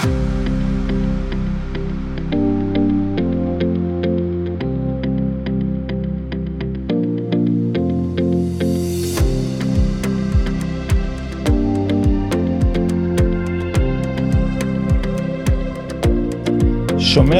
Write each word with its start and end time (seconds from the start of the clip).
שומר 0.00 0.08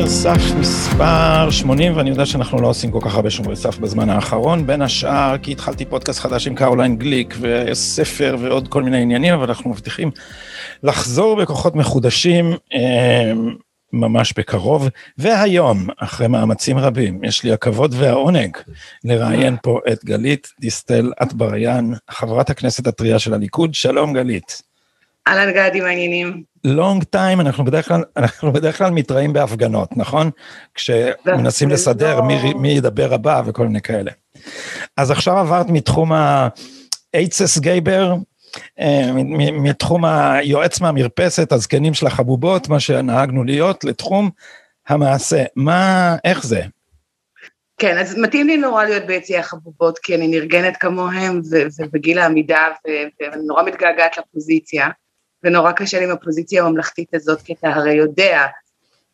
סף 0.07 0.55
מספר 0.61 1.51
80, 1.51 1.97
ואני 1.97 2.11
יודע 2.11 2.27
שאנחנו 2.27 2.61
לא 2.61 2.69
עושים 2.69 2.91
כל 2.91 2.99
כך 3.03 3.15
הרבה 3.15 3.31
שומרי 3.31 3.57
סף 3.57 3.79
בזמן 3.79 4.11
האחרון, 4.11 4.67
בין 4.67 4.83
השאר 4.83 5.37
כי 5.43 5.53
התחלתי 5.53 5.85
פודקאסט 5.85 6.21
חדש 6.21 6.47
עם 6.47 6.55
קרוליין 6.55 6.97
גליק 6.97 7.37
וספר 7.41 8.37
ועוד 8.41 8.69
כל 8.69 8.83
מיני 8.83 9.03
עניינים, 9.03 9.35
אבל 9.35 9.49
אנחנו 9.49 9.71
מבטיחים 9.71 10.11
לחזור 10.83 11.37
בכוחות 11.37 11.75
מחודשים 11.75 12.53
אה, 12.75 13.33
ממש 13.93 14.33
בקרוב. 14.37 14.89
והיום, 15.19 15.87
אחרי 15.99 16.29
מאמצים 16.29 16.79
רבים, 16.79 17.25
יש 17.25 17.45
לי 17.45 17.53
הכבוד 17.53 17.95
והעונג 17.99 18.57
לראיין 19.05 19.57
פה 19.63 19.81
את 19.93 20.05
גלית 20.05 20.49
דיסטל 20.61 21.13
אטבריאן, 21.23 21.93
חברת 22.11 22.51
הכנסת 22.51 22.87
הטריה 22.87 23.19
של 23.19 23.35
הליכוד. 23.35 23.75
שלום 23.75 24.13
גלית. 24.13 24.63
אהלן 25.29 25.53
גדי, 25.53 25.81
מעניינים. 25.81 26.43
לונג 26.65 27.05
טיים, 27.05 27.41
אנחנו 27.41 27.65
בדרך 27.65 27.89
כלל, 27.89 28.03
אנחנו 28.17 28.53
בדרך 28.53 28.79
כלל 28.79 28.91
מתראים 28.91 29.33
בהפגנות, 29.33 29.97
נכון? 29.97 30.31
כשמנסים 30.75 31.69
לסדר 31.69 32.21
מי, 32.23 32.55
מי 32.55 32.69
ידבר 32.69 33.15
הבא 33.15 33.43
וכל 33.47 33.67
מיני 33.67 33.81
כאלה. 33.81 34.11
אז 34.97 35.11
עכשיו 35.11 35.39
עברת 35.39 35.67
מתחום 35.69 36.13
ה-HSS 36.13 37.61
גייבר, 37.61 38.13
אה, 38.13 38.17
מתחום 39.53 40.05
היועץ 40.05 40.81
מהמרפסת, 40.81 41.53
הזקנים 41.53 41.95
של 41.95 42.07
החבובות, 42.07 42.69
מה 42.69 42.81
שנהגנו 42.81 43.45
להיות, 43.45 43.85
לתחום 43.85 44.31
המעשה. 44.89 45.45
מה, 45.57 46.17
איך 46.25 46.47
זה? 46.47 46.63
כן, 47.79 47.99
אז 47.99 48.19
מתאים 48.19 48.47
לי 48.47 48.57
נורא 48.57 48.85
להיות 48.85 49.07
ביציעי 49.07 49.39
החבובות, 49.39 49.99
כי 49.99 50.15
אני 50.15 50.29
נרגנת 50.29 50.77
כמוהם, 50.77 51.41
ובגיל 51.79 52.19
העמידה, 52.19 52.69
ואני 53.21 53.43
נורא 53.47 53.63
מתגעגעת 53.63 54.19
לפוזיציה. 54.19 54.89
ונורא 55.43 55.73
קשה 55.73 55.99
לי 55.99 56.05
עם 56.05 56.11
הפוזיציה 56.11 56.65
הממלכתית 56.65 57.15
הזאת, 57.15 57.43
כי 57.43 57.53
אתה 57.53 57.69
הרי 57.69 57.93
יודע 57.93 58.47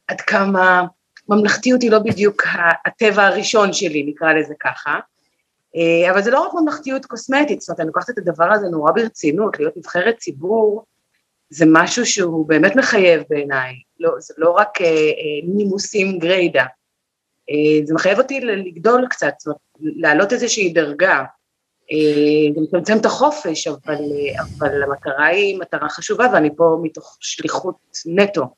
עד 0.08 0.20
כמה 0.20 0.84
ממלכתיות 1.28 1.82
היא 1.82 1.90
לא 1.90 1.98
בדיוק 1.98 2.42
הטבע 2.86 3.26
הראשון 3.26 3.72
שלי, 3.72 4.02
נקרא 4.02 4.32
לזה 4.32 4.54
ככה. 4.60 4.98
אה, 5.76 6.10
אבל 6.10 6.22
זה 6.22 6.30
לא 6.30 6.40
רק 6.40 6.54
ממלכתיות 6.54 7.06
קוסמטית, 7.06 7.60
זאת 7.60 7.68
אומרת, 7.68 7.80
אני 7.80 7.86
לוקחת 7.86 8.10
את 8.10 8.18
הדבר 8.18 8.52
הזה 8.52 8.68
נורא 8.68 8.92
ברצינות, 8.92 9.58
להיות 9.58 9.76
נבחרת 9.76 10.16
ציבור, 10.16 10.84
זה 11.50 11.64
משהו 11.68 12.06
שהוא 12.06 12.48
באמת 12.48 12.76
מחייב 12.76 13.22
בעיניי, 13.30 13.74
לא, 14.00 14.10
זה 14.18 14.34
לא 14.38 14.50
רק 14.50 14.80
אה, 14.80 14.86
אה, 14.86 15.48
נימוסים 15.56 16.18
גריידה, 16.18 16.64
אה, 17.50 17.86
זה 17.86 17.94
מחייב 17.94 18.18
אותי 18.18 18.40
לגדול 18.40 19.06
קצת, 19.10 19.34
זאת 19.38 19.46
אומרת, 19.46 19.96
להעלות 19.96 20.32
איזושהי 20.32 20.72
דרגה, 20.72 21.24
אה, 21.92 22.54
גם 22.56 22.62
לצמצם 22.62 22.98
את 22.98 23.06
החופש, 23.06 23.66
אבל, 23.66 23.98
אבל 24.58 24.82
המטרה 24.82 25.26
היא 25.26 25.58
מטרה 25.58 25.88
חשובה 25.88 26.26
ואני 26.32 26.50
פה 26.56 26.78
מתוך 26.82 27.16
שליחות 27.20 27.76
נטו. 28.06 28.54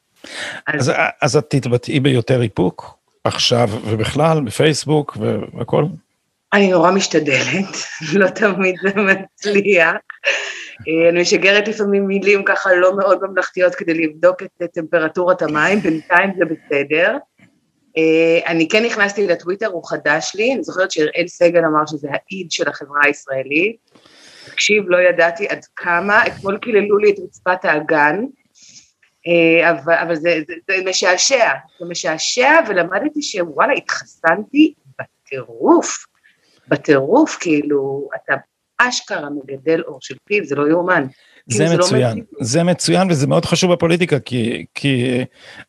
אז, 0.67 0.91
אז, 0.91 0.93
אז 1.23 1.37
את 1.37 1.45
תתבטאי 1.49 2.01
ביותר 2.01 2.43
איפוק 2.43 2.99
עכשיו 3.25 3.69
ובכלל 3.85 4.41
בפייסבוק 4.45 5.17
והכל? 5.57 5.85
אני 6.53 6.71
נורא 6.71 6.91
משתדלת, 6.91 7.77
לא 8.19 8.29
תמיד 8.29 8.75
זה 8.83 8.91
מצליח. 8.95 9.95
אה, 10.89 11.09
אני 11.09 11.21
משגרת 11.21 11.69
לפעמים 11.69 12.07
מילים 12.07 12.45
ככה 12.45 12.75
לא 12.75 12.97
מאוד 12.97 13.19
ממלכתיות 13.23 13.75
כדי 13.75 13.95
לבדוק 13.95 14.43
את 14.43 14.63
טמפרטורת 14.75 15.43
המים, 15.43 15.81
בינתיים 15.81 16.31
זה 16.39 16.45
בסדר. 16.45 17.17
אה, 17.97 18.41
אני 18.47 18.69
כן 18.69 18.85
נכנסתי 18.85 19.27
לטוויטר, 19.27 19.67
הוא 19.67 19.89
חדש 19.89 20.33
לי, 20.35 20.55
אני 20.55 20.63
זוכרת 20.63 20.91
שאראל 20.91 21.27
סגל 21.27 21.65
אמר 21.65 21.87
שזה 21.87 22.09
האיד 22.11 22.51
של 22.51 22.69
החברה 22.69 23.01
הישראלית. 23.05 23.77
תקשיב, 24.47 24.85
לא 24.87 24.99
ידעתי 24.99 25.49
עד 25.49 25.65
כמה, 25.77 26.27
אתמול 26.27 26.59
קיללו 26.59 26.99
לי 26.99 27.11
את 27.11 27.17
רצפת 27.19 27.65
האגן, 27.65 28.25
אה, 29.27 29.71
אבל, 29.71 29.95
אבל 29.95 30.15
זה, 30.15 30.41
זה, 30.49 30.55
זה 30.69 30.91
משעשע, 30.91 31.51
זה 31.81 31.87
משעשע, 31.89 32.51
ולמדתי 32.69 33.23
שוואלה, 33.23 33.73
התחסנתי 33.73 34.75
בטירוף, 34.99 36.08
בטירוף, 36.69 37.37
כאילו, 37.41 38.09
אתה 38.17 38.35
אשכרה 38.79 39.29
מגדל 39.31 39.83
אור 39.87 39.99
של 40.01 40.15
פיל, 40.25 40.45
זה 40.45 40.55
לא 40.55 40.69
יאומן. 40.69 41.07
זה 41.51 41.67
כאילו, 41.67 41.85
מצוין, 41.85 42.19
לא 42.19 42.25
זה 42.41 42.63
מצוין 42.63 43.11
וזה 43.11 43.27
מאוד 43.27 43.45
חשוב 43.45 43.73
בפוליטיקה, 43.73 44.19
כי, 44.19 44.65
כי 44.75 45.25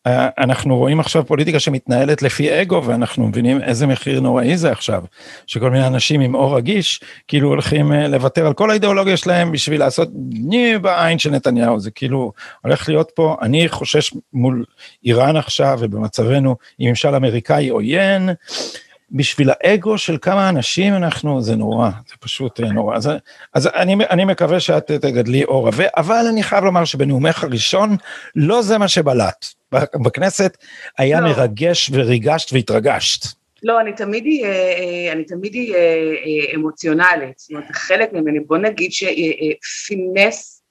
uh, 0.08 0.12
אנחנו 0.38 0.78
רואים 0.78 1.00
עכשיו 1.00 1.26
פוליטיקה 1.26 1.60
שמתנהלת 1.60 2.22
לפי 2.22 2.62
אגו, 2.62 2.84
ואנחנו 2.86 3.28
מבינים 3.28 3.62
איזה 3.62 3.88
מחיר 3.88 4.20
נוראי 4.20 4.58
זה 4.58 4.72
עכשיו, 4.72 5.04
שכל 5.48 5.72
מיני 5.72 5.88
אנשים 5.88 6.22
עם 6.22 6.36
אור 6.36 6.58
רגיש, 6.58 7.02
כאילו 7.28 7.50
הולכים 7.50 7.92
uh, 7.92 7.96
לוותר 7.96 8.48
על 8.48 8.54
כל 8.54 8.72
האידיאולוגיה 8.72 9.18
שלהם 9.18 9.52
בשביל 9.52 9.80
לעשות 9.80 10.10
ני 10.32 10.78
בעין 10.78 11.20
של 11.20 11.32
נתניהו, 11.32 11.80
זה 11.80 11.92
כאילו 11.92 12.34
הולך 12.64 12.90
להיות 12.90 13.12
פה, 13.16 13.36
אני 13.42 13.70
חושש 13.70 14.14
מול 14.34 14.66
איראן 15.06 15.36
עכשיו 15.36 15.78
ובמצבנו 15.82 16.56
עם 16.80 16.90
ממשל 16.90 17.16
אמריקאי 17.16 17.70
עוין, 17.70 18.30
בשביל 19.12 19.50
האגו 19.50 19.98
של 19.98 20.18
כמה 20.22 20.50
אנשים 20.50 20.94
אנחנו, 20.94 21.42
זה 21.42 21.56
נורא, 21.56 21.90
זה 21.90 22.16
פשוט 22.20 22.60
אה, 22.60 22.72
נורא. 22.72 22.96
אז, 22.96 23.10
אז 23.54 23.68
אני, 23.68 23.96
אני 24.10 24.26
מקווה 24.26 24.60
שאת 24.60 24.92
תגדלי 24.92 25.44
אור 25.44 25.68
עבה, 25.68 25.86
אבל 25.98 26.26
אני 26.30 26.44
חייב 26.44 26.64
לומר 26.64 26.86
שבנאומך 26.86 27.44
הראשון, 27.44 27.96
לא 28.36 28.62
זה 28.62 28.78
מה 28.78 28.88
שבלט. 28.88 29.46
בכנסת 30.06 30.58
היה 30.98 31.22
לא. 31.22 31.28
מרגש 31.28 31.90
וריגשת 31.94 32.54
והתרגשת. 32.54 33.26
לא, 33.64 33.82
אני 33.82 33.94
תמיד 33.94 34.26
אהיה, 34.26 34.48
אה, 34.48 35.12
אני 35.12 35.24
תמיד 35.24 35.56
אהיה 35.56 35.76
אה, 35.78 36.56
אמוציונלית, 36.56 37.40
זאת 37.40 37.50
אומרת, 37.50 37.66
חלק 37.72 38.14
ממני, 38.14 38.40
בוא 38.40 38.58
נגיד 38.58 38.92
שפינס 38.92 40.64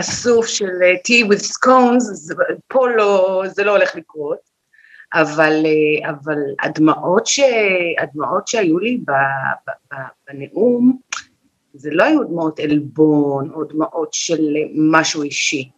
אסוף 0.00 0.46
של 0.46 0.66
tea 1.08 1.26
with 1.26 1.42
scones, 1.42 2.34
פה 2.68 2.88
לא, 2.88 3.42
זה 3.46 3.64
לא 3.64 3.70
הולך 3.70 3.96
לקרות. 3.96 4.47
אבל, 5.14 5.66
אה, 5.66 6.10
אבל 6.10 6.38
הדמעות, 6.62 7.26
ש, 7.26 7.40
הדמעות 7.98 8.48
שהיו 8.48 8.78
לי 8.78 8.96
ב, 8.96 9.10
ב, 9.66 9.70
ב, 9.92 9.96
בנאום, 10.28 10.98
זה 11.74 11.90
לא 11.92 12.04
היו 12.04 12.24
דמעות 12.24 12.60
עלבון 12.60 13.50
או 13.50 13.64
דמעות 13.64 14.08
של 14.12 14.42
משהו 14.74 15.22
אישי, 15.22 15.70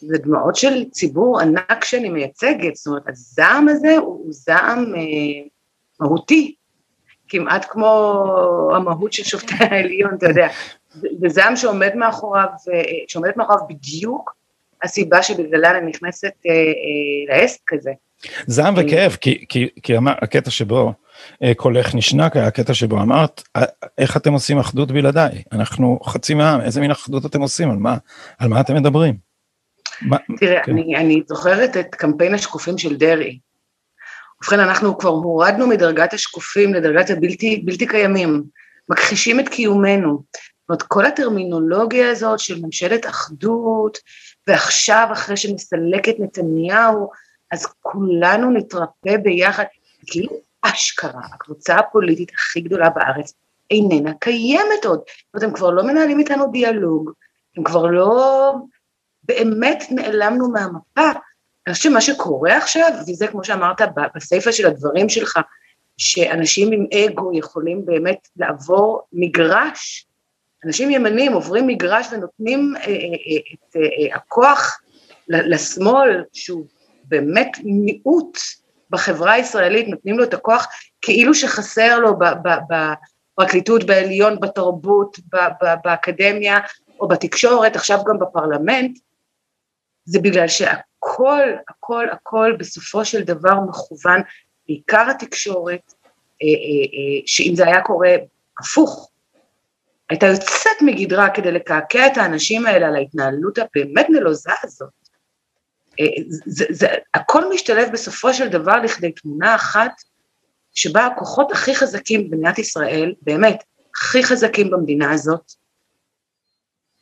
זה 0.00 0.18
דמעות 0.18 0.56
של 0.56 0.90
ציבור 0.90 1.40
ענק 1.40 1.84
שאני 1.84 2.08
מייצגת, 2.08 2.76
זאת 2.76 2.86
אומרת 2.86 3.08
הזעם 3.08 3.68
הזה 3.68 3.96
הוא, 3.96 4.26
זעם 4.32 4.94
אה, 4.94 5.48
מהותי, 6.00 6.54
כמעט 7.28 7.66
כמו 7.68 8.70
המהות 8.74 9.12
של 9.12 9.24
שופטי 9.24 9.54
העליון, 9.64 10.14
אתה 10.14 10.26
יודע, 10.26 10.48
זה 10.94 11.28
זעם 11.28 11.56
שעומד 11.56 11.94
מאחוריו, 11.94 12.48
אה, 12.72 12.82
שעומדת 13.08 13.36
מאחוריו 13.36 13.66
בדיוק 13.68 14.34
הסיבה 14.82 15.22
שבגללה 15.22 15.78
אני 15.78 15.90
נכנסת 15.90 16.32
אה, 16.46 16.52
אה, 16.52 17.36
לעסק 17.36 17.72
הזה. 17.72 17.92
זעם 18.46 18.74
וכאב, 18.76 19.16
כי, 19.20 19.44
כי, 19.48 19.68
כי 19.82 19.96
אמר, 19.96 20.12
הקטע 20.22 20.50
שבו 20.50 20.92
אה, 21.42 21.54
קולך 21.54 21.94
נשנק 21.94 22.36
היה 22.36 22.46
הקטע 22.46 22.74
שבו 22.74 23.00
אמרת, 23.00 23.42
איך 23.98 24.16
אתם 24.16 24.32
עושים 24.32 24.58
אחדות 24.58 24.92
בלעדיי? 24.92 25.42
אנחנו 25.52 25.98
חצי 26.04 26.34
מהעם, 26.34 26.60
איזה 26.60 26.80
מין 26.80 26.90
אחדות 26.90 27.26
אתם 27.26 27.40
עושים? 27.40 27.70
על 27.70 27.76
מה, 27.76 27.96
על 28.38 28.48
מה 28.48 28.60
אתם 28.60 28.74
מדברים? 28.74 29.16
תראה, 30.38 30.62
כן. 30.64 30.72
אני, 30.72 30.96
אני 30.96 31.22
זוכרת 31.28 31.76
את 31.76 31.94
קמפיין 31.94 32.34
השקופים 32.34 32.78
של 32.78 32.96
דרעי. 32.96 33.38
ובכן, 34.42 34.60
אנחנו 34.60 34.98
כבר 34.98 35.10
הורדנו 35.10 35.66
מדרגת 35.66 36.14
השקופים 36.14 36.74
לדרגת 36.74 37.10
הבלתי 37.10 37.62
בלתי 37.64 37.86
קיימים, 37.86 38.42
מכחישים 38.88 39.40
את 39.40 39.48
קיומנו. 39.48 40.10
זאת 40.12 40.68
אומרת, 40.68 40.82
כל 40.82 41.06
הטרמינולוגיה 41.06 42.10
הזאת 42.10 42.38
של 42.38 42.60
ממשלת 42.62 43.06
אחדות, 43.06 43.98
ועכשיו, 44.48 45.08
אחרי 45.12 45.36
שנסלק 45.36 46.08
את 46.08 46.14
נתניהו, 46.18 47.10
אז 47.52 47.66
כולנו 47.80 48.50
נתרפא 48.50 49.16
ביחד, 49.22 49.64
כאילו 50.06 50.32
אשכרה, 50.62 51.20
הקבוצה 51.34 51.76
הפוליטית 51.76 52.30
הכי 52.34 52.60
גדולה 52.60 52.90
בארץ 52.90 53.34
איננה 53.70 54.14
קיימת 54.14 54.84
עוד. 54.84 54.98
זאת 54.98 55.34
אומרת, 55.34 55.48
הם 55.48 55.54
כבר 55.56 55.70
לא 55.70 55.82
מנהלים 55.82 56.18
איתנו 56.18 56.50
דיאלוג, 56.52 57.10
הם 57.56 57.64
כבר 57.64 57.86
לא... 57.86 58.54
באמת 59.24 59.84
נעלמנו 59.90 60.48
מהמפה. 60.48 61.10
אני 61.66 61.74
חושבת 61.74 61.92
שמה 61.92 62.00
שקורה 62.00 62.56
עכשיו, 62.56 62.90
וזה 63.08 63.26
כמו 63.26 63.44
שאמרת 63.44 63.80
בסיפה 64.14 64.52
של 64.52 64.66
הדברים 64.66 65.08
שלך, 65.08 65.38
שאנשים 65.98 66.72
עם 66.72 66.86
אגו 66.94 67.30
יכולים 67.34 67.86
באמת 67.86 68.28
לעבור 68.36 69.02
מגרש, 69.12 70.06
אנשים 70.64 70.90
ימנים 70.90 71.32
עוברים 71.32 71.66
מגרש 71.66 72.06
ונותנים 72.12 72.74
אה, 72.76 72.82
אה, 72.82 72.92
אה, 73.76 74.06
את 74.06 74.10
הכוח 74.14 74.80
לשמאל, 75.28 76.24
שהוא 76.32 76.66
באמת 77.12 77.50
מיעוט 77.64 78.38
בחברה 78.90 79.32
הישראלית, 79.32 79.88
נותנים 79.88 80.18
לו 80.18 80.24
את 80.24 80.34
הכוח 80.34 80.66
כאילו 81.02 81.34
שחסר 81.34 81.98
לו 81.98 82.14
בפרקליטות, 83.38 83.84
בעליון, 83.84 84.40
בתרבות, 84.40 85.18
באקדמיה 85.84 86.58
או 87.00 87.08
בתקשורת, 87.08 87.76
עכשיו 87.76 87.98
גם 88.04 88.18
בפרלמנט, 88.18 88.98
זה 90.04 90.20
בגלל 90.20 90.46
הכל, 90.70 91.42
הכל, 91.68 92.06
הכל 92.12 92.56
בסופו 92.58 93.04
של 93.04 93.22
דבר 93.22 93.60
מכוון, 93.68 94.20
בעיקר 94.68 95.10
התקשורת, 95.10 95.92
אה, 96.42 97.22
שאם 97.26 97.52
זה 97.56 97.66
היה 97.66 97.80
קורה 97.80 98.14
הפוך, 98.60 99.10
הייתה 100.10 100.26
יוצאת 100.26 100.82
מגדרה 100.82 101.30
כדי 101.30 101.52
לקעקע 101.52 102.06
את 102.06 102.16
האנשים 102.16 102.66
האלה 102.66 102.86
על 102.86 102.96
ההתנהלות 102.96 103.58
הבאמת 103.58 104.06
נלוזה 104.10 104.50
הזאת. 104.62 105.01
זה, 106.46 106.64
זה, 106.70 106.86
הכל 107.14 107.52
משתלב 107.54 107.88
בסופו 107.92 108.34
של 108.34 108.48
דבר 108.48 108.76
לכדי 108.76 109.12
תמונה 109.12 109.54
אחת 109.54 109.92
שבה 110.74 111.06
הכוחות 111.06 111.52
הכי 111.52 111.74
חזקים 111.74 112.30
במדינת 112.30 112.58
ישראל, 112.58 113.14
באמת, 113.22 113.62
הכי 113.94 114.24
חזקים 114.24 114.70
במדינה 114.70 115.12
הזאת, 115.12 115.52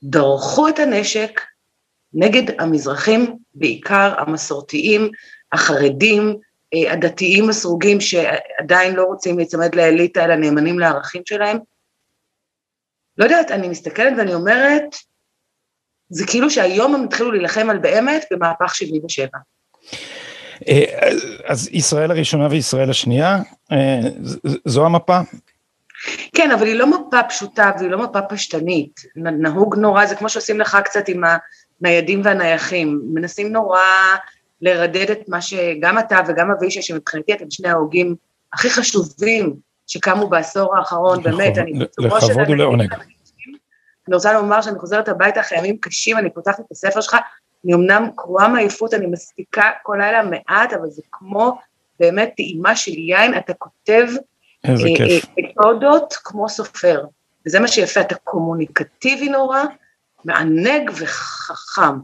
דרכו 0.03 0.69
את 0.69 0.79
הנשק 0.79 1.41
נגד 2.15 2.61
המזרחים, 2.61 3.37
בעיקר 3.55 4.15
המסורתיים, 4.19 5.11
החרדים, 5.53 6.37
אה, 6.75 6.93
הדתיים 6.93 7.49
הסרוגים 7.49 8.01
שעדיין 8.01 8.95
לא 8.95 9.03
רוצים 9.03 9.39
להיצמד 9.39 9.75
לאליטה 9.75 10.25
אלא 10.25 10.37
נאמנים 10.37 10.79
לערכים 10.79 11.23
שלהם. 11.25 11.59
לא 13.19 13.25
יודעת, 13.25 13.51
אני 13.51 13.69
מסתכלת 13.69 14.13
ואני 14.19 14.35
אומרת, 14.35 14.97
זה 16.11 16.27
כאילו 16.27 16.51
שהיום 16.51 16.95
הם 16.95 17.05
התחילו 17.05 17.31
להילחם 17.33 17.71
על 17.71 17.79
באמת 17.79 18.25
במהפך 18.31 18.75
77. 18.75 19.29
אה, 20.69 21.09
אז 21.45 21.69
ישראל 21.73 22.11
הראשונה 22.11 22.49
וישראל 22.51 22.91
השנייה, 22.91 23.39
אה, 23.73 24.01
זו 24.65 24.87
המפה? 24.87 25.21
כן, 26.35 26.51
אבל 26.51 26.67
היא 26.67 26.75
לא 26.75 26.87
מפה 26.91 27.23
פשוטה 27.23 27.71
והיא 27.79 27.91
לא 27.91 27.99
מפה 27.99 28.23
פשטנית. 28.23 29.01
נהוג 29.17 29.77
נורא, 29.77 30.07
זה 30.07 30.17
כמו 30.17 30.29
שעושים 30.29 30.61
לך 30.61 30.79
קצת 30.85 31.09
עם 31.09 31.23
הניידים 31.81 32.21
והנייחים. 32.25 33.01
מנסים 33.15 33.53
נורא 33.53 33.81
לרדד 34.63 35.11
את 35.11 35.29
מה 35.29 35.41
שגם 35.41 35.99
אתה 35.99 36.19
וגם 36.29 36.51
אבישי, 36.51 36.83
שמבחינתי 36.83 37.33
אתם 37.33 37.51
שני 37.51 37.69
ההוגים 37.69 38.15
הכי 38.53 38.71
חשובים 38.71 39.55
שקמו 39.87 40.29
בעשור 40.29 40.77
האחרון, 40.77 41.23
באמת, 41.23 41.59
אני... 41.59 41.73
לכבוד 41.99 42.51
ולעונג. 42.51 42.95
אני 44.11 44.15
רוצה 44.15 44.33
לומר 44.33 44.63
שאני 44.63 44.79
חוזרת 44.79 45.09
הביתה 45.09 45.41
אחרי 45.41 45.59
ימים 45.59 45.77
קשים, 45.81 46.19
אני 46.19 46.31
פותחת 46.31 46.61
את 46.61 46.71
הספר 46.71 47.01
שלך, 47.01 47.17
אני 47.65 47.75
אמנם 47.75 48.11
קרואה 48.17 48.49
מעייפות, 48.49 48.95
אני 48.95 49.07
מספיקה 49.07 49.71
כל 49.83 49.97
לילה 50.01 50.23
מעט, 50.23 50.73
אבל 50.73 50.91
זה 50.91 51.03
כמו 51.13 51.59
באמת 52.01 52.33
טעימה 52.37 52.77
של 52.77 52.99
יין, 52.99 53.39
אתה 53.39 53.55
כותב 53.55 54.09
אה, 54.67 54.75
כיף. 54.97 55.25
מתודות 55.39 56.15
כמו 56.25 56.49
סופר, 56.49 57.05
וזה 57.47 57.61
מה 57.61 57.69
שיפה, 57.69 58.01
אתה 58.01 58.15
קומוניקטיבי 58.15 59.29
נורא, 59.29 59.63
מענג 60.25 60.91
וחכם. 60.95 61.99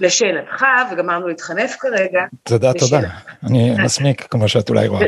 לשאלתך, 0.00 0.64
וגמרנו 0.92 1.28
להתחנף 1.28 1.76
כרגע. 1.80 2.20
תודה, 2.42 2.72
תודה, 2.72 3.00
אני 3.42 3.74
מסמיק 3.84 4.26
כמו 4.30 4.48
שאת 4.48 4.68
אולי 4.68 4.86
רואה. 4.88 5.06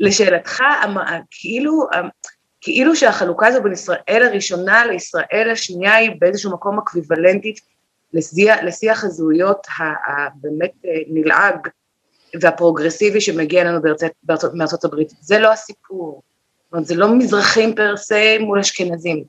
לשאלתך, 0.00 0.62
כאילו, 1.30 1.86
כאילו 2.60 2.96
שהחלוקה 2.96 3.46
הזו 3.46 3.62
בין 3.62 3.72
ישראל 3.72 4.22
הראשונה 4.26 4.86
לישראל 4.86 5.48
השנייה 5.52 5.94
היא 5.94 6.10
באיזשהו 6.18 6.52
מקום 6.52 6.78
אקוויוולנטית 6.78 7.60
לשיח, 8.12 8.58
לשיח 8.62 9.04
הזהויות 9.04 9.66
הבאמת 10.06 10.72
אה, 10.86 10.90
נלעג 11.08 11.68
והפרוגרסיבי 12.40 13.20
שמגיע 13.20 13.78
בארצות, 14.22 14.54
מארצות 14.54 14.84
הברית. 14.84 15.12
זה 15.20 15.38
לא 15.38 15.52
הסיפור. 15.52 16.22
זאת 16.64 16.72
אומרת, 16.72 16.86
זה 16.86 16.94
לא 16.94 17.14
מזרחים 17.14 17.74
פר 17.74 17.96
סה 17.96 18.36
מול 18.40 18.58
אשכנזים, 18.58 19.24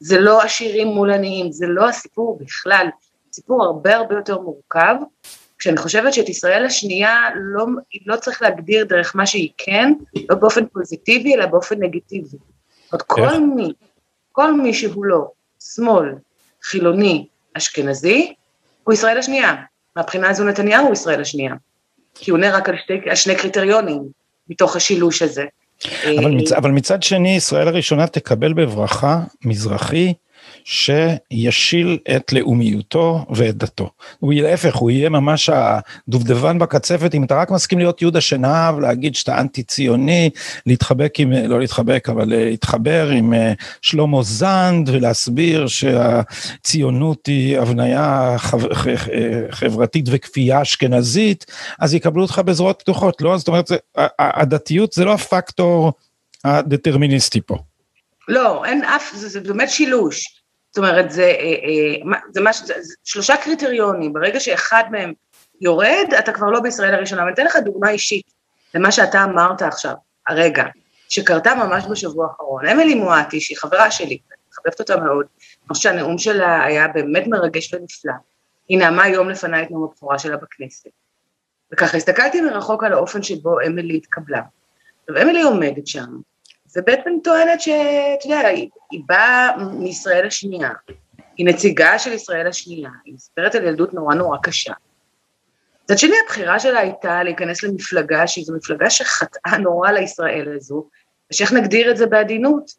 זה 0.00 0.20
לא 0.20 0.42
עשירים 0.42 0.88
מול 0.88 1.10
עניים, 1.10 1.52
זה 1.52 1.66
לא 1.66 1.88
הסיפור 1.88 2.38
בכלל. 2.40 2.86
סיפור 3.32 3.64
הרבה 3.64 3.96
הרבה 3.96 4.14
יותר 4.14 4.38
מורכב, 4.38 4.94
כשאני 5.58 5.76
חושבת 5.76 6.12
שאת 6.12 6.28
ישראל 6.28 6.64
השנייה 6.64 7.28
לא, 7.34 7.66
לא 8.06 8.16
צריך 8.16 8.42
להגדיר 8.42 8.84
דרך 8.84 9.16
מה 9.16 9.26
שהיא 9.26 9.50
כן, 9.58 9.92
לא 10.28 10.36
באופן 10.36 10.66
פוזיטיבי, 10.66 11.34
אלא 11.34 11.46
באופן 11.46 11.82
נגטיבי. 11.82 12.36
זאת 12.92 13.02
כל 13.02 13.38
מי, 13.40 13.72
כל 14.32 14.52
מי 14.52 14.74
שהוא 14.74 15.04
לא 15.04 15.30
שמאל, 15.74 16.14
חילוני, 16.62 17.26
אשכנזי, 17.54 18.34
הוא 18.84 18.94
ישראל 18.94 19.18
השנייה. 19.18 19.54
מהבחינה 19.96 20.30
הזו 20.30 20.44
נתניהו 20.44 20.84
הוא 20.84 20.92
ישראל 20.92 21.20
השנייה. 21.20 21.54
כי 22.14 22.30
הוא 22.30 22.38
עונה 22.38 22.56
רק 22.56 22.68
על, 22.68 22.76
שתי, 22.84 22.92
על 23.10 23.14
שני 23.14 23.36
קריטריונים 23.36 24.02
מתוך 24.48 24.76
השילוש 24.76 25.22
הזה. 25.22 25.44
אבל, 26.04 26.30
מצ, 26.30 26.52
אבל 26.52 26.70
מצד 26.70 27.02
שני, 27.02 27.36
ישראל 27.36 27.68
הראשונה 27.68 28.06
תקבל 28.06 28.52
בברכה 28.52 29.20
מזרחי 29.44 30.14
שישיל 30.64 31.98
את 32.16 32.32
לאומיותו 32.32 33.26
ואת 33.30 33.56
דתו. 33.56 33.90
הוא 34.18 34.32
יהיה 34.32 34.50
להפך, 34.50 34.76
הוא 34.76 34.90
יהיה 34.90 35.08
ממש 35.08 35.50
הדובדבן 35.52 36.58
בקצפת, 36.58 37.14
אם 37.14 37.24
אתה 37.24 37.34
רק 37.34 37.50
מסכים 37.50 37.78
להיות 37.78 38.02
יהודה 38.02 38.20
שנהב, 38.20 38.78
להגיד 38.78 39.14
שאתה 39.14 39.40
אנטי 39.40 39.62
ציוני, 39.62 40.30
להתחבק 40.66 41.20
עם, 41.20 41.32
לא 41.32 41.60
להתחבק, 41.60 42.08
אבל 42.08 42.24
להתחבר 42.28 43.08
עם 43.08 43.34
אה, 43.34 43.52
שלמה 43.82 44.22
זנד 44.22 44.88
ולהסביר 44.88 45.66
שהציונות 45.66 47.26
היא 47.26 47.58
הבניה 47.58 48.36
חברתית 49.50 50.04
וכפייה 50.10 50.62
אשכנזית, 50.62 51.46
אז 51.78 51.94
יקבלו 51.94 52.22
אותך 52.22 52.38
בזרועות 52.44 52.78
פתוחות, 52.78 53.20
לא? 53.20 53.38
זאת 53.38 53.48
אומרת, 53.48 53.70
הדתיות 54.18 54.92
זה 54.92 55.04
לא 55.04 55.14
הפקטור 55.14 55.92
הדטרמיניסטי 56.44 57.40
פה. 57.40 57.56
לא, 58.28 58.64
אין 58.64 58.84
אף, 58.84 59.12
זה, 59.14 59.28
זה 59.28 59.40
באמת 59.40 59.70
שילוש. 59.70 60.37
אומרת, 60.78 61.10
זה, 61.10 61.22
אה, 61.22 62.10
אה, 62.12 62.18
זה, 62.30 62.40
מש, 62.40 62.62
זה, 62.62 62.74
שלושה 63.04 63.36
קריטריונים, 63.36 64.12
ברגע 64.12 64.40
שאחד 64.40 64.84
מהם 64.90 65.12
יורד, 65.60 66.14
אתה 66.18 66.32
כבר 66.32 66.46
לא 66.46 66.60
בישראל 66.60 66.94
הראשונה. 66.94 67.22
ואני 67.22 67.34
אתן 67.34 67.44
לך 67.44 67.56
דוגמה 67.56 67.90
אישית 67.90 68.32
למה 68.74 68.92
שאתה 68.92 69.24
אמרת 69.24 69.62
עכשיו, 69.62 69.94
הרגע, 70.28 70.64
שקרתה 71.08 71.54
ממש 71.54 71.84
בשבוע 71.90 72.26
האחרון. 72.26 72.66
אמילי 72.66 72.94
מואטי, 72.94 73.40
שהיא 73.40 73.58
חברה 73.58 73.90
שלי, 73.90 74.06
אני 74.06 74.38
מחבבת 74.50 74.80
אותה 74.80 74.96
מאוד, 74.96 75.26
אני 75.36 75.68
חושבת 75.68 75.82
שהנאום 75.82 76.18
שלה 76.18 76.64
היה 76.64 76.88
באמת 76.88 77.26
מרגש 77.26 77.74
ונפלא. 77.74 78.12
היא 78.68 78.78
נאמה 78.78 79.08
יום 79.08 79.30
לפניי 79.30 79.62
את 79.62 79.70
נאום 79.70 79.84
הבכורה 79.84 80.18
שלה 80.18 80.36
בכנסת. 80.36 80.90
וככה 81.72 81.96
הסתכלתי 81.96 82.40
מרחוק 82.40 82.84
על 82.84 82.92
האופן 82.92 83.22
שבו 83.22 83.60
אמילי 83.66 83.96
התקבלה. 83.96 84.42
עכשיו, 85.00 85.22
אמילי 85.22 85.42
עומדת 85.42 85.86
שם, 85.86 86.06
ובעצם 86.76 87.10
טוענת 87.24 87.60
שאתה 87.60 88.26
יודע, 88.26 88.48
היא, 88.90 89.00
באה 89.06 89.56
מישראל 89.72 90.26
השנייה, 90.26 90.70
היא 91.36 91.46
נציגה 91.46 91.98
של 91.98 92.12
ישראל 92.12 92.46
השנייה, 92.46 92.90
היא 93.04 93.14
מספרת 93.14 93.54
על 93.54 93.64
ילדות 93.64 93.94
נורא 93.94 94.14
נורא 94.14 94.38
קשה. 94.42 94.72
מצד 95.84 95.98
שני, 95.98 96.14
הבחירה 96.24 96.60
שלה 96.60 96.80
הייתה 96.80 97.22
להיכנס 97.22 97.62
למפלגה 97.62 98.26
שהיא 98.26 98.44
זו 98.44 98.54
מפלגה 98.56 98.90
שחטאה 98.90 99.58
נורא 99.58 99.90
לישראל 99.90 100.56
הזו, 100.56 100.88
ושאיך 101.32 101.52
נגדיר 101.52 101.90
את 101.90 101.96
זה 101.96 102.06
בעדינות, 102.06 102.70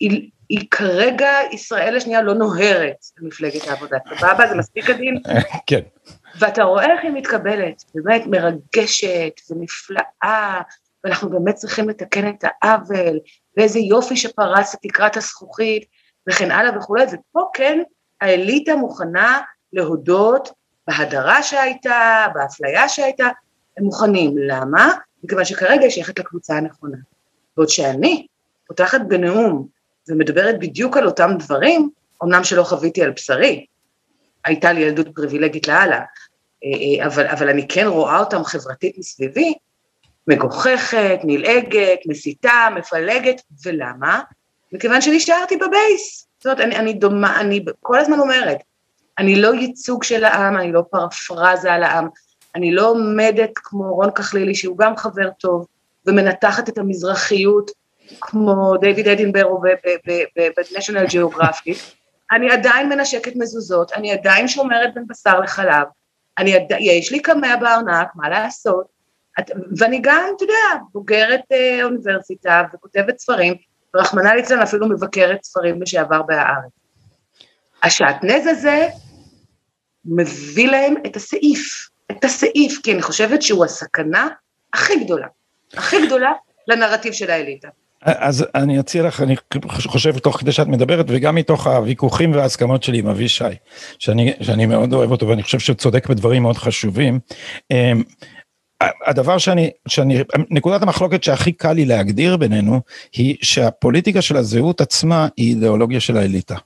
היא, 0.00 0.30
היא 0.48 0.68
כרגע, 0.70 1.30
ישראל 1.52 1.96
השנייה 1.96 2.22
לא 2.22 2.34
נוהרת 2.34 2.96
למפלגת 3.18 3.68
העבודה, 3.68 3.98
סבבה? 4.18 4.48
זה 4.48 4.54
מספיק 4.54 4.90
עדין? 4.90 5.22
כן. 5.68 5.80
ואתה 6.38 6.62
רואה 6.62 6.92
איך 6.92 7.00
היא 7.02 7.10
מתקבלת, 7.10 7.84
באמת 7.94 8.22
מרגשת 8.26 9.40
ונפלאה, 9.50 10.60
ואנחנו 11.04 11.30
באמת 11.30 11.54
צריכים 11.54 11.88
לתקן 11.88 12.28
את 12.28 12.44
העוול, 12.44 13.18
ואיזה 13.56 13.78
יופי 13.78 14.16
שפרס 14.16 14.74
את 14.74 14.78
תקרת 14.82 15.16
הזכוכית, 15.16 15.86
וכן 16.28 16.50
הלאה 16.50 16.78
וכולי, 16.78 17.04
ופה 17.04 17.40
כן 17.54 17.78
האליטה 18.20 18.76
מוכנה 18.76 19.40
להודות 19.72 20.52
בהדרה 20.88 21.42
שהייתה, 21.42 22.26
באפליה 22.34 22.88
שהייתה, 22.88 23.28
הם 23.78 23.84
מוכנים. 23.84 24.34
למה? 24.38 24.92
מכיוון 25.24 25.44
שכרגע 25.44 25.82
היא 25.82 25.90
שייכת 25.90 26.18
לקבוצה 26.18 26.56
הנכונה. 26.56 26.96
בעוד 27.56 27.68
שאני 27.68 28.26
פותחת 28.66 29.00
בנאום 29.08 29.68
ומדברת 30.08 30.58
בדיוק 30.58 30.96
על 30.96 31.06
אותם 31.06 31.30
דברים, 31.38 31.90
אמנם 32.24 32.44
שלא 32.44 32.62
חוויתי 32.62 33.02
על 33.02 33.10
בשרי, 33.10 33.66
הייתה 34.44 34.72
לי 34.72 34.80
ילדות 34.80 35.06
פריבילגית 35.14 35.68
לאללה, 35.68 35.96
אה, 35.96 37.00
אה, 37.00 37.06
אבל, 37.06 37.26
אבל 37.26 37.48
אני 37.48 37.68
כן 37.68 37.86
רואה 37.86 38.18
אותם 38.18 38.44
חברתית 38.44 38.98
מסביבי, 38.98 39.54
מגוחכת, 40.28 41.18
נלעגת, 41.24 41.98
מסיתה, 42.06 42.68
מפלגת, 42.76 43.42
ולמה? 43.64 44.20
מכיוון 44.72 45.00
שנשארתי 45.00 45.56
בבייס. 45.56 46.28
זאת 46.38 46.46
אומרת, 46.46 46.60
אני, 46.60 46.76
אני 46.76 46.92
דומה, 46.92 47.40
אני 47.40 47.64
כל 47.80 47.98
הזמן 47.98 48.18
אומרת, 48.18 48.58
אני 49.18 49.40
לא 49.40 49.54
ייצוג 49.54 50.04
של 50.04 50.24
העם, 50.24 50.56
אני 50.56 50.72
לא 50.72 50.82
פרפרזה 50.90 51.72
על 51.72 51.82
העם, 51.82 52.08
אני 52.54 52.72
לא 52.72 52.90
עומדת 52.90 53.50
כמו 53.54 53.94
רון 53.94 54.10
כחלילי, 54.10 54.54
שהוא 54.54 54.78
גם 54.78 54.96
חבר 54.96 55.30
טוב, 55.30 55.66
ומנתחת 56.06 56.68
את 56.68 56.78
המזרחיות, 56.78 57.70
כמו 58.20 58.76
דיוויד 58.76 59.08
אדינברו 59.08 59.60
ב-National 59.60 61.10
Geographic, 61.10 61.78
אני 62.32 62.50
עדיין 62.50 62.88
מנשקת 62.88 63.36
מזוזות, 63.36 63.92
אני 63.92 64.12
עדיין 64.12 64.48
שומרת 64.48 64.94
בין 64.94 65.04
בשר 65.06 65.40
לחלב, 65.40 65.86
אני 66.38 66.54
עד... 66.54 66.62
יש 66.80 67.12
לי 67.12 67.20
קמע 67.20 67.56
בארנק, 67.56 68.08
מה 68.14 68.28
לעשות, 68.28 68.97
ואני 69.78 70.00
גם, 70.02 70.22
אתה 70.36 70.44
יודע, 70.44 70.84
בוגרת 70.92 71.40
אה, 71.52 71.84
אוניברסיטה 71.84 72.62
וכותבת 72.74 73.18
ספרים, 73.18 73.54
ורחמנא 73.94 74.28
ליצלן 74.28 74.60
אפילו 74.60 74.88
מבקרת 74.88 75.44
ספרים 75.44 75.82
לשעבר 75.82 76.22
בהארץ. 76.22 76.70
השעטנז 77.82 78.46
הזה 78.46 78.88
מביא 80.04 80.70
להם 80.70 80.94
את 81.06 81.16
הסעיף, 81.16 81.88
את 82.10 82.24
הסעיף, 82.24 82.78
כי 82.82 82.92
אני 82.92 83.02
חושבת 83.02 83.42
שהוא 83.42 83.64
הסכנה 83.64 84.28
הכי 84.74 85.04
גדולה, 85.04 85.26
הכי 85.74 86.06
גדולה 86.06 86.32
לנרטיב 86.68 87.12
של 87.12 87.30
האליטה. 87.30 87.68
אז 88.02 88.46
אני 88.54 88.80
אציע 88.80 89.02
לך, 89.02 89.22
אני 89.22 89.36
חושב 89.86 90.18
תוך 90.18 90.36
כדי 90.36 90.52
שאת 90.52 90.66
מדברת, 90.66 91.06
וגם 91.08 91.34
מתוך 91.34 91.66
הוויכוחים 91.66 92.32
וההסכמות 92.32 92.82
שלי 92.82 92.98
עם 92.98 93.06
אבישי, 93.06 93.44
שאני, 93.98 94.32
שאני 94.40 94.66
מאוד 94.66 94.92
אוהב 94.92 95.10
אותו 95.10 95.28
ואני 95.28 95.42
חושב 95.42 95.58
שהוא 95.58 95.76
צודק 95.76 96.06
בדברים 96.06 96.42
מאוד 96.42 96.56
חשובים. 96.56 97.18
הדבר 98.80 99.38
שאני, 99.38 99.70
שאני, 99.88 100.22
נקודת 100.50 100.82
המחלוקת 100.82 101.22
שהכי 101.22 101.52
קל 101.52 101.72
לי 101.72 101.84
להגדיר 101.84 102.36
בינינו, 102.36 102.80
היא 103.12 103.36
שהפוליטיקה 103.42 104.22
של 104.22 104.36
הזהות 104.36 104.80
עצמה 104.80 105.28
היא 105.36 105.54
אידיאולוגיה 105.54 106.00
של 106.00 106.16
האליטה. 106.16 106.56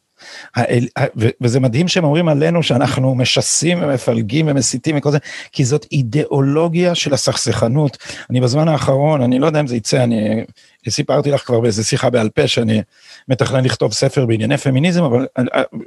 וזה 1.41 1.61
מדהים 1.61 1.89
שהם 1.89 2.05
אומרים 2.05 2.29
עלינו 2.29 2.63
שאנחנו 2.63 3.15
משסים 3.15 3.79
ומפלגים 3.83 4.47
ומסיתים 4.49 4.97
וכל 4.99 5.11
זה, 5.11 5.19
כי 5.53 5.65
זאת 5.65 5.87
אידיאולוגיה 5.93 6.95
של 6.95 7.15
הסכסכנות. 7.15 7.99
אני 8.31 8.41
בזמן 8.41 8.69
האחרון, 8.69 9.23
אני 9.23 9.39
לא 9.39 9.47
יודע 9.47 9.61
אם 9.61 9.67
זה 9.67 9.77
יצא, 9.77 10.03
אני 10.03 10.45
סיפרתי 10.89 11.31
לך 11.31 11.47
כבר 11.47 11.61
באיזה 11.61 11.85
שיחה 11.85 12.11
בעל 12.11 12.29
פה 12.29 12.47
שאני 12.47 12.83
מתכנן 13.29 13.65
לכתוב 13.65 13.93
ספר 13.93 14.27
בענייני 14.27 14.59
פמיניזם, 14.59 15.03
אבל 15.03 15.27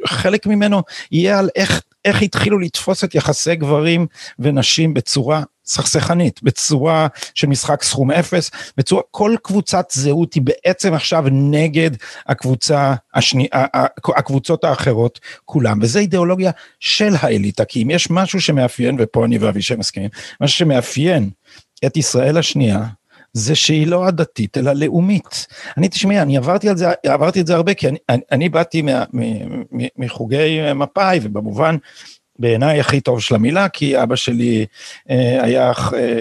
חלק 0.05 0.47
ממנו 0.47 0.81
יהיה 1.11 1.39
על 1.39 1.49
איך, 1.55 1.81
איך 2.05 2.21
התחילו 2.21 2.59
לתפוס 2.59 3.03
את 3.03 3.15
יחסי 3.15 3.55
גברים 3.55 4.07
ונשים 4.39 4.93
בצורה 4.93 5.43
סכסכנית, 5.65 6.43
בצורה 6.43 7.07
של 7.33 7.47
משחק 7.47 7.83
סכום 7.83 8.11
אפס, 8.11 8.51
בצורה, 8.77 9.01
כל 9.11 9.35
קבוצת 9.43 9.85
זהות 9.91 10.33
היא 10.33 10.41
בעצם 10.43 10.93
עכשיו 10.93 11.25
נגד 11.31 11.91
הקבוצה 12.27 12.93
השני, 13.13 13.47
הקבוצות 14.17 14.63
האחרות 14.63 15.19
כולם, 15.45 15.79
וזה 15.81 15.99
אידיאולוגיה 15.99 16.51
של 16.79 17.13
האליטה, 17.19 17.65
כי 17.65 17.83
אם 17.83 17.89
יש 17.89 18.09
משהו 18.09 18.41
שמאפיין, 18.41 18.97
ופה 18.99 19.25
אני 19.25 19.37
ואבישי 19.37 19.75
מסכימים, 19.75 20.09
משהו 20.41 20.57
שמאפיין 20.57 21.29
את 21.85 21.97
ישראל 21.97 22.37
השנייה, 22.37 22.85
זה 23.35 23.55
שהיא 23.55 23.87
לא 23.87 24.07
עדתית 24.07 24.57
אלא 24.57 24.73
לאומית. 24.73 25.47
אני 25.77 25.89
תשמעי, 25.89 26.21
אני 26.21 26.37
עברתי 26.37 26.69
על 26.69 26.77
זה, 26.77 26.87
עברתי 27.05 27.41
את 27.41 27.47
זה 27.47 27.55
הרבה, 27.55 27.73
כי 27.73 27.87
אני, 27.87 27.97
אני, 28.09 28.21
אני 28.31 28.49
באתי 28.49 28.83
מחוגי 29.97 30.73
מפא"י, 30.75 31.19
ובמובן 31.23 31.75
בעיניי 32.39 32.79
הכי 32.79 33.01
טוב 33.01 33.21
של 33.21 33.35
המילה, 33.35 33.69
כי 33.69 34.03
אבא 34.03 34.15
שלי 34.15 34.65
אה, 35.09 35.43
היה 35.43 35.71
אה, 35.93 36.19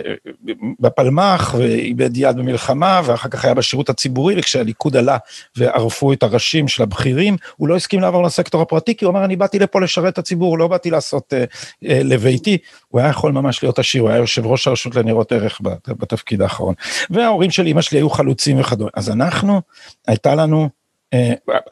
בפלמ"ח 0.81 1.55
ואיבד 1.59 2.17
יד 2.17 2.37
במלחמה, 2.37 3.01
ואחר 3.05 3.29
כך 3.29 3.45
היה 3.45 3.55
בשירות 3.55 3.89
הציבורי, 3.89 4.35
וכשהליכוד 4.39 4.97
עלה 4.97 5.17
וערפו 5.57 6.13
את 6.13 6.23
הראשים 6.23 6.69
של 6.69 6.83
הבכירים, 6.83 7.37
הוא 7.57 7.69
לא 7.69 7.77
הסכים 7.77 8.01
לעבור 8.01 8.23
לסקטור 8.23 8.63
הפרטי, 8.63 8.97
כי 8.97 9.05
הוא 9.05 9.13
אמר, 9.13 9.25
אני 9.25 9.37
באתי 9.37 9.59
לפה 9.59 9.81
לשרת 9.81 10.13
את 10.13 10.19
הציבור, 10.19 10.59
לא 10.59 10.69
באתי 10.69 10.91
לעשות 10.91 11.33
אה, 11.35 11.45
לביתי. 11.83 12.59
הוא 12.89 13.01
היה 13.01 13.11
יכול 13.11 13.33
ממש 13.33 13.63
להיות 13.63 13.79
עשיר, 13.79 14.03
הוא 14.03 14.11
היה 14.11 14.19
יושב 14.19 14.47
ראש 14.47 14.69
הרשות 14.69 14.95
לניירות 14.95 15.33
ערך 15.33 15.61
בתפקיד 15.89 16.43
האחרון. 16.43 16.75
וההורים 17.11 17.51
של 17.51 17.67
אמא 17.67 17.83
שלי 17.83 17.99
היו 17.99 18.11
חלוצים 18.11 18.61
וכדומה. 18.61 18.91
אז 18.95 19.11
אנחנו, 19.11 19.61
הייתה 20.07 20.35
לנו 20.35 20.63
אה, 20.63 20.84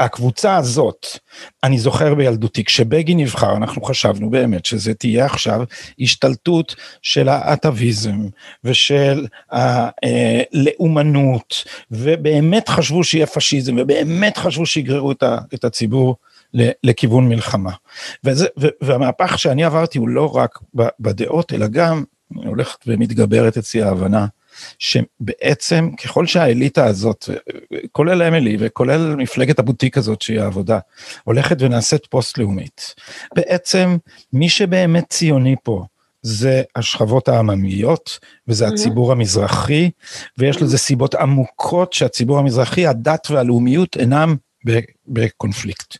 הקבוצה 0.00 0.56
הזאת, 0.56 1.06
אני 1.64 1.78
זוכר 1.78 2.14
בילדותי, 2.14 2.64
כשבגין 2.64 3.20
נבחר, 3.20 3.56
אנחנו 3.56 3.82
חשבנו 3.82 4.30
באמת 4.30 4.66
שזה 4.66 4.94
תהיה 4.94 5.25
עכשיו 5.25 5.62
השתלטות 6.00 6.75
של 7.02 7.28
האטאביזם 7.28 8.18
ושל 8.64 9.26
הלאומנות, 9.50 11.64
ובאמת 11.90 12.68
חשבו 12.68 13.04
שיהיה 13.04 13.26
פשיזם, 13.26 13.76
ובאמת 13.78 14.37
חשבו 14.37 14.66
שיגררו 14.66 15.12
את 15.54 15.64
הציבור 15.64 16.16
לכיוון 16.84 17.28
מלחמה. 17.28 17.72
וזה, 18.25 18.46
והמהפך 18.80 19.38
שאני 19.38 19.64
עברתי 19.64 19.99
הוא 19.99 20.08
לא 20.08 20.37
רק 20.37 20.58
בדעות, 21.00 21.52
אלא 21.52 21.66
גם 21.66 22.04
הולכת 22.34 22.78
ומתגברת 22.87 23.56
אצלי 23.56 23.82
ההבנה 23.82 24.26
שבעצם 24.78 25.90
ככל 26.04 26.26
שהאליטה 26.26 26.87
הזאת, 26.87 27.28
כולל 27.92 28.23
אמילי 28.23 28.56
וכולל 28.61 29.16
מפלגת 29.16 29.59
הבוטיק 29.59 29.99
הזאת 29.99 30.23
שהיא 30.23 30.40
העבודה, 30.40 30.78
הולכת 31.25 31.56
ונעשית 31.61 32.06
פוסט-לאומית, 32.06 32.94
בעצם 33.35 33.97
מי 34.32 34.49
שבאמת 34.49 35.04
ציוני 35.11 35.56
פה, 35.62 35.85
זה 36.23 36.62
השכבות 36.76 37.28
העממיות, 37.28 38.18
וזה 38.49 38.68
הציבור 38.68 39.12
המזרחי, 39.12 39.90
ויש 40.38 40.62
לזה 40.62 40.78
סיבות 40.78 41.14
עמוקות 41.14 41.92
שהציבור 41.92 42.38
המזרחי, 42.38 42.87
הדת 42.87 43.30
והלאומיות 43.30 43.97
אינם 43.97 44.37
בקונפליקט. 45.06 45.97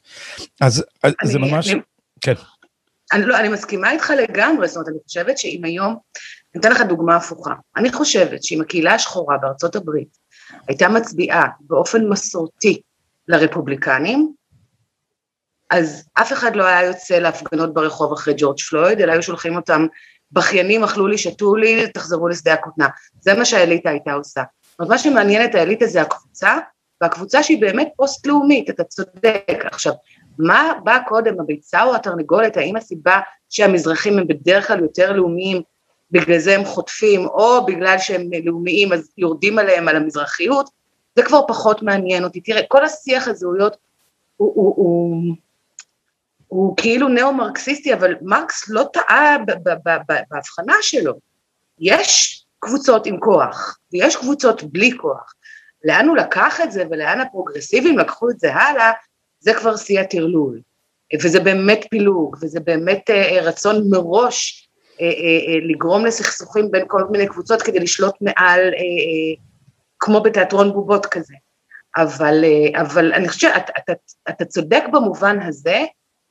אז 0.61 0.85
אני, 1.05 1.13
זה 1.25 1.39
ממש, 1.39 1.71
אני, 1.71 1.81
כן. 2.21 2.35
אני, 3.13 3.25
לא, 3.25 3.41
אני 3.41 3.49
מסכימה 3.49 3.91
איתך 3.91 4.13
לגמרי, 4.23 4.69
זאת 4.69 4.77
אומרת, 4.77 4.89
אני 4.89 4.99
חושבת 5.07 5.39
שאם 5.39 5.61
היום 5.65 5.97
אני 6.55 6.61
אתן 6.61 6.73
לך 6.73 6.81
דוגמה 6.81 7.17
הפוכה. 7.17 7.55
אני 7.77 7.93
חושבת 7.93 8.45
שאם 8.45 8.61
הקהילה 8.61 8.95
השחורה 8.95 9.39
בארצות 9.39 9.77
הברית 9.77 10.19
הייתה 10.69 10.89
מצביעה 10.89 11.47
באופן 11.61 12.09
מסורתי 12.09 12.83
לרפובליקנים, 13.29 14.33
אז 15.71 16.09
אף 16.15 16.33
אחד 16.33 16.57
לא 16.57 16.67
היה 16.67 16.87
יוצא 16.87 17.19
להפגנות 17.19 17.75
ברחוב 17.75 18.13
אחרי 18.13 18.35
ג'ורג' 18.37 18.61
פלויד, 18.71 19.01
אלא 19.01 19.13
היו 19.13 19.23
שולחים 19.23 19.57
אותם 19.57 19.87
בכיינים, 20.33 20.85
אכלו 20.85 21.07
לי, 21.07 21.19
שתו 21.19 21.57
לי, 21.57 21.89
תחזרו 21.89 22.29
לשדה 22.29 22.53
הכותנה. 22.53 22.89
זה 23.21 23.35
מה 23.35 23.45
שהאליטה 23.45 23.91
הייתה 23.91 24.13
עושה. 24.13 24.43
אומרת, 24.79 24.91
מה 24.91 24.99
שמעניין 24.99 25.45
את 25.45 25.55
האליטה 25.55 25.87
זה 25.87 26.03
הקבוצה, 26.03 26.59
והקבוצה 27.01 27.43
שהיא 27.43 27.61
באמת 27.61 27.89
פוסט-לאומית, 27.97 28.71
אתה 28.71 28.85
צודק. 28.85 29.65
עכשיו, 29.73 29.93
מה 30.39 30.73
בא 30.85 30.99
קודם, 31.09 31.41
הביצה 31.41 31.83
או 31.83 31.95
התרנגולת, 31.95 32.57
האם 32.57 32.77
הסיבה 32.77 33.21
שהמזרחים 33.51 34.19
הם 34.19 34.27
בדרך 34.27 34.67
כלל 34.67 34.81
יותר 34.81 35.13
לאומיים 35.13 35.63
בגלל 36.13 36.39
זה 36.39 36.55
הם 36.55 36.65
חוטפים, 36.65 37.27
או 37.27 37.67
בגלל 37.67 37.99
שהם 37.99 38.31
לאומיים 38.45 38.93
אז 38.93 39.11
יורדים 39.19 39.59
עליהם 39.59 39.89
על 39.89 39.97
המזרחיות, 39.97 40.71
זה 41.17 41.23
כבר 41.23 41.41
פחות 41.49 41.83
מעניין 41.83 42.25
אותי. 42.25 42.41
תראה, 42.41 42.63
כל 42.69 42.85
השיח 42.85 43.29
הזהויות 43.29 43.77
הוא, 44.37 44.53
הוא, 44.55 44.75
הוא, 44.77 45.35
הוא 46.49 46.77
כאילו 46.77 47.09
ניאו-מרקסיסטי, 47.09 47.95
אבל 47.95 48.15
מרקס 48.23 48.69
לא 48.69 48.85
טעה 48.93 49.37
בהבחנה 50.31 50.75
שלו. 50.81 51.13
יש 51.79 52.45
קבוצות 52.59 53.07
עם 53.07 53.21
כוח, 53.21 53.79
ויש 53.93 54.17
קבוצות 54.17 54.63
בלי 54.63 54.99
כוח. 54.99 55.35
לאן 55.85 56.09
הוא 56.09 56.17
לקח 56.17 56.61
את 56.61 56.73
זה 56.73 56.85
ולאן 56.91 57.21
הפרוגרסיבים 57.21 57.99
לקחו 57.99 58.31
את 58.31 58.41
זה 58.41 58.55
הלאה, 58.55 58.93
זה 59.41 59.55
כבר 59.55 59.77
שיא 59.77 60.01
הטרלול. 60.01 60.61
וזה 61.23 61.41
באמת 61.41 61.87
פילוג, 61.91 62.37
וזה 62.43 62.61
באמת 62.61 63.11
אה, 63.11 63.39
רצון 63.43 63.91
מראש 63.91 64.62
לגרום 65.71 66.07
לסכסוכים 66.07 66.71
בין 66.71 66.85
כל 66.89 67.05
מיני 67.11 67.27
קבוצות 67.27 67.63
כדי 67.63 67.79
לשלוט 67.79 68.15
מעל, 68.21 68.61
כמו 69.99 70.21
בתיאטרון 70.23 70.73
בובות 70.73 71.07
כזה. 71.07 71.35
אבל, 71.97 72.45
אבל 72.81 73.13
אני 73.13 73.29
חושבת 73.29 73.53
שאתה 73.55 73.73
אתה, 73.79 73.93
אתה 74.29 74.45
צודק 74.45 74.83
במובן 74.93 75.41
הזה, 75.41 75.85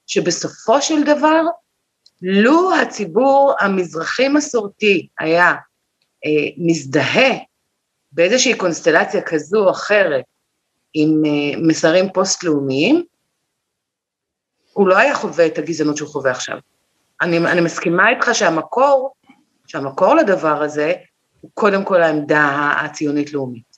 שבסופו 0.07 0.81
של 0.81 1.03
דבר, 1.03 1.41
לו 2.21 2.75
הציבור 2.75 3.53
המזרחי 3.59 4.27
מסורתי 4.27 5.07
היה 5.19 5.53
אה, 6.25 6.49
מזדהה 6.57 7.37
באיזושהי 8.11 8.57
קונסטלציה 8.57 9.21
כזו 9.21 9.65
או 9.65 9.71
אחרת 9.71 10.23
עם 10.93 11.21
אה, 11.25 11.59
מסרים 11.67 12.13
פוסט-לאומיים, 12.13 13.05
הוא 14.73 14.87
לא 14.87 14.97
היה 14.97 15.15
חווה 15.15 15.45
את 15.45 15.57
הגזענות 15.57 15.97
שהוא 15.97 16.09
חווה 16.09 16.31
עכשיו. 16.31 16.57
אני, 17.21 17.37
אני 17.37 17.61
מסכימה 17.61 18.09
איתך 18.09 18.29
שהמקור, 18.33 19.13
שהמקור 19.67 20.15
לדבר 20.15 20.63
הזה, 20.63 20.93
הוא 21.41 21.51
קודם 21.53 21.83
כל 21.83 22.03
העמדה 22.03 22.73
הציונית-לאומית. 22.77 23.71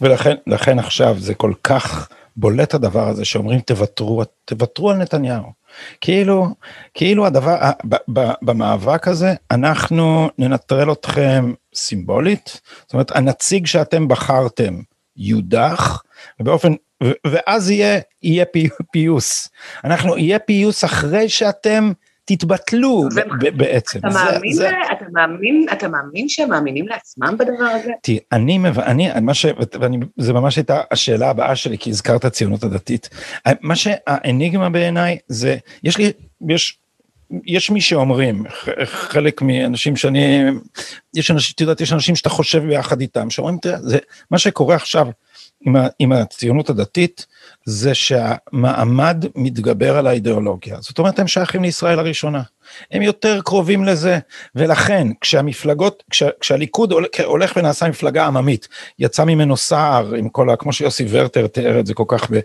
ולכן 0.00 0.78
עכשיו 0.78 1.16
זה 1.18 1.34
כל 1.34 1.52
כך 1.64 2.08
בולט 2.36 2.74
הדבר 2.74 3.08
הזה 3.08 3.24
שאומרים 3.24 3.60
תוותרו, 3.60 4.22
תוותרו 4.44 4.90
על 4.90 4.96
נתניהו. 4.96 5.52
כאילו, 6.00 6.46
כאילו 6.94 7.26
הדבר, 7.26 7.56
ב, 7.88 7.94
ב, 8.12 8.30
במאבק 8.42 9.08
הזה 9.08 9.34
אנחנו 9.50 10.30
ננטרל 10.38 10.92
אתכם 10.92 11.52
סימבולית, 11.74 12.60
זאת 12.82 12.92
אומרת 12.92 13.16
הנציג 13.16 13.66
שאתם 13.66 14.08
בחרתם 14.08 14.74
יודח, 15.16 16.02
ובאופן, 16.40 16.72
ואז 17.26 17.70
יהיה, 17.70 18.00
יהיה 18.22 18.44
פיוס. 18.92 19.48
אנחנו, 19.84 20.18
יהיה 20.18 20.38
פיוס 20.38 20.84
אחרי 20.84 21.28
שאתם 21.28 21.92
תתבטלו 22.28 23.08
בעצם. 23.56 23.98
אתה 23.98 24.08
מאמין, 24.08 24.52
זה, 24.52 24.70
אתה 24.92 25.04
מאמין, 25.12 25.66
אתה 25.72 25.88
מאמין 25.88 26.28
שהם 26.28 26.50
מאמינים 26.50 26.88
לעצמם 26.88 27.36
בדבר 27.38 27.64
הזה? 27.64 27.92
תראי, 28.02 28.18
אני, 28.32 28.58
אני, 28.78 29.20
מה 29.20 29.34
ש... 29.34 29.46
ואני, 29.80 29.98
זה 30.16 30.32
ממש 30.32 30.56
הייתה 30.56 30.80
השאלה 30.90 31.30
הבאה 31.30 31.56
שלי, 31.56 31.78
כי 31.78 31.90
הזכרת 31.90 32.26
ציונות 32.26 32.64
הדתית. 32.64 33.08
מה 33.60 33.76
שהאניגמה 33.76 34.70
בעיניי 34.70 35.18
זה, 35.28 35.56
יש 35.84 35.98
לי, 35.98 36.12
יש... 36.48 36.78
יש 37.46 37.70
מי 37.70 37.80
שאומרים, 37.80 38.44
חלק 38.84 39.42
מאנשים 39.42 39.96
שאני, 39.96 40.44
יש 41.14 41.30
אנשים, 41.30 41.52
את 41.54 41.60
יודעת, 41.60 41.80
יש 41.80 41.92
אנשים 41.92 42.16
שאתה 42.16 42.28
חושב 42.28 42.62
ביחד 42.62 43.00
איתם, 43.00 43.30
שאומרים, 43.30 43.58
תראה, 43.62 43.78
זה, 43.80 43.98
מה 44.30 44.38
שקורה 44.38 44.74
עכשיו 44.76 45.06
עם, 45.60 45.76
ה, 45.76 45.86
עם 45.98 46.12
הציונות 46.12 46.70
הדתית, 46.70 47.26
זה 47.64 47.94
שהמעמד 47.94 49.24
מתגבר 49.34 49.98
על 49.98 50.06
האידיאולוגיה. 50.06 50.76
זאת 50.80 50.98
אומרת, 50.98 51.18
הם 51.18 51.26
שייכים 51.26 51.62
לישראל 51.62 51.98
הראשונה. 51.98 52.42
הם 52.90 53.02
יותר 53.02 53.40
קרובים 53.44 53.84
לזה, 53.84 54.18
ולכן 54.54 55.08
כשהמפלגות, 55.20 56.02
כש, 56.10 56.22
כשהליכוד 56.40 56.92
הולך 57.24 57.52
ונעשה 57.56 57.88
מפלגה 57.88 58.26
עממית, 58.26 58.68
יצא 58.98 59.24
ממנו 59.24 59.56
סער, 59.56 60.14
עם 60.14 60.28
כל 60.28 60.50
ה... 60.50 60.56
כמו 60.56 60.72
שיוסי 60.72 61.06
ורטר 61.10 61.46
תיאר 61.46 61.80
את 61.80 61.86
זה 61.86 61.94
כל 61.94 62.04
כך, 62.08 62.30
ב, 62.30 62.38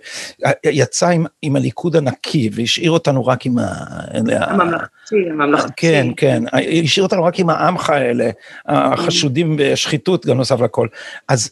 יצא 0.65 1.10
עם, 1.10 1.25
עם 1.41 1.55
הליכוד 1.55 1.96
הנקי 1.96 2.50
והשאיר 2.53 2.91
אותנו 2.91 3.25
רק 3.25 3.46
עם 3.46 3.58
ה... 3.58 3.67
הממלכתי, 4.13 5.15
הממלכתי. 5.29 5.72
כן, 5.75 6.08
כן, 6.17 6.43
השאיר 6.84 7.05
אותנו 7.05 7.24
רק 7.24 7.39
עם 7.39 7.50
העמך 7.50 7.89
האלה, 7.89 8.29
החשודים 8.65 9.55
בשחיתות, 9.60 10.25
גם 10.25 10.38
נוסף 10.38 10.62
לכל. 10.62 10.88
אז... 11.27 11.50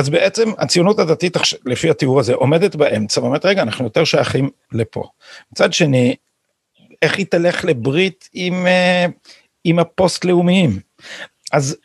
אז 0.00 0.08
בעצם 0.08 0.50
הציונות 0.58 0.98
הדתית, 0.98 1.36
לפי 1.64 1.90
התיאור 1.90 2.20
הזה, 2.20 2.34
עומדת 2.34 2.76
באמצע 2.76 3.20
ואומרת, 3.20 3.44
רגע, 3.44 3.62
אנחנו 3.62 3.84
יותר 3.84 4.04
שייכים 4.04 4.50
לפה. 4.72 5.04
מצד 5.52 5.72
שני, 5.72 6.16
איך 7.02 7.18
היא 7.18 7.26
תלך 7.26 7.64
לברית 7.64 8.28
עם, 8.32 8.66
אה, 8.66 9.06
עם 9.64 9.78
הפוסט-לאומיים? 9.78 10.80
אז 11.52 11.76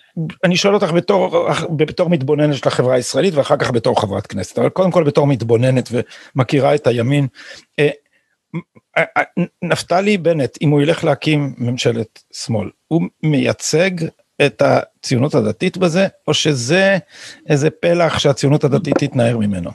אני 0.43 0.57
שואל 0.57 0.73
אותך 0.73 0.91
בתור, 0.91 1.49
בתור 1.75 2.09
מתבוננת 2.09 2.55
של 2.55 2.67
החברה 2.67 2.95
הישראלית 2.95 3.33
ואחר 3.33 3.57
כך 3.57 3.71
בתור 3.71 4.01
חברת 4.01 4.27
כנסת, 4.27 4.59
אבל 4.59 4.69
קודם 4.69 4.91
כל 4.91 5.03
בתור 5.03 5.27
מתבוננת 5.27 5.89
ומכירה 6.35 6.75
את 6.75 6.87
הימין. 6.87 7.27
אה, 7.79 7.89
אה, 8.97 9.23
נפתלי 9.61 10.17
בנט, 10.17 10.57
אם 10.61 10.69
הוא 10.69 10.81
ילך 10.81 11.03
להקים 11.03 11.53
ממשלת 11.57 12.23
שמאל, 12.33 12.69
הוא 12.87 13.01
מייצג 13.23 13.91
את 14.45 14.61
הציונות 14.61 15.35
הדתית 15.35 15.77
בזה, 15.77 16.07
או 16.27 16.33
שזה 16.33 16.97
איזה 17.49 17.69
פלח 17.69 18.19
שהציונות 18.19 18.63
הדתית 18.63 18.93
תתנער 18.97 19.37
ממנו? 19.37 19.71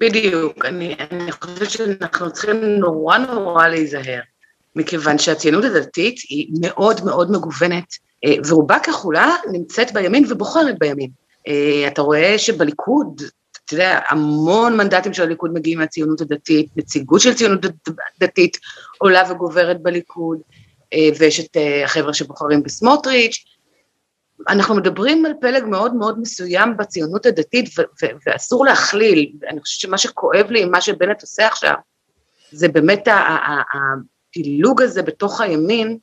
בדיוק, 0.00 0.64
אני, 0.64 0.96
אני 1.10 1.32
חושבת 1.32 1.70
שאנחנו 1.70 2.32
צריכים 2.32 2.56
נורא 2.56 3.18
נורא 3.18 3.68
להיזהר, 3.68 4.20
מכיוון 4.76 5.18
שהציונות 5.18 5.64
הדתית 5.64 6.20
היא 6.28 6.48
מאוד 6.60 7.04
מאוד 7.04 7.30
מגוונת, 7.30 7.94
אה, 8.24 8.34
ורובה 8.48 8.78
ככולה 8.78 9.36
נמצאת 9.52 9.92
בימין 9.92 10.24
ובוחרת 10.28 10.78
בימין. 10.78 11.10
אה, 11.48 11.88
אתה 11.88 12.02
רואה 12.02 12.38
שבליכוד, 12.38 13.22
אתה 13.64 13.74
יודע, 13.74 14.00
המון 14.08 14.76
מנדטים 14.76 15.12
של 15.12 15.22
הליכוד 15.22 15.54
מגיעים 15.54 15.78
מהציונות 15.78 16.20
הדתית, 16.20 16.66
נציגות 16.76 17.20
של 17.20 17.34
ציונות 17.34 17.66
דתית 18.20 18.58
עולה 18.98 19.22
וגוברת 19.30 19.82
בליכוד, 19.82 20.38
ויש 21.18 21.40
את 21.40 21.56
החבר'ה 21.84 22.14
שבוחרים 22.14 22.62
בסמוטריץ', 22.62 23.44
אנחנו 24.48 24.74
מדברים 24.74 25.26
על 25.26 25.32
פלג 25.40 25.64
מאוד 25.64 25.94
מאוד 25.94 26.20
מסוים 26.20 26.76
בציונות 26.76 27.26
הדתית, 27.26 27.70
ואסור 28.26 28.64
להכליל, 28.64 29.32
אני 29.48 29.60
חושבת 29.60 29.80
שמה 29.80 29.98
שכואב 29.98 30.50
לי 30.50 30.62
עם 30.62 30.70
מה 30.70 30.80
שבנט 30.80 31.22
עושה 31.22 31.46
עכשיו, 31.46 31.74
זה 32.52 32.68
באמת 32.68 33.08
הפילוג 33.08 34.82
הזה 34.82 35.02
בתוך 35.02 35.40
הימין, 35.40 35.98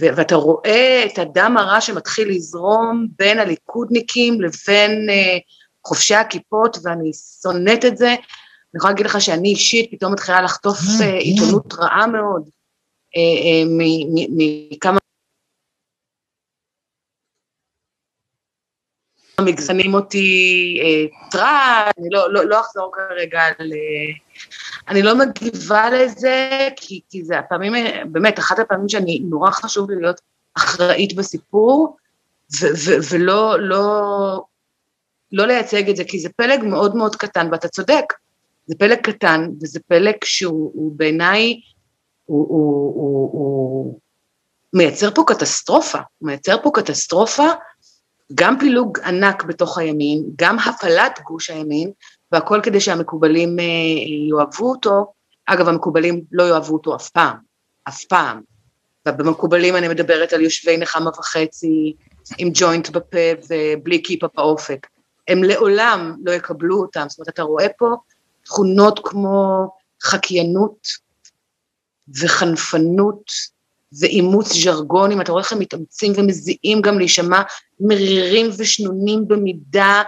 ואתה 0.00 0.34
רואה 0.34 1.04
את 1.06 1.18
הדם 1.18 1.56
הרע 1.58 1.80
שמתחיל 1.80 2.28
לזרום 2.28 3.06
בין 3.18 3.38
הליכודניקים 3.38 4.40
לבין 4.40 5.08
uh, 5.08 5.40
חובשי 5.86 6.14
הכיפות, 6.14 6.78
ואני 6.82 7.10
שונאת 7.42 7.84
את 7.84 7.96
זה. 7.96 8.08
אני 8.08 8.76
יכולה 8.76 8.92
להגיד 8.92 9.06
לך 9.06 9.20
שאני 9.20 9.48
אישית 9.48 9.90
פתאום 9.90 10.12
מתחילה 10.12 10.42
לחטוף 10.42 10.78
uh, 10.78 11.04
עיתונות 11.04 11.74
רעה 11.78 12.06
מאוד 12.06 12.48
מכמה 14.36 14.98
מגזנים 19.40 19.94
אותי 19.94 20.78
אה, 20.82 21.30
טראק, 21.30 21.94
אני 21.98 22.08
לא, 22.10 22.32
לא, 22.32 22.44
לא 22.44 22.60
אחזור 22.60 22.92
כרגע 22.94 23.40
על... 23.58 23.72
אה, 23.72 24.32
אני 24.88 25.02
לא 25.02 25.18
מגיבה 25.18 25.90
לזה, 25.90 26.68
כי, 26.76 27.00
כי 27.10 27.24
זה 27.24 27.38
הפעמים, 27.38 27.72
באמת, 28.12 28.38
אחת 28.38 28.58
הפעמים 28.58 28.88
שאני, 28.88 29.20
נורא 29.24 29.50
חשוב 29.50 29.90
לי 29.90 29.96
להיות 30.00 30.20
אחראית 30.56 31.16
בסיפור, 31.16 31.96
ו, 32.60 32.66
ו, 32.66 32.90
ולא 33.10 33.56
לא, 33.60 34.44
לא 35.32 35.46
לייצג 35.46 35.90
את 35.90 35.96
זה, 35.96 36.04
כי 36.04 36.18
זה 36.18 36.28
פלג 36.36 36.64
מאוד 36.64 36.96
מאוד 36.96 37.16
קטן, 37.16 37.48
ואתה 37.52 37.68
צודק, 37.68 38.04
זה 38.66 38.74
פלג 38.78 38.98
קטן, 38.98 39.48
וזה 39.62 39.80
פלג 39.88 40.16
שהוא 40.24 40.92
בעיניי, 40.96 41.60
הוא, 42.32 42.46
הוא, 42.48 42.94
הוא, 42.94 43.30
הוא 43.32 43.98
מייצר 44.72 45.10
פה 45.14 45.24
קטסטרופה, 45.26 45.98
הוא 46.18 46.26
מייצר 46.26 46.56
פה 46.62 46.70
קטסטרופה, 46.74 47.46
גם 48.34 48.58
פילוג 48.58 48.98
ענק 49.00 49.44
בתוך 49.44 49.78
הימין, 49.78 50.24
גם 50.36 50.58
הפלת 50.58 51.20
גוש 51.24 51.50
הימין, 51.50 51.90
והכל 52.32 52.60
כדי 52.62 52.80
שהמקובלים 52.80 53.58
אה, 53.58 53.64
יאהבו 54.28 54.70
אותו. 54.70 55.12
אגב, 55.46 55.68
המקובלים 55.68 56.22
לא 56.32 56.42
יאהבו 56.42 56.72
אותו 56.72 56.96
אף 56.96 57.08
פעם, 57.08 57.36
אף 57.88 58.04
פעם. 58.04 58.40
ובמקובלים 59.08 59.76
אני 59.76 59.88
מדברת 59.88 60.32
על 60.32 60.40
יושבי 60.40 60.76
נחמה 60.76 61.10
וחצי, 61.18 61.94
עם 62.38 62.50
ג'וינט 62.54 62.88
בפה 62.90 63.18
ובלי 63.50 64.02
כיפה 64.04 64.26
באופק. 64.36 64.86
הם 65.28 65.44
לעולם 65.44 66.16
לא 66.24 66.32
יקבלו 66.32 66.80
אותם, 66.80 67.06
זאת 67.08 67.18
אומרת, 67.18 67.28
אתה 67.28 67.42
רואה 67.42 67.66
פה 67.78 67.86
תכונות 68.44 69.00
כמו 69.04 69.68
חקיינות 70.02 70.88
וחנפנות 72.20 73.30
ואימוץ 74.00 74.52
ז'רגונים, 74.52 75.20
אתה 75.20 75.32
רואה 75.32 75.42
איך 75.42 75.52
הם 75.52 75.58
מתאמצים 75.58 76.12
ומזיעים 76.16 76.80
גם 76.80 76.98
להישמע 76.98 77.42
מרירים 77.80 78.50
ושנונים 78.58 79.28
במידה, 79.28 80.02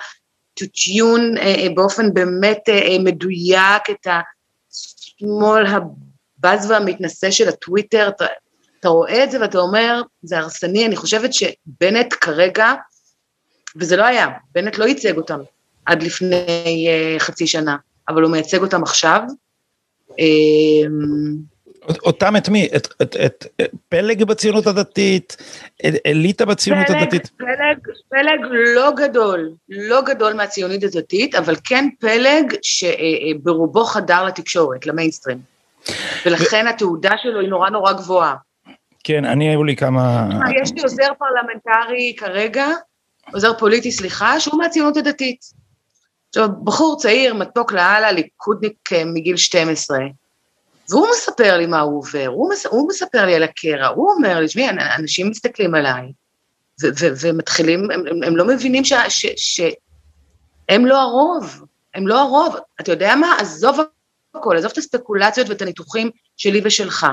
to 0.60 0.64
tune 0.64 1.38
אה, 1.38 1.42
אה, 1.42 1.66
באופן 1.74 2.14
באמת 2.14 2.68
אה, 2.68 2.78
אה, 2.78 2.98
מדויק 2.98 3.90
את 3.90 4.06
השמאל 4.06 5.66
הבז 5.66 6.70
והמתנשא 6.70 7.30
של 7.30 7.48
הטוויטר, 7.48 8.08
אתה, 8.08 8.26
אתה 8.80 8.88
רואה 8.88 9.24
את 9.24 9.30
זה 9.30 9.40
ואתה 9.40 9.58
אומר, 9.58 10.02
זה 10.22 10.38
הרסני, 10.38 10.86
אני 10.86 10.96
חושבת 10.96 11.30
שבנט 11.34 12.14
כרגע, 12.20 12.74
וזה 13.76 13.96
לא 13.96 14.04
היה, 14.04 14.28
בנט 14.54 14.78
לא 14.78 14.84
ייצג 14.84 15.16
אותם 15.16 15.40
עד 15.86 16.02
לפני 16.02 16.88
אה, 16.88 17.16
חצי 17.18 17.46
שנה, 17.46 17.76
אבל 18.08 18.22
הוא 18.22 18.30
מייצג 18.30 18.62
אותם 18.62 18.82
עכשיו. 18.82 19.20
אה, 20.20 20.88
אותם 21.88 22.36
את 22.36 22.48
מי? 22.48 22.68
את, 22.76 22.88
את, 23.02 23.16
את, 23.16 23.46
את 23.60 23.70
פלג 23.88 24.24
בציונות 24.24 24.66
הדתית? 24.66 25.36
אליטה 26.06 26.44
בציונות 26.44 26.86
פלג, 26.86 26.96
הדתית? 26.96 27.30
פלג, 27.36 27.78
פלג 28.08 28.40
לא 28.74 28.90
גדול, 28.96 29.50
לא 29.68 30.02
גדול 30.02 30.32
מהציונית 30.32 30.84
הדתית, 30.84 31.34
אבל 31.34 31.54
כן 31.64 31.88
פלג 32.00 32.54
שברובו 32.62 33.84
חדר 33.84 34.24
לתקשורת, 34.24 34.86
למיינסטרים. 34.86 35.38
ולכן 36.26 36.64
ו... 36.66 36.68
התהודה 36.68 37.12
שלו 37.22 37.40
היא 37.40 37.48
נורא 37.48 37.70
נורא 37.70 37.92
גבוהה. 37.92 38.34
כן, 39.04 39.24
אני 39.24 39.48
היו 39.48 39.64
לי 39.64 39.76
כמה... 39.76 40.28
יש 40.62 40.72
לי 40.72 40.82
עוזר 40.82 41.08
פרלמנטרי 41.18 42.14
כרגע, 42.16 42.66
עוזר 43.32 43.58
פוליטי, 43.58 43.92
סליחה, 43.92 44.40
שהוא 44.40 44.58
מהציונות 44.58 44.96
הדתית. 44.96 45.40
עכשיו, 46.28 46.48
בחור 46.64 46.96
צעיר, 46.98 47.34
מתוק 47.34 47.72
לאללה, 47.72 48.12
ליכודניק 48.12 48.92
אה, 48.92 49.04
מגיל 49.04 49.36
12. 49.36 49.98
והוא 50.90 51.06
מספר 51.16 51.56
לי 51.56 51.66
מה 51.66 51.80
הוא 51.80 51.98
עובר, 51.98 52.26
הוא, 52.26 52.52
מס, 52.52 52.66
הוא 52.66 52.88
מספר 52.88 53.26
לי 53.26 53.34
על 53.34 53.42
הקרע, 53.42 53.86
הוא 53.86 54.12
אומר 54.12 54.40
לי, 54.40 54.46
תשמעי, 54.46 54.68
אנשים 54.98 55.30
מסתכלים 55.30 55.74
עליי, 55.74 56.12
ו- 56.82 56.88
ו- 57.00 57.12
ומתחילים, 57.20 57.90
הם, 57.90 58.06
הם, 58.06 58.22
הם 58.22 58.36
לא 58.36 58.44
מבינים 58.44 58.82
שהם 58.84 60.86
לא 60.86 61.00
הרוב, 61.00 61.64
הם 61.94 62.08
לא 62.08 62.20
הרוב. 62.20 62.56
אתה 62.80 62.92
יודע 62.92 63.16
מה? 63.16 63.36
עזוב 63.40 63.78
הכל, 64.34 64.56
עזוב 64.56 64.70
את 64.70 64.78
הספקולציות 64.78 65.48
ואת 65.48 65.62
הניתוחים 65.62 66.10
שלי 66.36 66.60
ושלך. 66.64 67.06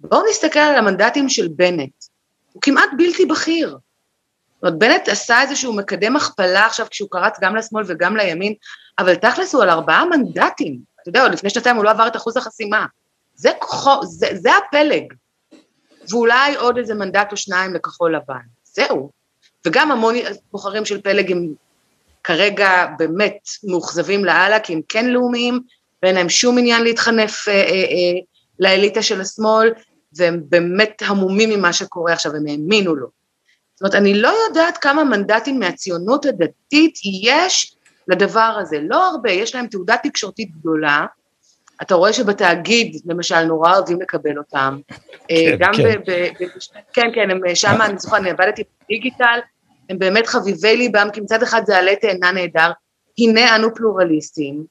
בואו 0.00 0.22
נסתכל 0.30 0.58
על 0.58 0.74
המנדטים 0.74 1.28
של 1.28 1.48
בנט. 1.48 1.92
הוא 2.52 2.62
כמעט 2.62 2.90
בלתי 2.96 3.26
בכיר. 3.26 3.70
זאת 3.70 3.80
אומרת, 4.62 4.78
בנט 4.78 5.08
עשה 5.08 5.42
איזשהו 5.42 5.72
מקדם 5.72 6.16
הכפלה 6.16 6.66
עכשיו 6.66 6.86
כשהוא 6.90 7.08
קרץ 7.10 7.36
גם 7.40 7.56
לשמאל 7.56 7.84
וגם 7.86 8.16
לימין, 8.16 8.54
אבל 8.98 9.14
תכלס 9.14 9.54
הוא 9.54 9.62
על 9.62 9.70
ארבעה 9.70 10.04
מנדטים. 10.04 10.92
אתה 11.02 11.08
יודע, 11.08 11.22
עוד 11.22 11.32
לפני 11.32 11.50
שנתיים 11.50 11.76
הוא 11.76 11.84
לא 11.84 11.90
עבר 11.90 12.06
את 12.06 12.16
אחוז 12.16 12.36
החסימה. 12.36 12.86
זה 13.42 13.50
כוחו, 13.58 14.06
זה, 14.06 14.26
זה 14.34 14.50
הפלג. 14.56 15.12
ואולי 16.10 16.54
עוד 16.54 16.78
איזה 16.78 16.94
מנדט 16.94 17.32
או 17.32 17.36
שניים 17.36 17.74
לכחול 17.74 18.16
לבן. 18.16 18.42
זהו. 18.64 19.10
וגם 19.66 19.92
המון 19.92 20.14
בוחרים 20.52 20.84
של 20.84 21.00
פלג 21.00 21.32
הם 21.32 21.54
כרגע 22.24 22.86
באמת 22.98 23.38
מאוכזבים 23.64 24.24
לאללה, 24.24 24.60
כי 24.60 24.72
הם 24.72 24.80
כן 24.88 25.06
לאומיים, 25.06 25.60
ואין 26.02 26.14
להם 26.14 26.28
שום 26.28 26.58
עניין 26.58 26.82
להתחנף 26.82 27.48
אה, 27.48 27.54
אה, 27.54 27.60
אה, 27.60 28.20
לאליטה 28.58 29.02
של 29.02 29.20
השמאל, 29.20 29.72
והם 30.16 30.42
באמת 30.48 31.02
המומים 31.06 31.50
ממה 31.50 31.72
שקורה 31.72 32.12
עכשיו, 32.12 32.36
הם 32.36 32.46
האמינו 32.48 32.94
לו. 32.94 33.06
זאת 33.74 33.80
אומרת, 33.80 33.94
אני 33.94 34.14
לא 34.14 34.34
יודעת 34.48 34.78
כמה 34.78 35.04
מנדטים 35.04 35.58
מהציונות 35.58 36.26
הדתית 36.26 36.94
יש 37.22 37.76
לדבר 38.08 38.56
הזה, 38.60 38.78
לא 38.88 39.06
הרבה, 39.06 39.30
יש 39.30 39.54
להם 39.54 39.66
תעודה 39.66 39.96
תקשורתית 40.02 40.50
גדולה, 40.50 41.06
אתה 41.82 41.94
רואה 41.94 42.12
שבתאגיד, 42.12 42.96
למשל, 43.06 43.44
נורא 43.44 43.76
אוהבים 43.76 44.00
לקבל 44.00 44.38
אותם. 44.38 44.78
אה, 45.30 45.36
כן, 45.50 45.56
גם 45.58 45.72
כן. 45.76 45.82
ב, 45.82 46.10
ב, 46.10 46.28
ב, 46.40 46.46
כן, 46.92 47.10
כן, 47.14 47.30
הם 47.30 47.40
שם, 47.54 47.78
אני 47.80 47.98
זוכרת, 47.98 48.20
אני 48.20 48.30
עבדתי 48.30 48.62
בדיגיטל, 48.84 49.38
הם 49.90 49.98
באמת 49.98 50.26
חביבי 50.26 50.76
ליבם, 50.76 51.08
כי 51.12 51.20
מצד 51.20 51.42
אחד 51.42 51.62
זה 51.66 51.78
עלה 51.78 51.96
תאנה 51.96 52.32
נהדר, 52.32 52.70
הנה 53.18 53.56
אנו 53.56 53.74
פלורליסטים. 53.74 54.64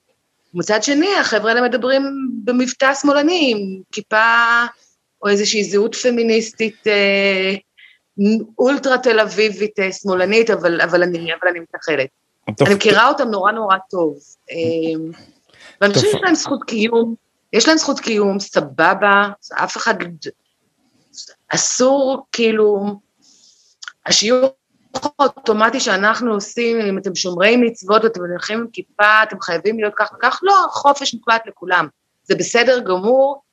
מצד 0.53 0.83
שני, 0.83 1.15
החבר'ה 1.19 1.51
האלה 1.51 1.61
מדברים 1.61 2.01
במבטא 2.43 2.93
שמאלני, 2.93 3.53
עם 3.55 3.81
כיפה 3.91 4.63
או 5.23 5.29
איזושהי 5.29 5.63
זהות 5.63 5.95
פמיניסטית 5.95 6.87
אה, 6.87 7.55
אולטרה 8.59 8.97
תל 8.97 9.19
אביבית 9.19 9.79
אה, 9.79 9.91
שמאלנית, 9.91 10.49
אבל, 10.49 10.81
אבל 10.81 11.03
אני, 11.03 11.17
אבל 11.17 11.49
אני 11.49 11.59
מתנחלת. 11.59 12.07
אני 12.61 12.75
מכירה 12.75 13.07
אותם 13.07 13.29
נורא 13.29 13.51
נורא 13.51 13.77
טוב. 13.89 14.17
אה, 14.51 15.21
ואני 15.81 15.93
חושבת 15.93 16.11
שיש 16.11 16.21
להם 16.23 16.35
זכות 16.35 16.63
קיום, 16.63 17.15
יש 17.53 17.67
להם 17.67 17.77
זכות 17.77 17.99
קיום, 17.99 18.39
סבבה, 18.39 19.29
אף 19.53 19.77
אחד, 19.77 19.95
אסור 21.49 22.27
כאילו, 22.31 22.99
השיעור 24.05 24.49
האוטומטי 25.19 25.79
שאנחנו 25.79 26.33
עושים, 26.33 26.79
אם 26.79 26.97
אתם 26.97 27.15
שומרי 27.15 27.57
מצוות 27.57 28.03
ואתם 28.03 28.19
הולכים 28.21 28.59
עם 28.59 28.67
כיפה, 28.73 29.23
אתם 29.23 29.41
חייבים 29.41 29.79
להיות 29.79 29.93
כך 29.97 30.11
וכך, 30.17 30.39
לא, 30.43 30.53
חופש 30.69 31.13
מוחלט 31.13 31.41
לכולם. 31.47 31.87
זה 32.23 32.35
בסדר 32.35 32.79
גמור, 32.79 33.43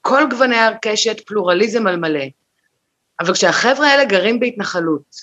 כל 0.00 0.22
גווני 0.30 0.58
הקשת, 0.58 1.20
פלורליזם 1.26 1.86
על 1.86 1.96
מלא. 1.96 2.24
אבל 3.20 3.34
כשהחבר'ה 3.34 3.86
האלה 3.86 4.04
גרים 4.04 4.40
בהתנחלות, 4.40 5.16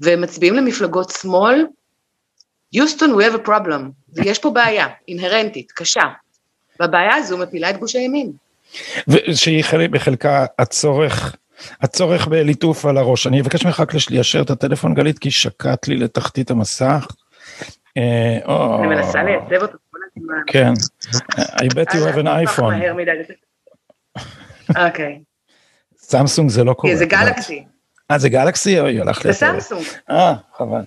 והם 0.00 0.20
מצביעים 0.20 0.54
למפלגות 0.54 1.10
שמאל, 1.10 1.66
יוסטון, 2.72 3.18
we 3.18 3.22
have 3.22 3.46
a 3.46 3.48
problem, 3.48 3.82
ויש 4.12 4.38
פה 4.38 4.50
בעיה, 4.50 4.86
אינהרנטית, 5.08 5.72
קשה, 5.72 6.04
והבעיה 6.80 7.14
הזו 7.14 7.38
מפילה 7.38 7.70
את 7.70 7.76
גוש 7.76 7.96
הימין. 7.96 8.32
ושהיא 9.08 9.64
בחלקה 9.90 10.46
הצורך 10.58 11.36
הצורך 11.80 12.26
בליטוף 12.26 12.86
על 12.86 12.96
הראש. 12.96 13.26
אני 13.26 13.40
אבקש 13.40 13.66
ממך 13.66 13.80
רק 13.80 13.92
ליישר 14.10 14.42
את 14.42 14.50
הטלפון 14.50 14.94
גלית, 14.94 15.18
כי 15.18 15.30
שקעת 15.30 15.88
לי 15.88 15.96
לתחתית 15.96 16.50
המסך. 16.50 17.06
אה, 17.96 18.38
אני 18.78 18.86
מנסה 18.86 19.22
לייצב 19.22 19.62
אותו 19.62 19.78
כל 19.90 19.98
הזמן. 20.16 20.34
כן, 20.46 20.72
I 21.36 21.64
bet 21.64 21.92
you 21.92 22.14
have 22.14 22.18
an 22.18 22.48
iPhone. 22.48 22.74
אוקיי. 24.86 25.20
סמסונג 25.96 26.50
זה 26.50 26.64
לא 26.64 26.72
קורה. 26.72 26.96
זה 26.96 27.06
גלקסי. 27.06 27.64
אה, 28.10 28.18
זה 28.18 28.28
גלקסי? 28.28 28.80
אוי, 28.80 29.00
הלך 29.00 29.24
לי... 29.24 29.32
זה 29.32 29.38
סמסונג. 29.38 29.82
אה, 30.10 30.34
חבל. 30.56 30.80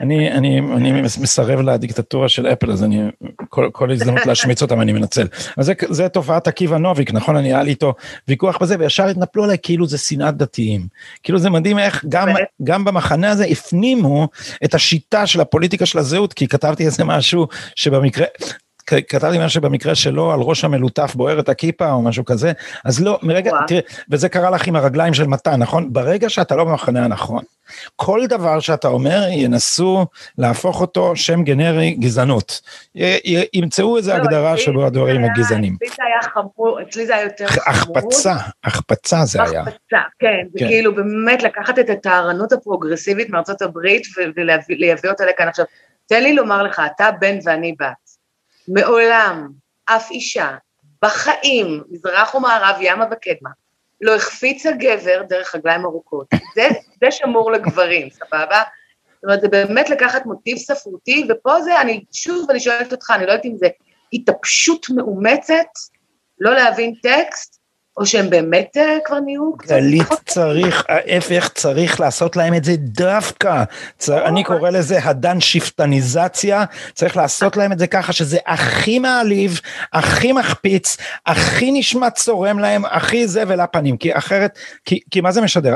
אני, 0.00 0.32
אני, 0.32 0.58
אני 0.58 1.02
מסרב 1.02 1.60
לדיקטטורה 1.60 2.28
של 2.28 2.46
אפל, 2.46 2.72
אז 2.72 2.84
אני, 2.84 3.02
כל, 3.48 3.68
כל 3.72 3.90
הזדמנות 3.90 4.26
להשמיץ 4.26 4.62
אותם 4.62 4.80
אני 4.80 4.92
מנצל. 4.92 5.26
אז 5.56 5.66
זה, 5.66 5.72
זה 5.90 6.08
תופעת 6.08 6.48
עקיבא 6.48 6.76
נוביק, 6.76 7.12
נכון? 7.12 7.36
אני 7.36 7.48
היה 7.48 7.62
לי 7.62 7.70
איתו 7.70 7.94
ויכוח 8.28 8.58
בזה, 8.58 8.76
וישר 8.78 9.06
התנפלו 9.06 9.44
עליי 9.44 9.56
כאילו 9.62 9.86
זה 9.86 9.98
שנאת 9.98 10.36
דתיים. 10.36 10.86
כאילו 11.22 11.38
זה 11.38 11.50
מדהים 11.50 11.78
איך 11.78 12.04
גם, 12.08 12.28
גם 12.64 12.84
במחנה 12.84 13.30
הזה 13.30 13.44
הפנימו 13.44 14.28
את 14.64 14.74
השיטה 14.74 15.26
של 15.26 15.40
הפוליטיקה 15.40 15.86
של 15.86 15.98
הזהות, 15.98 16.32
כי 16.32 16.48
כתבתי 16.48 16.84
איזה 16.84 17.04
משהו 17.04 17.46
שבמקרה, 17.74 18.26
כתבתי 18.86 19.38
משהו 19.38 19.50
שבמקרה 19.50 19.94
שלו 19.94 20.32
על 20.32 20.40
ראש 20.40 20.64
המלוטף 20.64 21.14
בוערת 21.14 21.48
הכיפה 21.48 21.90
או 21.90 22.02
משהו 22.02 22.24
כזה, 22.24 22.52
אז 22.84 23.02
לא, 23.02 23.18
מרגע, 23.22 23.50
תראה, 23.66 23.80
וזה 24.10 24.28
קרה 24.28 24.50
לך 24.50 24.66
עם 24.66 24.76
הרגליים 24.76 25.14
של 25.14 25.26
מתן, 25.26 25.62
נכון? 25.62 25.92
ברגע 25.92 26.28
שאתה 26.28 26.56
לא 26.56 26.64
במחנה 26.64 27.04
הנכון, 27.04 27.42
כל 27.96 28.26
דבר 28.28 28.60
שאתה 28.60 28.88
אומר 28.88 29.22
ינסו 29.30 30.06
להפוך 30.38 30.80
אותו 30.80 31.16
שם 31.16 31.42
גנרי 31.42 31.90
גזענות. 31.90 32.60
ימצאו 33.52 33.96
איזו 33.96 34.10
לא, 34.10 34.16
הגדרה 34.16 34.56
שבו 34.56 34.86
הדברים 34.86 35.24
הגזענים. 35.24 35.76
אצלי 35.76 35.88
זה 35.88 36.02
היה 36.06 36.30
חמור, 36.34 36.78
אצלי 36.82 37.06
זה 37.06 37.14
היה 37.14 37.24
יותר 37.24 37.46
חמור. 37.46 37.68
החפצה, 37.68 38.34
החפצה 38.64 39.24
זה 39.24 39.42
היה. 39.42 39.60
החפצה, 39.60 39.98
כן, 40.18 40.46
זה 40.52 40.58
כן. 40.58 40.66
כאילו 40.68 40.94
באמת 40.94 41.42
לקחת 41.42 41.78
את 41.78 41.90
הטהרנות 41.90 42.52
הפרוגרסיבית 42.52 43.30
מארצות 43.30 43.62
הברית 43.62 44.02
ולייבא 44.68 45.08
אותה 45.08 45.24
לכאן. 45.26 45.48
עכשיו, 45.48 45.64
תן 46.06 46.22
לי 46.22 46.34
לומר 46.34 46.62
לך, 46.62 46.82
אתה 46.96 47.10
בן 47.20 47.38
ואני 47.44 47.74
בת. 47.80 48.01
מעולם 48.68 49.48
אף 49.84 50.10
אישה 50.10 50.56
בחיים, 51.02 51.82
מזרח 51.90 52.34
ומערב, 52.34 52.76
ימה 52.80 53.04
וקדמה, 53.12 53.50
לא 54.00 54.14
החפיצה 54.14 54.72
גבר 54.72 55.22
דרך 55.28 55.54
רגליים 55.54 55.84
ארוכות. 55.84 56.26
זה, 56.54 56.68
זה 57.00 57.10
שמור 57.10 57.52
לגברים, 57.52 58.10
סבבה? 58.10 58.62
זאת 59.14 59.24
אומרת, 59.24 59.40
זה 59.40 59.48
באמת 59.48 59.90
לקחת 59.90 60.26
מוטיב 60.26 60.58
ספרותי, 60.58 61.26
ופה 61.28 61.60
זה, 61.60 61.80
אני, 61.80 62.04
שוב, 62.12 62.50
אני 62.50 62.60
שואלת 62.60 62.92
אותך, 62.92 63.10
אני 63.10 63.26
לא 63.26 63.30
יודעת 63.32 63.44
אם 63.44 63.56
זה 63.56 63.68
התאפשות 64.12 64.86
מאומצת, 64.90 65.66
לא 66.40 66.54
להבין 66.54 66.94
טקסט, 67.02 67.61
או 67.96 68.06
שהם 68.06 68.30
באמת 68.30 68.76
uh, 68.76 68.80
כבר 69.04 69.20
נהיו 69.20 69.56
קצת... 69.56 69.70
גלית 69.70 70.08
צריך, 70.26 70.84
ההפך 70.88 71.48
צריך 71.54 72.00
לעשות 72.00 72.36
להם 72.36 72.54
את 72.54 72.64
זה 72.64 72.76
דווקא. 72.78 73.64
צר, 73.98 74.26
אני 74.26 74.44
קורא 74.44 74.70
לזה 74.70 74.98
הדן 75.04 75.40
שיפטניזציה, 75.40 76.64
צריך 76.94 77.16
לעשות 77.16 77.56
להם 77.56 77.72
את 77.72 77.78
זה 77.78 77.86
ככה 77.86 78.12
שזה 78.12 78.38
הכי 78.46 78.98
מעליב, 78.98 79.60
הכי 79.92 80.32
מחפיץ, 80.32 80.96
הכי 81.26 81.70
נשמע 81.72 82.10
צורם 82.10 82.58
להם, 82.58 82.84
הכי 82.84 83.28
זבל 83.28 83.60
הפנים, 83.60 83.96
כי 83.96 84.16
אחרת, 84.16 84.58
כי, 84.84 85.00
כי 85.10 85.20
מה 85.20 85.32
זה 85.32 85.40
משדר? 85.40 85.74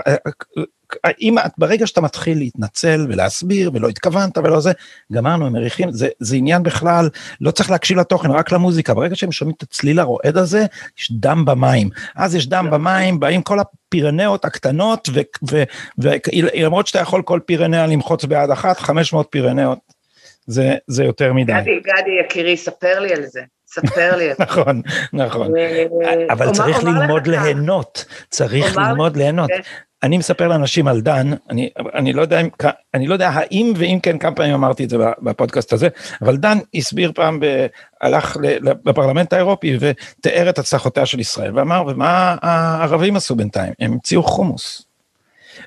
אה, 1.05 1.11
אם 1.21 1.39
את, 1.39 1.53
ברגע 1.59 1.87
שאתה 1.87 2.01
מתחיל 2.01 2.39
להתנצל 2.39 3.07
ולהסביר 3.09 3.71
ולא 3.75 3.89
התכוונת 3.89 4.39
ולא 4.39 4.61
זה, 4.61 4.73
גמרנו, 5.13 5.47
הם 5.47 5.53
מריחים, 5.53 5.93
זה, 5.93 6.09
זה 6.21 6.37
עניין 6.37 6.63
בכלל, 6.63 7.09
לא 7.41 7.51
צריך 7.51 7.71
להקשיב 7.71 7.99
לתוכן, 7.99 8.31
רק 8.31 8.53
למוזיקה, 8.53 8.95
ברגע 8.95 9.17
שהם 9.17 9.33
שומעים 9.33 9.55
את 9.57 9.63
הצליל 9.63 10.01
הרועד 10.01 10.37
הזה, 10.37 10.67
יש 10.99 11.13
דם 11.13 11.45
במים. 11.45 11.89
אז 12.17 12.35
יש 12.35 12.47
דם 12.47 12.69
במים, 12.71 13.21
באים 13.21 13.43
כל 13.43 13.59
הפירנאות 13.59 14.45
הקטנות, 14.45 15.09
ולמרות 15.99 16.87
שאתה 16.87 16.99
יכול 16.99 17.23
כל 17.23 17.41
פירנאה 17.47 17.87
למחוץ 17.87 18.25
ביד 18.25 18.51
אחת, 18.51 18.79
500 18.79 19.27
פירנאות, 19.31 19.79
זה, 20.47 20.75
זה 20.87 21.05
יותר 21.05 21.33
מדי. 21.33 21.53
גדי, 21.53 21.81
גדי 21.81 22.11
יקירי, 22.25 22.57
ספר 22.57 23.01
לי 23.01 23.15
על 23.15 23.23
זה. 23.27 23.41
ספר 23.67 24.17
לי. 24.17 24.29
נכון, 24.39 24.83
נכון. 25.13 25.53
אבל 26.31 26.53
צריך 26.53 26.85
ללמוד 26.85 27.27
ליהנות, 27.27 28.05
צריך 28.31 28.77
ללמוד 28.77 29.17
ליהנות. 29.17 29.51
אני 30.07 30.19
מספר 30.19 30.49
לאנשים 30.49 30.89
על 30.89 31.01
דן, 31.01 31.31
אני, 31.51 31.71
אני, 31.95 32.13
לא 32.13 32.23
יודע 32.23 32.41
אם, 32.41 32.49
אני 32.95 33.07
לא 33.07 33.13
יודע 33.13 33.31
האם 33.33 33.73
ואם 33.77 33.99
כן 34.03 34.19
כמה 34.19 34.35
פעמים 34.35 34.55
אמרתי 34.55 34.85
את 34.85 34.91
זה 34.91 34.97
בפודקאסט 35.23 35.73
הזה, 35.73 35.89
אבל 36.23 36.37
דן 36.37 36.59
הסביר 36.75 37.13
פעם, 37.15 37.41
ב, 37.41 37.67
הלך 38.01 38.37
לפרלמנט 38.85 39.33
האירופי 39.33 39.79
ותיאר 39.81 40.49
את 40.49 40.59
הצלחותיה 40.59 41.07
של 41.07 41.21
ישראל 41.21 41.59
ואמר, 41.59 41.85
ומה 41.87 42.37
הערבים 42.43 43.17
עשו 43.17 43.35
בינתיים? 43.35 43.73
הם 43.81 43.93
המציאו 43.93 44.23
חומוס. 44.23 44.86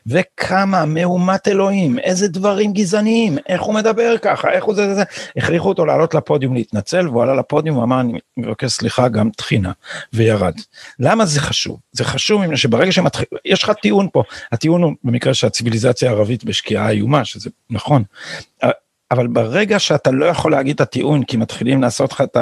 וכמה 0.08 0.86
מהומת 0.86 1.48
אלוהים, 1.48 2.00
איזה 2.00 2.28
דברים 2.28 2.74
גזעניים, 2.74 3.38
איך 3.48 3.62
הוא 3.62 3.74
מדבר 3.74 4.18
ככה, 4.22 4.52
איך 4.52 4.64
הוא 4.64 4.76
זה 4.76 4.88
זה 4.88 4.96
זה, 4.96 5.04
הכריחו 5.38 5.70
אותו 5.70 5.86
לעלות 5.86 6.14
לפודיום 6.16 6.54
להתנצל, 6.54 7.08
והוא 7.08 7.24
עלה 7.24 7.36
לפודיום 7.36 7.78
ואמר, 7.78 8.00
אני 8.00 8.20
מבקש 8.38 8.72
סליחה, 8.72 9.08
גם 9.08 9.30
טחינה, 9.30 9.72
וירד. 10.14 10.54
למה 11.00 11.26
זה 11.26 11.40
חשוב? 11.40 11.80
זה 11.92 12.04
חשוב 12.04 12.42
מפני 12.42 12.58
שברגע 12.58 12.92
שמתחיל, 12.92 13.26
יש 13.46 13.64
לך 13.64 13.72
טיעון 13.82 14.08
פה, 14.14 14.24
הטיעון 14.52 14.84
הוא 14.84 14.94
במקרה 15.04 15.34
שהציוויליזציה 15.34 16.10
הערבית 16.10 16.44
בשקיעה 16.44 16.90
איומה, 16.90 17.26
שזה 17.26 17.50
נכון, 17.70 18.04
אבל 19.12 19.28
ברגע 19.28 19.80
שאתה 19.80 20.12
לא 20.12 20.26
יכול 20.26 20.52
להגיד 20.52 20.76
את 20.76 20.82
הטיעון, 20.82 21.24
כי 21.24 21.38
מתחילים 21.38 21.82
לעשות 21.82 22.12
לך 22.12 22.22
את 22.22 22.38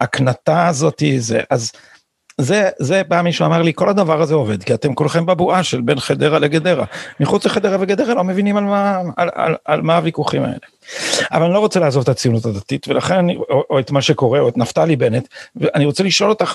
ההקנטה 0.00 0.68
הזאת, 0.68 1.02
זה, 1.18 1.40
אז... 1.50 1.72
זה, 2.38 2.68
זה 2.78 3.02
בא 3.08 3.22
מישהו 3.22 3.46
אמר 3.46 3.62
לי, 3.62 3.72
כל 3.74 3.88
הדבר 3.88 4.22
הזה 4.22 4.34
עובד, 4.34 4.62
כי 4.62 4.74
אתם 4.74 4.94
כולכם 4.94 5.26
בבועה 5.26 5.62
של 5.62 5.80
בין 5.80 6.00
חדרה 6.00 6.38
לגדרה. 6.38 6.84
מחוץ 7.20 7.46
לחדרה 7.46 7.76
וגדרה 7.80 8.14
לא 8.14 8.24
מבינים 8.24 8.56
על 8.56 8.64
מה, 8.64 9.00
על, 9.16 9.28
על, 9.34 9.54
על 9.64 9.82
מה 9.82 9.96
הוויכוחים 9.96 10.42
האלה. 10.42 10.56
אבל 11.32 11.44
אני 11.44 11.54
לא 11.54 11.58
רוצה 11.58 11.80
לעזוב 11.80 12.02
את 12.02 12.08
הציונות 12.08 12.46
הדתית, 12.46 12.88
ולכן, 12.88 13.14
אני, 13.14 13.36
או, 13.36 13.64
או 13.70 13.78
את 13.78 13.90
מה 13.90 14.02
שקורה, 14.02 14.40
או 14.40 14.48
את 14.48 14.56
נפתלי 14.56 14.96
בנט, 14.96 15.28
ואני 15.56 15.84
רוצה 15.84 16.02
לשאול 16.02 16.30
אותך, 16.30 16.54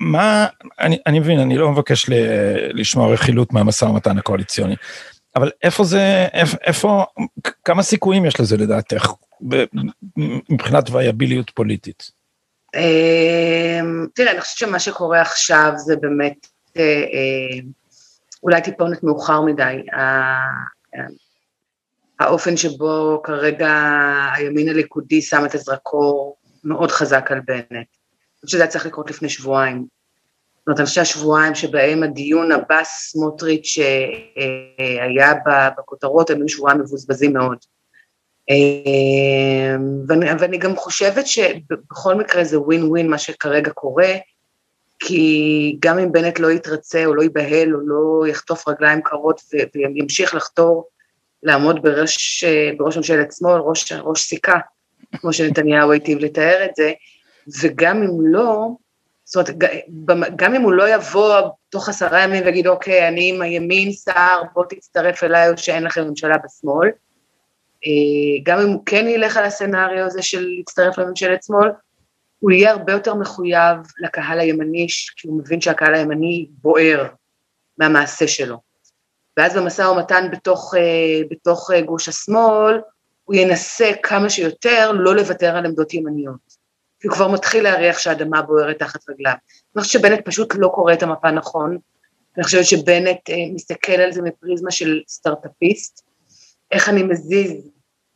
מה, 0.00 0.46
אני, 0.80 0.98
אני 1.06 1.18
מבין, 1.18 1.40
אני 1.40 1.58
לא 1.58 1.70
מבקש 1.70 2.08
ל, 2.08 2.12
לשמוע 2.72 3.12
רכילות 3.12 3.52
מהמשא 3.52 3.84
ומתן 3.84 4.18
הקואליציוני, 4.18 4.76
אבל 5.36 5.50
איפה 5.62 5.84
זה, 5.84 6.26
איפה, 6.32 6.56
איפה, 6.66 7.04
כמה 7.64 7.82
סיכויים 7.82 8.24
יש 8.24 8.40
לזה 8.40 8.56
לדעתך, 8.56 9.12
מבחינת 10.48 10.90
וייביליות 10.90 11.50
פוליטית? 11.50 12.17
אמ, 12.74 14.06
תראה, 14.14 14.32
אני 14.32 14.40
חושבת 14.40 14.58
שמה 14.58 14.78
שקורה 14.78 15.20
עכשיו 15.20 15.72
זה 15.76 15.96
באמת 15.96 16.46
אה, 16.76 16.82
אה, 16.82 17.60
אולי 18.42 18.62
טיפונת 18.62 19.02
מאוחר 19.02 19.40
מדי. 19.40 19.82
האופן 22.20 22.56
שבו 22.56 23.20
כרגע 23.24 23.72
הימין 24.34 24.68
הליכודי 24.68 25.22
שם 25.22 25.44
את 25.44 25.54
הזרקור 25.54 26.36
מאוד 26.64 26.90
חזק 26.90 27.32
על 27.32 27.40
בנט. 27.40 27.72
אני 27.72 27.84
חושבת 28.34 28.50
שזה 28.50 28.62
היה 28.62 28.70
צריך 28.70 28.86
לקרות 28.86 29.10
לפני 29.10 29.28
שבועיים. 29.28 29.86
זאת 30.58 30.66
אומרת, 30.66 30.78
אני 30.80 30.86
חושבת 30.86 31.06
שהשבועיים 31.06 31.54
שבהם 31.54 32.02
הדיון 32.02 32.52
הבא 32.52 32.84
סמוטריץ' 32.84 33.78
אה, 33.78 35.04
היה 35.04 35.34
בכותרות, 35.78 36.30
הם 36.30 36.36
היו 36.36 36.48
שבועיים 36.48 36.80
מבוזבזים 36.80 37.32
מאוד. 37.32 37.58
אמ, 38.50 40.04
ואני, 40.08 40.26
ואני 40.38 40.58
גם 40.58 40.76
חושבת 40.76 41.26
שבכל 41.26 42.14
מקרה 42.14 42.44
זה 42.44 42.60
ווין 42.60 42.84
ווין 42.84 43.10
מה 43.10 43.18
שכרגע 43.18 43.70
קורה, 43.70 44.14
כי 44.98 45.76
גם 45.80 45.98
אם 45.98 46.12
בנט 46.12 46.38
לא 46.38 46.50
יתרצה 46.50 47.06
או 47.06 47.14
לא 47.14 47.22
ייבהל 47.22 47.74
או 47.74 47.80
לא 47.80 48.26
יחטוף 48.26 48.68
רגליים 48.68 49.02
קרות 49.02 49.40
וימשיך 49.74 50.34
לחתור 50.34 50.88
לעמוד 51.42 51.82
בראש, 51.82 52.44
בראש 52.78 52.96
ממשלת 52.96 53.32
שמאל, 53.32 53.60
ראש, 53.60 53.92
ראש 53.92 54.22
סיכה, 54.22 54.58
כמו 55.16 55.32
שנתניהו 55.32 55.92
היטיב 55.92 56.18
לתאר 56.18 56.64
את 56.64 56.76
זה, 56.76 56.92
וגם 57.62 58.02
אם 58.02 58.26
לא, 58.26 58.68
זאת 59.24 59.48
אומרת, 59.48 59.74
גם 60.36 60.54
אם 60.54 60.62
הוא 60.62 60.72
לא 60.72 60.94
יבוא 60.94 61.40
תוך 61.68 61.88
עשרה 61.88 62.22
ימים 62.22 62.44
ויגיד, 62.44 62.66
אוקיי, 62.66 63.08
אני 63.08 63.30
עם 63.34 63.42
הימין 63.42 63.92
שר, 63.92 64.42
בוא 64.54 64.64
תצטרף 64.68 65.24
אליי 65.24 65.50
או 65.50 65.58
שאין 65.58 65.84
לכם 65.84 66.08
ממשלה 66.08 66.36
בשמאל, 66.44 66.88
גם 68.42 68.60
אם 68.60 68.68
הוא 68.68 68.82
כן 68.86 69.08
ילך 69.08 69.36
על 69.36 69.44
הסצנריו 69.44 70.06
הזה 70.06 70.22
של 70.22 70.46
להצטרף 70.56 70.98
לממשלת 70.98 71.42
שמאל, 71.42 71.68
הוא 72.38 72.50
יהיה 72.50 72.70
הרבה 72.70 72.92
יותר 72.92 73.14
מחויב 73.14 73.76
לקהל 73.98 74.40
הימני, 74.40 74.86
כי 75.16 75.28
הוא 75.28 75.38
מבין 75.38 75.60
שהקהל 75.60 75.94
הימני 75.94 76.48
בוער 76.50 77.06
מהמעשה 77.78 78.28
שלו. 78.28 78.56
ואז 79.36 79.56
במשא 79.56 79.82
ומתן 79.82 80.28
בתוך, 80.32 80.74
אה, 80.76 81.20
בתוך 81.30 81.70
אה, 81.74 81.80
גוש 81.80 82.08
השמאל, 82.08 82.80
הוא 83.24 83.36
ינסה 83.36 83.90
כמה 84.02 84.30
שיותר 84.30 84.92
לא 84.92 85.16
לוותר 85.16 85.56
על 85.56 85.66
עמדות 85.66 85.94
ימניות. 85.94 86.58
כי 87.00 87.08
הוא 87.08 87.14
כבר 87.14 87.28
מתחיל 87.28 87.64
להריח 87.64 87.98
שהאדמה 87.98 88.42
בוערת 88.42 88.78
תחת 88.78 89.00
רגליו. 89.10 89.32
אני 89.76 89.82
חושבת 89.82 90.02
שבנט 90.02 90.24
פשוט 90.24 90.54
לא 90.54 90.68
קורא 90.74 90.92
את 90.92 91.02
המפה 91.02 91.30
נכון, 91.30 91.78
אני 92.36 92.44
חושבת 92.44 92.64
שבנט 92.64 93.30
אה, 93.30 93.34
מסתכל 93.54 93.92
על 93.92 94.12
זה 94.12 94.22
מפריזמה 94.22 94.70
של 94.70 95.00
סטארט-אפיסט, 95.08 96.07
איך 96.70 96.88
אני 96.88 97.02
מזיז 97.02 97.52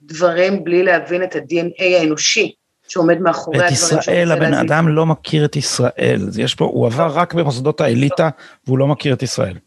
דברים 0.02 0.64
בלי 0.64 0.82
להבין 0.82 1.22
את 1.22 1.36
ה-DNA 1.36 1.82
האנושי 1.82 2.54
שעומד 2.88 3.18
מאחורי 3.18 3.58
הדברים. 3.58 3.74
את 3.74 4.02
ישראל, 4.02 4.32
הבן 4.32 4.50
להזיז. 4.50 4.70
אדם 4.70 4.88
לא 4.88 5.06
מכיר 5.06 5.44
את 5.44 5.56
ישראל, 5.56 6.28
יש 6.38 6.54
פה, 6.54 6.64
הוא 6.64 6.86
עבר 6.86 7.10
רק 7.14 7.34
במוסדות 7.34 7.80
האליטה 7.80 8.28
והוא 8.66 8.78
לא 8.78 8.86
מכיר 8.86 9.14
את 9.14 9.22
ישראל. 9.22 9.58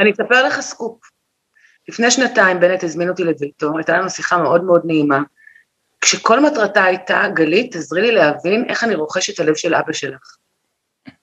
אני 0.00 0.10
אספר 0.12 0.46
לך 0.46 0.60
סקופ. 0.60 0.98
לפני 1.88 2.10
שנתיים 2.10 2.60
בנט 2.60 2.84
הזמין 2.84 3.08
אותי 3.08 3.24
לביתו, 3.24 3.76
הייתה 3.76 3.98
לנו 3.98 4.10
שיחה 4.10 4.38
מאוד 4.38 4.64
מאוד 4.64 4.82
נעימה, 4.84 5.22
כשכל 6.00 6.40
מטרתה 6.40 6.84
הייתה, 6.84 7.24
גלית, 7.34 7.72
תעזרי 7.72 8.02
לי 8.02 8.12
להבין 8.12 8.64
איך 8.68 8.84
אני 8.84 8.94
רוכש 8.94 9.30
את 9.30 9.40
הלב 9.40 9.54
של 9.54 9.74
אבא 9.74 9.92
שלך. 9.92 10.36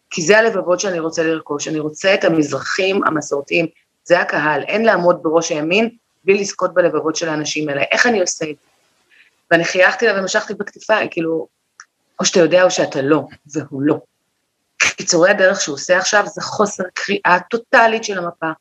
כי 0.10 0.22
זה 0.22 0.40
הלבבות 0.40 0.80
שאני 0.80 1.00
רוצה 1.00 1.24
לרכוש, 1.24 1.68
אני 1.68 1.80
רוצה 1.80 2.14
את 2.14 2.24
המזרחים 2.24 3.04
המסורתיים, 3.04 3.66
זה 4.04 4.20
הקהל, 4.20 4.64
אין 4.64 4.86
לעמוד 4.86 5.20
בראש 5.24 5.52
הימין 5.52 5.90
בלי 6.24 6.40
לזכות 6.40 6.74
בלבבות 6.74 7.16
של 7.16 7.30
האנשים 7.30 7.70
האלה, 7.70 7.84
איך 7.92 8.06
אני 8.06 8.22
עושה 8.22 8.46
את 8.46 8.56
זה? 8.62 8.68
ואני 9.52 9.66
חייכתי 9.66 10.06
לה 10.06 10.22
ומשכתי 10.22 10.54
בכתפיי, 10.54 11.08
כאילו, 11.12 11.48
או 12.20 12.26
שאתה 12.26 12.40
יודע 12.40 12.64
או 12.64 12.72
שאתה 12.72 13.02
לא, 13.02 13.24
והוא 13.54 13.82
לא. 13.82 14.00
קיצורי 14.78 15.30
הדרך 15.30 15.62
שהוא 15.62 15.74
עושה 15.74 15.98
עכשיו 15.98 16.26
זה 16.28 16.42
חוסר 16.42 16.84
קריאה 16.94 17.38
טוטאלית 17.50 18.04
של 18.04 18.18
המפה, 18.18 18.52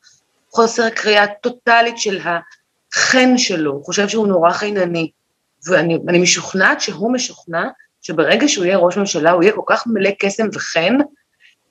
חוסר 0.51 0.89
קריאה 0.89 1.25
טוטאלית 1.27 1.97
של 1.97 2.19
החן 2.19 3.37
שלו, 3.37 3.71
הוא 3.71 3.85
חושב 3.85 4.07
שהוא 4.07 4.27
נורא 4.27 4.51
חינני, 4.51 5.11
ואני 5.67 6.19
משוכנעת 6.19 6.81
שהוא 6.81 7.13
משוכנע 7.13 7.67
שברגע 8.01 8.47
שהוא 8.47 8.65
יהיה 8.65 8.77
ראש 8.77 8.97
ממשלה 8.97 9.31
הוא 9.31 9.43
יהיה 9.43 9.53
כל 9.53 9.61
כך 9.67 9.83
מלא 9.87 10.09
קסם 10.19 10.47
וחן, 10.53 10.97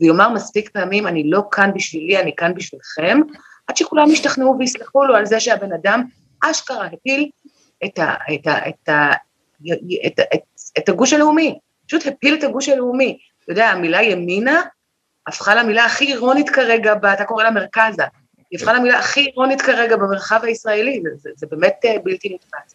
ויאמר 0.00 0.28
מספיק 0.28 0.70
פעמים, 0.70 1.06
אני 1.06 1.30
לא 1.30 1.42
כאן 1.50 1.70
בשבילי, 1.74 2.18
אני 2.20 2.36
כאן 2.36 2.54
בשבילכם, 2.54 3.18
עד 3.68 3.76
שכולם 3.76 4.10
ישתכנעו 4.10 4.56
ויסלחו 4.58 5.04
לו 5.04 5.14
על 5.14 5.26
זה 5.26 5.40
שהבן 5.40 5.72
אדם 5.72 6.04
אשכרה 6.44 6.86
הפיל 6.86 7.30
את, 7.84 7.98
ה, 7.98 8.14
את, 8.34 8.46
ה, 8.46 8.68
את, 8.68 8.88
ה, 8.88 9.12
את, 10.06 10.20
את, 10.34 10.40
את 10.78 10.88
הגוש 10.88 11.12
הלאומי, 11.12 11.58
פשוט 11.86 12.06
הפיל 12.06 12.34
את 12.34 12.44
הגוש 12.44 12.68
הלאומי. 12.68 13.18
אתה 13.44 13.52
יודע, 13.52 13.68
המילה 13.68 14.02
ימינה 14.02 14.62
הפכה 15.26 15.54
למילה 15.54 15.84
הכי 15.84 16.12
אירונית 16.12 16.50
כרגע, 16.50 16.94
אתה 17.12 17.24
קורא 17.24 17.44
לה 17.44 17.50
מרכזה, 17.50 18.02
היא 18.50 18.58
הפכה 18.58 18.72
למילה 18.72 18.98
הכי 18.98 19.26
אירונית 19.26 19.60
כרגע 19.60 19.96
במרחב 19.96 20.40
הישראלי, 20.42 21.00
זה, 21.02 21.10
זה, 21.16 21.30
זה 21.36 21.46
באמת 21.50 21.74
אה, 21.84 21.96
בלתי 22.04 22.34
נתפס. 22.34 22.74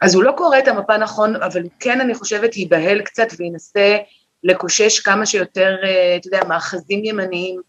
אז 0.00 0.14
הוא 0.14 0.22
לא 0.24 0.32
קורא 0.36 0.58
את 0.58 0.68
המפה 0.68 0.96
נכון, 0.96 1.36
אבל 1.36 1.62
כן, 1.80 2.00
אני 2.00 2.14
חושבת, 2.14 2.56
ייבהל 2.56 3.02
קצת 3.02 3.28
וינסה 3.38 3.96
לקושש 4.44 5.00
כמה 5.00 5.26
שיותר, 5.26 5.76
אה, 5.84 6.16
אתה 6.16 6.28
יודע, 6.28 6.44
מאחזים 6.44 7.04
ימניים 7.04 7.60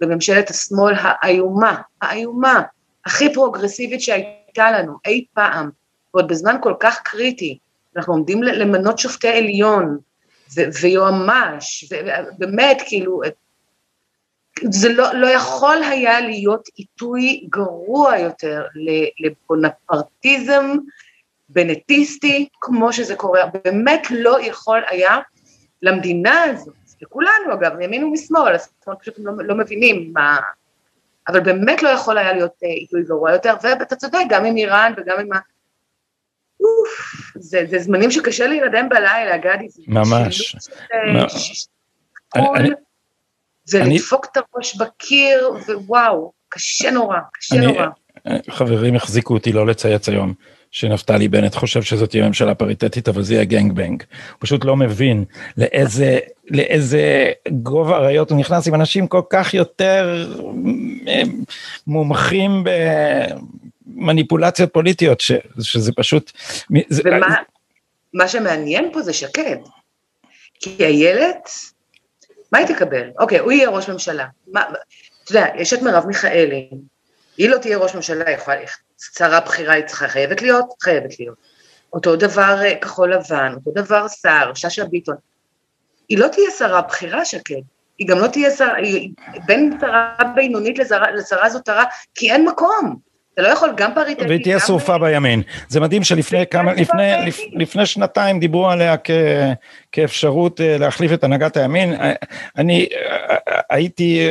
בממשלת 0.00 0.50
השמאל 0.50 0.94
האיומה, 0.98 1.80
האיומה, 2.02 2.62
הכי 3.04 3.34
פרוגרסיבית 3.34 4.00
שהייתה 4.00 4.70
לנו 4.70 4.92
אי 5.06 5.24
פעם, 5.34 5.70
ועוד 6.14 6.28
בזמן 6.28 6.56
כל 6.62 6.74
כך 6.80 7.00
קריטי, 7.04 7.58
אנחנו 7.96 8.12
עומדים 8.12 8.42
למנות 8.42 8.98
שופטי 8.98 9.28
עליון 9.28 9.98
ויועמ"ש, 10.80 11.84
ובאמת, 12.38 12.82
כאילו, 12.86 13.20
זה 14.70 14.88
לא, 14.88 15.14
לא 15.14 15.26
יכול 15.26 15.82
היה 15.82 16.20
להיות 16.20 16.68
עיתוי 16.74 17.46
גרוע 17.50 18.18
יותר 18.18 18.64
לבונפרטיזם 19.20 20.76
בנטיסטי, 21.48 22.48
כמו 22.60 22.92
שזה 22.92 23.14
קורה, 23.14 23.40
באמת 23.64 24.06
לא 24.10 24.40
יכול 24.42 24.80
היה 24.88 25.18
למדינה 25.82 26.42
הזאת, 26.42 26.87
לכולנו 27.02 27.54
אגב, 27.54 27.74
מימין 27.74 28.04
ומשמאל, 28.04 28.54
השמאל 28.54 28.96
פשוט 28.96 29.14
לא, 29.18 29.32
לא 29.38 29.54
מבינים 29.54 30.12
מה, 30.12 30.38
אבל 31.28 31.40
באמת 31.40 31.82
לא 31.82 31.88
יכול 31.88 32.18
היה 32.18 32.32
להיות 32.32 32.54
אה, 32.64 32.68
עיתוי 32.68 33.02
גרוע 33.02 33.32
יותר, 33.32 33.54
ואתה 33.62 33.96
צודק, 33.96 34.18
גם 34.28 34.44
עם 34.44 34.56
איראן 34.56 34.92
וגם 34.96 35.20
עם 35.20 35.32
ה... 35.32 35.38
אוף, 36.60 37.32
זה, 37.34 37.64
זה 37.68 37.78
זמנים 37.78 38.10
שקשה 38.10 38.46
להירדם 38.46 38.88
בלילה, 38.88 39.36
גדי. 39.36 39.68
ממש. 39.86 40.56
זה 43.64 43.80
לדפוק 43.84 44.26
את 44.32 44.36
הראש 44.36 44.76
בקיר, 44.76 45.50
ווואו, 45.68 46.32
קשה 46.48 46.90
נורא, 46.90 47.18
קשה 47.32 47.56
אני, 47.56 47.66
נורא. 47.66 47.86
חברים 48.50 48.94
החזיקו 48.96 49.34
אותי 49.34 49.52
לא 49.52 49.66
לצייץ 49.66 50.08
היום. 50.08 50.34
שנפתלי 50.70 51.28
בנט 51.28 51.54
חושב 51.54 51.82
שזאת 51.82 52.10
תהיה 52.10 52.26
ממשלה 52.26 52.54
פריטטית, 52.54 53.08
אבל 53.08 53.22
זה 53.22 53.34
יהיה 53.34 53.44
גנג 53.44 53.72
בנג. 53.72 54.02
הוא 54.02 54.36
פשוט 54.38 54.64
לא 54.64 54.76
מבין 54.76 55.24
לאיזה, 55.56 56.18
לאיזה 56.50 57.30
גובה 57.48 57.96
אריות 57.96 58.30
הוא 58.30 58.38
נכנס 58.38 58.68
עם 58.68 58.74
אנשים 58.74 59.06
כל 59.06 59.22
כך 59.30 59.54
יותר 59.54 60.26
אה, 61.08 61.22
מומחים 61.86 62.64
במניפולציות 63.86 64.72
פוליטיות, 64.72 65.20
ש, 65.20 65.32
שזה 65.60 65.92
פשוט... 65.92 66.32
ומה 67.04 67.34
מה 68.14 68.28
שמעניין 68.28 68.90
פה 68.92 69.02
זה 69.02 69.12
שקד. 69.12 69.56
כי 70.60 70.76
איילת, 70.80 71.50
מה 72.52 72.58
היא 72.58 72.66
תקבל? 72.66 73.10
אוקיי, 73.18 73.38
הוא 73.38 73.52
יהיה 73.52 73.70
ראש 73.70 73.90
ממשלה. 73.90 74.26
מה, 74.52 74.62
אתה 75.24 75.32
יודע, 75.32 75.46
יש 75.56 75.72
את 75.72 75.82
מרב 75.82 76.06
מיכאלי, 76.06 76.70
היא 77.38 77.48
לא 77.50 77.58
תהיה 77.58 77.78
ראש 77.78 77.94
ממשלה, 77.94 78.30
יכולה, 78.30 78.56
שרה 78.98 79.40
בכירה 79.40 79.74
היא 79.74 79.84
צריכה, 79.84 80.08
חייבת 80.08 80.42
להיות? 80.42 80.66
חייבת 80.82 81.18
להיות. 81.20 81.36
אותו 81.92 82.16
דבר 82.16 82.56
אה, 82.62 82.76
כחול 82.80 83.14
לבן, 83.14 83.52
אותו 83.54 83.70
דבר 83.70 84.08
שר, 84.08 84.54
שאשא 84.54 84.84
ביטון. 84.84 85.16
היא 86.08 86.18
לא 86.18 86.28
תהיה 86.28 86.50
שרה 86.50 86.82
בכירה, 86.82 87.24
שקד. 87.24 87.60
היא 87.98 88.08
גם 88.08 88.18
לא 88.18 88.26
תהיה 88.26 88.50
שרה, 88.50 88.74
בין 89.46 89.78
שרה 89.80 90.14
בינונית 90.34 90.78
לשרה, 90.78 91.10
לשרה 91.10 91.50
זוטרה, 91.50 91.84
כי 92.14 92.32
אין 92.32 92.48
מקום. 92.48 93.07
אתה 93.38 93.46
לא 93.46 93.52
יכול 93.52 93.70
גם 93.76 93.94
פריטטית. 93.94 94.28
והיא 94.28 94.42
תהיה 94.42 94.60
שרופה 94.60 94.98
בימין. 94.98 95.42
זה 95.68 95.80
מדהים 95.80 96.04
שלפני 96.04 96.46
כמה, 96.46 96.74
לפני, 96.74 97.12
לפני 97.52 97.86
שנתיים 97.86 98.40
דיברו 98.40 98.70
עליה 98.70 98.96
כ, 99.04 99.10
כאפשרות 99.92 100.60
אה, 100.60 100.78
להחליף 100.78 101.12
את 101.12 101.24
הנהגת 101.24 101.56
הימין. 101.56 101.92
אה, 101.94 102.12
אני 102.56 102.86
הייתי 103.70 104.28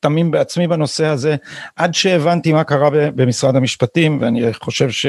תמים 0.00 0.30
בעצמי 0.30 0.68
בנושא 0.68 1.06
הזה, 1.06 1.36
עד 1.76 1.94
שהבנתי 1.94 2.52
מה 2.52 2.64
קרה 2.64 2.90
במשרד 2.90 3.56
המשפטים, 3.56 4.18
ואני 4.20 4.54
חושב 4.54 4.90
ש... 4.90 5.06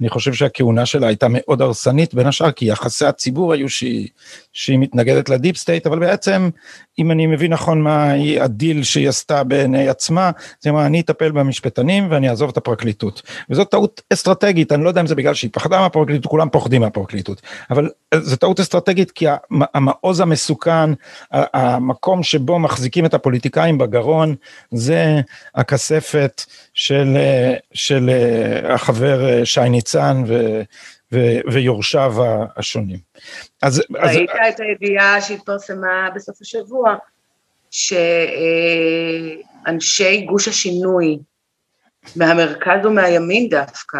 אני 0.00 0.08
חושב 0.08 0.32
שהכהונה 0.32 0.86
שלה 0.86 1.06
הייתה 1.06 1.26
מאוד 1.30 1.62
הרסנית, 1.62 2.14
בין 2.14 2.26
השאר 2.26 2.50
כי 2.50 2.64
יחסי 2.64 3.06
הציבור 3.06 3.52
היו 3.52 3.68
שהיא, 3.68 4.08
שהיא 4.52 4.78
מתנגדת 4.78 5.28
ל 5.28 5.34
deep 5.34 5.56
state, 5.56 5.86
אבל 5.86 5.98
בעצם, 5.98 6.50
אם 6.98 7.10
אני 7.10 7.26
מבין 7.26 7.52
נכון 7.52 7.80
מה 7.80 8.12
הדיל 8.40 8.82
שהיא 8.82 9.08
עשתה 9.08 9.44
בעיני 9.44 9.88
עצמה, 9.88 10.30
זה 10.60 10.70
אומר, 10.70 10.86
אני 10.86 11.00
אטפל 11.00 11.30
במשפטנים 11.30 12.10
ואני 12.10 12.30
אעזוב 12.30 12.50
את 12.50 12.56
הפרקליטות. 12.56 13.22
וזאת 13.50 13.70
טעות 13.70 14.02
אסטרטגית, 14.12 14.72
אני 14.72 14.84
לא 14.84 14.88
יודע 14.88 15.00
אם 15.00 15.06
זה 15.06 15.14
בגלל 15.14 15.34
שהיא 15.34 15.50
פחדה 15.54 15.80
מהפרקליטות, 15.80 16.30
כולם 16.30 16.48
פוחדים 16.48 16.80
מהפרקליטות, 16.80 17.42
אבל 17.70 17.90
זו 18.14 18.36
טעות 18.36 18.60
אסטרטגית 18.60 19.10
כי 19.10 19.26
המעוז 19.74 20.20
המסוכן, 20.20 20.90
המקום 21.30 22.22
שבו 22.22 22.58
מחזיקים 22.58 23.06
את 23.06 23.14
הפוליטיקאים 23.14 23.78
בגרון, 23.78 24.34
זה 24.70 25.20
הכספת 25.54 26.42
של, 26.82 27.16
של 27.74 28.10
החבר 28.64 29.44
שי 29.44 29.68
ניצן 29.70 30.22
ו, 30.26 30.62
ו, 31.12 31.18
ויורשיו 31.52 32.14
השונים. 32.56 32.98
אז... 33.62 33.82
ראית 33.90 34.30
אז... 34.30 34.36
את 34.54 34.60
הידיעה 34.60 35.20
שהתפרסמה 35.20 36.08
בסוף 36.14 36.36
השבוע, 36.40 36.94
שאנשי 39.66 40.20
גוש 40.20 40.48
השינוי 40.48 41.18
מהמרכז 42.16 42.86
ומהימין 42.86 43.48
דווקא, 43.48 43.98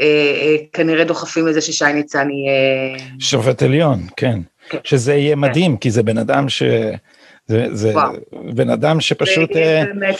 אה, 0.00 0.06
אה, 0.40 0.56
כנראה 0.72 1.04
דוחפים 1.04 1.46
לזה 1.46 1.60
ששי 1.60 1.92
ניצן 1.94 2.28
יהיה... 2.30 2.98
שופט 3.20 3.62
עליון, 3.62 4.00
כן. 4.16 4.38
כן. 4.68 4.78
שזה 4.84 5.14
יהיה 5.14 5.34
כן. 5.34 5.40
מדהים, 5.40 5.76
כי 5.76 5.90
זה 5.90 6.02
בן 6.02 6.18
אדם 6.18 6.48
ש... 6.48 6.62
זה, 7.46 7.66
זה 7.72 7.92
בן 8.54 8.70
אדם 8.70 9.00
שפשוט... 9.00 9.54
זה 9.54 9.84
באמת 9.94 10.16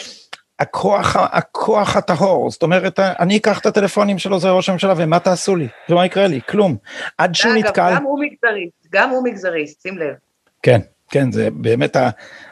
הכוח, 0.59 1.17
הכוח 1.17 1.97
הטהור, 1.97 2.51
זאת 2.51 2.63
אומרת, 2.63 3.01
אני 3.01 3.37
אקח 3.37 3.59
את 3.59 3.67
הטלפונים 3.67 4.19
של 4.19 4.33
עוזר 4.33 4.57
ראש 4.57 4.69
הממשלה 4.69 4.95
ומה 4.97 5.19
תעשו 5.19 5.57
לי? 5.57 5.69
ומה 5.89 6.07
יקרה 6.07 6.27
לי? 6.27 6.41
כלום. 6.49 6.77
עד 7.19 7.35
שהוא 7.35 7.55
נתקל... 7.55 7.83
אגב, 7.83 7.97
גם 7.97 8.05
הוא 8.05 8.21
מגזריסט, 8.21 8.87
גם 8.93 9.11
הוא 9.11 9.25
מגזריסט, 9.25 9.83
שים 9.83 9.99
לב. 9.99 10.15
כן, 10.63 10.81
כן, 11.11 11.33
זה 11.33 11.49
באמת 11.53 11.97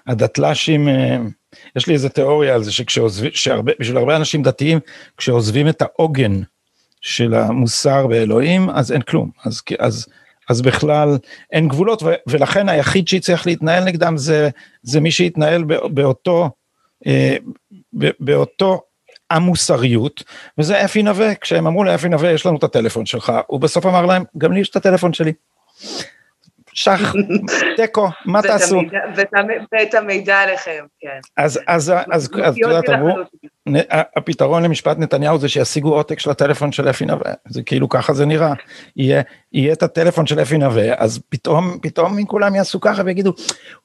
הדתל"שים, 0.06 0.88
אה, 0.88 1.16
יש 1.76 1.86
לי 1.86 1.94
איזה 1.94 2.08
תיאוריה 2.08 2.54
על 2.54 2.62
זה 2.62 2.72
שכשעוזבים, 2.72 3.30
שבשביל 3.34 3.96
הרבה 3.96 4.16
אנשים 4.16 4.42
דתיים, 4.42 4.78
כשעוזבים 5.16 5.68
את 5.68 5.82
העוגן 5.82 6.40
של 7.00 7.34
המוסר 7.34 8.06
באלוהים, 8.06 8.70
אז 8.70 8.92
אין 8.92 9.02
כלום. 9.02 9.30
אז, 9.44 9.62
אז, 9.78 10.06
אז 10.50 10.62
בכלל 10.62 11.18
אין 11.52 11.68
גבולות, 11.68 12.02
ולכן 12.26 12.68
היחיד 12.68 13.08
שיצטרך 13.08 13.46
להתנהל 13.46 13.84
נגדם 13.84 14.16
זה, 14.16 14.48
זה 14.82 15.00
מי 15.00 15.10
שיתנהל 15.10 15.64
באותו, 15.64 16.50
באותו 18.20 18.82
המוסריות, 19.30 20.22
וזה 20.58 20.84
אפי 20.84 21.02
נווה, 21.02 21.34
כשהם 21.34 21.66
אמרו 21.66 21.84
לאפי 21.84 22.08
נווה, 22.08 22.32
יש 22.32 22.46
לנו 22.46 22.56
את 22.56 22.64
הטלפון 22.64 23.06
שלך, 23.06 23.32
הוא 23.46 23.60
בסוף 23.60 23.86
אמר 23.86 24.06
להם, 24.06 24.24
גם 24.38 24.52
לי 24.52 24.60
יש 24.60 24.68
את 24.68 24.76
הטלפון 24.76 25.12
שלי. 25.12 25.32
שח, 26.74 27.14
תיקו, 27.76 28.08
מה 28.24 28.42
תעשו? 28.42 28.80
ואת 29.72 29.94
המידע 29.94 30.38
עליכם, 30.38 30.84
כן. 31.00 31.18
אז 31.36 31.92
את 32.48 32.56
יודעת, 32.56 32.88
אמרו, 32.88 33.16
הפתרון 34.16 34.62
למשפט 34.62 34.98
נתניהו 34.98 35.38
זה 35.38 35.48
שישיגו 35.48 35.94
עותק 35.94 36.18
של 36.18 36.30
הטלפון 36.30 36.72
של 36.72 36.90
אפי 36.90 37.06
נווה, 37.06 37.32
זה 37.48 37.62
כאילו 37.62 37.88
ככה 37.88 38.14
זה 38.14 38.26
נראה. 38.26 38.52
יהיה 38.96 39.72
את 39.72 39.82
הטלפון 39.82 40.26
של 40.26 40.42
אפי 40.42 40.58
נווה, 40.58 40.94
אז 40.96 41.20
פתאום, 41.28 41.78
פתאום 41.82 42.24
כולם 42.24 42.54
יעשו 42.54 42.80
ככה 42.80 43.02
ויגידו, 43.04 43.32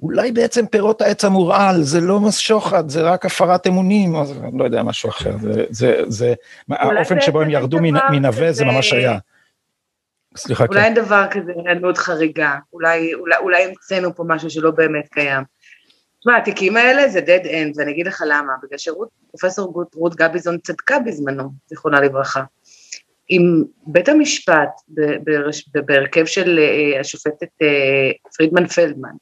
אולי 0.02 0.32
בעצם 0.32 0.65
פירות 0.65 1.02
העץ 1.02 1.25
המורעל, 1.25 1.82
זה 1.82 2.02
לא 2.02 2.19
מס 2.19 2.38
שוחד, 2.38 2.89
זה 2.89 3.02
רק 3.02 3.25
הפרת 3.25 3.67
אמונים, 3.67 4.15
או 4.15 4.23
לא 4.58 4.63
יודע, 4.63 4.84
משהו 4.84 5.10
אחר, 5.10 5.32
זה, 6.08 6.34
האופן 6.69 7.21
שבו 7.21 7.41
הם 7.41 7.49
ירדו 7.49 7.78
מנווה 8.12 8.52
זה 8.52 8.65
ממש 8.65 8.93
היה. 8.93 9.17
סליחה, 10.38 10.65
אולי 10.65 10.80
כן. 10.80 10.86
אין 10.86 10.94
דבר 10.94 11.26
כזה 11.32 11.52
היענות 11.56 11.98
חריגה, 11.98 12.58
אולי, 12.74 13.13
אולי, 13.13 13.38
אולי 13.38 13.63
המצאנו 13.63 14.15
פה 14.15 14.24
משהו 14.28 14.50
שלא 14.50 14.72
באמת 14.72 15.08
קיים. 15.12 15.44
תשמע, 16.20 16.38
התיקים 16.38 16.78
האלה 16.78 17.10
זה 17.10 17.20
dead 17.20 17.46
end, 17.46 17.74
ואני 17.76 17.92
אגיד 17.92 18.08
לך 18.08 18.24
למה, 18.28 18.54
בגלל 18.63 18.78
שפרופסור 18.78 19.86
רות 19.96 20.15
גביזון 20.15 20.58
צדקה 20.58 21.00
בזמנו, 21.00 21.50
זיכרונה 21.68 22.02
לברכה. 22.02 22.44
אם 23.30 23.63
בית 23.88 24.10
המשפט, 24.10 24.70
בהרכב 25.86 26.26
של 26.26 26.60
אה, 26.60 27.00
השופטת 27.00 27.50
אה, 27.62 28.12
פרידמן 28.38 28.68
פלדמן, 28.68 29.13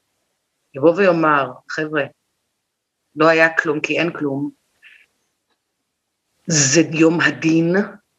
יבוא 0.74 0.94
ויאמר, 0.96 1.50
חבר'ה, 1.70 2.04
לא 3.16 3.28
היה 3.28 3.48
כלום 3.48 3.80
כי 3.80 3.98
אין 3.98 4.12
כלום, 4.12 4.50
זה 6.46 6.80
יום 6.92 7.20
הדין 7.20 7.76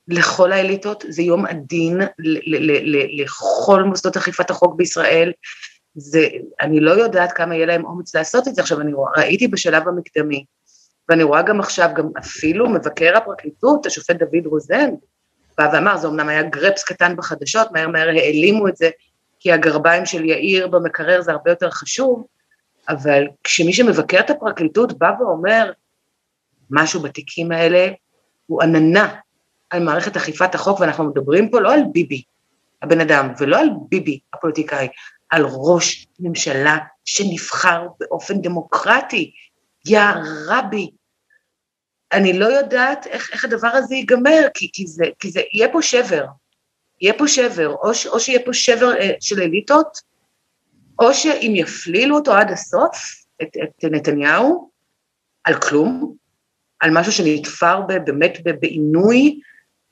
לכל 0.10 0.52
האליטות, 0.52 1.04
זה 1.10 1.22
יום 1.22 1.46
הדין 1.46 2.02
לכל 3.20 3.84
מוסדות 3.84 4.18
אכיפת 4.18 4.50
החוק 4.50 4.76
בישראל, 4.76 5.32
זה, 5.96 6.28
אני 6.62 6.80
לא 6.80 6.92
יודעת 6.92 7.32
כמה 7.32 7.56
יהיה 7.56 7.66
להם 7.66 7.86
אומץ 7.86 8.16
לעשות 8.16 8.48
את 8.48 8.56
זה, 8.56 8.62
עכשיו 8.62 8.82
אני 8.82 8.94
רואה, 8.94 9.12
ראיתי 9.18 9.48
בשלב 9.48 9.88
המקדמי, 9.88 10.46
ואני 11.10 11.24
רואה 11.24 11.42
גם 11.42 11.60
עכשיו, 11.60 11.90
גם 11.96 12.10
אפילו 12.20 12.70
מבקר 12.70 13.18
הפרקליטות, 13.18 13.86
השופט 13.86 14.16
דוד 14.16 14.46
רוזן, 14.46 14.90
בא 15.58 15.70
ואמר, 15.74 15.98
זה 15.98 16.08
אמנם 16.08 16.30
היה 16.30 16.44
גרפס 16.44 16.84
קטן 16.84 17.16
בחדשות, 17.16 17.72
מהר 17.72 17.88
מהר 17.88 18.08
העלימו 18.08 18.68
את 18.68 18.76
זה, 18.76 18.90
כי 19.40 19.52
הגרביים 19.52 20.06
של 20.06 20.26
יאיר 20.26 20.68
במקרר 20.68 21.22
זה 21.22 21.32
הרבה 21.32 21.52
יותר 21.52 21.70
חשוב, 21.70 22.26
אבל 22.90 23.24
כשמי 23.44 23.74
שמבקר 23.74 24.20
את 24.20 24.30
הפרקליטות 24.30 24.98
בא 24.98 25.12
ואומר, 25.20 25.72
משהו 26.70 27.00
בתיקים 27.02 27.52
האלה 27.52 27.88
הוא 28.46 28.62
עננה 28.62 29.16
על 29.70 29.84
מערכת 29.84 30.18
אכיפת 30.18 30.56
החוק, 30.56 30.80
ואנחנו 30.80 31.04
מדברים 31.04 31.50
פה 31.50 31.60
לא 31.60 31.74
על 31.74 31.82
ביבי, 31.92 32.24
הבן 32.82 33.02
אדם, 33.02 33.34
ולא 33.40 33.60
על 33.60 33.70
ביבי, 33.90 34.20
הפוליטיקאי, 34.34 34.88
על 35.30 35.46
ראש 35.46 36.08
ממשלה 36.20 36.78
שנבחר 37.06 37.88
באופן 38.00 38.42
דמוקרטי. 38.42 39.32
יא 39.86 40.02
רבי, 40.48 40.90
אני 42.12 42.40
לא 42.40 42.46
יודעת 42.46 43.08
איך, 43.08 43.30
איך 43.34 43.46
הדבר 43.46 43.68
הזה 43.68 43.96
ייגמר, 43.96 44.48
כי, 44.54 44.70
כי, 44.74 44.88
זה, 44.88 45.06
כי 45.20 45.32
זה, 45.32 45.42
יהיה 45.54 45.72
פה 45.72 45.82
שבר, 45.82 46.26
יהיה 47.02 47.14
פה 47.18 47.28
שבר, 47.28 47.76
או, 47.76 47.94
ש, 47.94 48.08
או 48.08 48.20
שיהיה 48.20 48.40
פה 48.46 48.54
שבר 48.54 48.94
אה, 49.00 49.12
של 49.20 49.42
אליטות, 49.42 49.98
או 51.00 51.14
שאם 51.14 51.54
יפלילו 51.56 52.16
אותו 52.16 52.34
עד 52.34 52.52
הסוף, 52.52 53.26
את, 53.42 53.58
את 53.64 53.86
נתניהו, 53.92 54.70
על 55.44 55.60
כלום, 55.62 56.16
על 56.80 56.92
משהו 56.94 57.12
שנתפר 57.12 57.82
באמת 57.82 58.38
בעינוי 58.60 59.40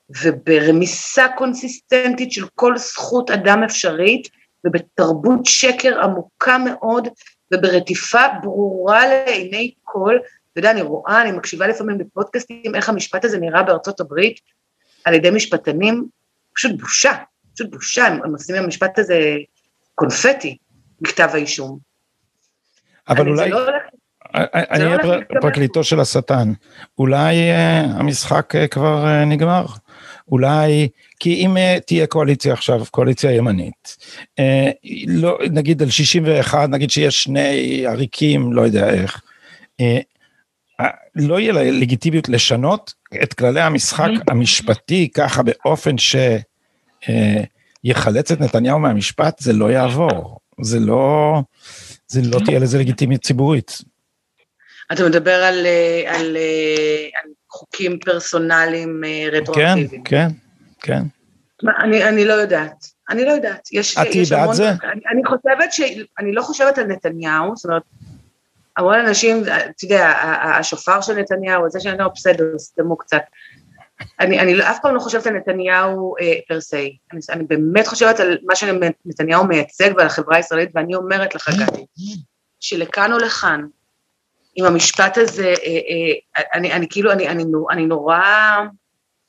וברמיסה 0.10 1.26
קונסיסטנטית 1.38 2.32
של 2.32 2.48
כל 2.56 2.78
זכות 2.78 3.32
אדם 3.32 3.64
אפשרית, 3.64 4.30
ובתרבות 4.66 5.40
שקר 5.46 6.02
עמוקה 6.04 6.58
מאוד, 6.58 7.08
וברטיפה 7.54 8.22
ברורה 8.42 9.08
לעיני 9.08 9.74
כל, 9.84 10.16
אתה 10.52 10.60
יודע, 10.60 10.72
אני 10.72 10.82
רואה, 10.82 11.22
אני 11.22 11.32
מקשיבה 11.32 11.68
לפעמים 11.68 11.98
בפודקאסטים, 11.98 12.76
איך 12.76 12.90
המשפט 12.90 13.26
הזה 13.26 13.38
נראה 13.38 13.64
בארצות 13.64 14.00
הברית, 14.00 14.40
על 15.06 15.14
ידי 15.14 15.30
משפטנים, 15.30 16.08
פשוט 16.56 16.80
בושה, 16.80 17.14
פשוט 17.56 17.72
בושה, 17.72 18.06
הם, 18.06 18.34
עושים 18.34 18.56
המשפט 18.56 19.00
הזה 19.00 19.36
קונפטי, 19.96 20.58
מכתב 21.02 21.30
האישום. 21.34 21.80
אבל 23.10 23.28
אולי... 23.30 23.50
לא 23.50 23.60
אני 24.36 24.86
אהיה 24.86 24.98
לא 24.98 25.42
פרקליטו 25.42 25.84
של 25.84 26.00
השטן, 26.00 26.52
אולי 26.98 27.36
uh, 27.36 28.00
המשחק 28.00 28.54
כבר 28.72 29.24
נגמר. 29.26 29.66
אולי, 30.32 30.88
כי 31.20 31.34
אם 31.34 31.58
uh, 31.58 31.80
תהיה 31.80 32.08
קואליציה 32.08 32.54
עכשיו, 32.54 32.84
קואליציה 32.92 33.32
ימנית, 33.32 33.98
uh, 34.40 34.44
לא, 35.08 35.38
נגיד 35.52 35.82
על 35.82 35.90
61, 35.90 36.70
נגיד 36.70 36.90
שיש 36.90 37.24
שני 37.24 37.84
עריקים, 37.88 38.54
לא 38.54 38.62
יודע 38.62 38.90
איך, 38.90 39.22
uh, 39.82 39.86
לא 41.16 41.40
יהיה 41.40 41.54
לה 41.54 41.64
לגיטימיות 41.64 42.30
לשנות 42.30 42.94
את 43.24 43.34
כללי 43.34 43.62
המשחק 43.62 44.10
המשפטי 44.28 45.10
ככה 45.14 45.44
באופן 45.44 45.96
שיחלץ 47.84 48.32
את 48.32 48.42
נתניהו 48.42 48.80
מהמשפט, 48.80 49.40
זה 49.40 49.54
לא 49.54 49.72
יעבור, 49.72 50.40
זה 50.62 50.80
לא, 50.80 51.34
זה 52.08 52.22
לא 52.24 52.40
תהיה 52.46 52.60
לזה 52.60 52.78
לגיטימיות 52.78 53.22
ציבורית. 53.22 53.78
אתה 54.92 55.06
מדבר 55.06 55.44
על, 55.44 55.66
על, 56.08 56.38
על 57.24 57.32
חוקים 57.50 58.00
פרסונליים 58.00 59.04
אה, 59.04 59.28
רטרואקטיביים. 59.32 60.04
כן, 60.04 60.28
כן, 60.80 61.04
כן. 61.62 61.70
אני, 61.84 62.04
אני 62.04 62.26
לא 62.26 62.34
יודעת, 62.34 62.86
אני 63.10 63.26
לא 63.26 63.32
יודעת. 63.32 63.70
יש, 63.72 63.98
את 63.98 64.08
תהיי 64.12 64.24
בעד 64.26 64.54
זה? 64.54 64.70
אני, 64.70 65.02
אני 65.12 65.26
חושבת 65.26 65.74
ש... 65.74 65.82
אני 66.20 66.34
לא 66.34 66.42
חושבת 66.42 66.78
על 66.78 66.86
נתניהו, 66.86 67.56
זאת 67.56 67.66
אומרת, 67.66 67.84
המון 68.78 69.00
אנשים, 69.00 69.44
אתה 69.44 69.86
יודע, 69.86 70.08
השופר 70.60 71.02
של 71.02 71.14
נתניהו, 71.14 71.70
זה 71.70 71.80
שאני 71.80 71.98
לא 71.98 72.08
בסדר, 72.16 72.46
סתמו 72.58 72.98
קצת. 72.98 73.22
אני, 74.20 74.40
אני 74.40 74.56
לא, 74.56 74.64
אף 74.64 74.78
פעם 74.82 74.96
לא 74.96 75.00
חושבת 75.00 75.28
על 75.28 75.34
נתניהו 75.34 76.16
אה, 76.22 76.34
פר 76.48 76.62
סי, 76.62 76.98
אני, 77.12 77.20
אני 77.30 77.44
באמת 77.44 77.88
חושבת 77.88 78.20
על 78.20 78.38
מה 78.44 78.56
שנתניהו 78.56 79.48
מייצג 79.48 79.92
ועל 79.98 80.08
החברה 80.08 80.36
הישראלית, 80.36 80.70
ואני 80.76 80.96
אומרת 80.96 81.36
לך, 81.36 81.50
גדי, 81.50 81.86
שלכאן 82.60 83.14
או 83.14 83.18
לכאן, 83.18 83.66
עם 84.58 84.66
המשפט 84.66 85.18
הזה, 85.18 85.48
אה, 85.48 85.80
אה, 86.38 86.44
אני, 86.54 86.74
אני 86.74 86.88
כאילו, 86.90 87.12
אני, 87.12 87.28
אני, 87.28 87.44
אני 87.72 87.86
נורא 87.86 88.20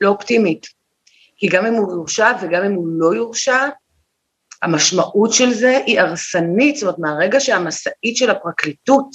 לא 0.01 0.09
אופטימית. 0.09 0.67
כי 1.37 1.47
גם 1.47 1.65
אם 1.65 1.73
הוא 1.73 1.91
יורשע 1.91 2.31
וגם 2.41 2.63
אם 2.63 2.73
הוא 2.73 2.87
לא 2.91 3.15
יורשע, 3.15 3.67
המשמעות 4.61 5.33
של 5.33 5.53
זה 5.53 5.79
היא 5.85 5.99
הרסנית, 5.99 6.75
זאת 6.75 6.83
אומרת, 6.83 6.99
מהרגע 6.99 7.39
שהמשאית 7.39 8.17
של 8.17 8.29
הפרקליטות 8.29 9.09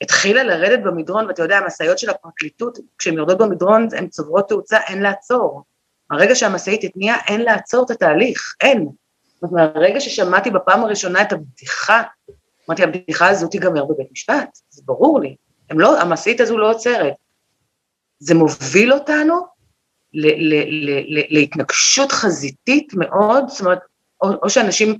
התחילה 0.00 0.42
לרדת 0.42 0.82
במדרון, 0.84 1.26
ואתה 1.26 1.42
יודע, 1.42 1.58
המשאיות 1.58 1.98
של 1.98 2.10
הפרקליטות, 2.10 2.78
כשהן 2.98 3.14
יורדות 3.14 3.38
במדרון, 3.38 3.88
הן 3.96 4.08
צוברות 4.08 4.48
תאוצה, 4.48 4.78
אין 4.88 5.02
לעצור. 5.02 5.62
מהרגע 6.10 6.34
שהמשאית 6.34 6.84
התניעה, 6.84 7.18
אין 7.28 7.40
לעצור 7.40 7.84
את 7.84 7.90
התהליך, 7.90 8.54
אין. 8.60 8.88
זאת 9.34 9.50
אומרת, 9.50 9.74
מהרגע 9.74 10.00
ששמעתי 10.00 10.50
בפעם 10.50 10.84
הראשונה 10.84 11.22
את 11.22 11.32
הבדיחה 11.32 12.02
אמרתי, 12.68 12.82
הבדיחה 12.82 13.28
הזו 13.28 13.48
תיגמר 13.48 13.84
בבית 13.84 14.12
משפט, 14.12 14.58
זה 14.70 14.82
ברור 14.84 15.20
לי, 15.20 15.36
לא, 15.70 16.00
המשאית 16.00 16.40
הזו 16.40 16.58
לא 16.58 16.70
עוצרת. 16.70 17.12
זה 18.18 18.34
מוביל 18.34 18.92
אותנו 18.92 19.46
ל- 20.12 20.54
ל- 20.54 20.86
ל- 21.18 21.38
להתנגשות 21.38 22.12
חזיתית 22.12 22.92
מאוד, 22.94 23.48
זאת 23.48 23.60
אומרת, 23.60 23.78
או, 24.22 24.28
או 24.42 24.50
שאנשים, 24.50 24.98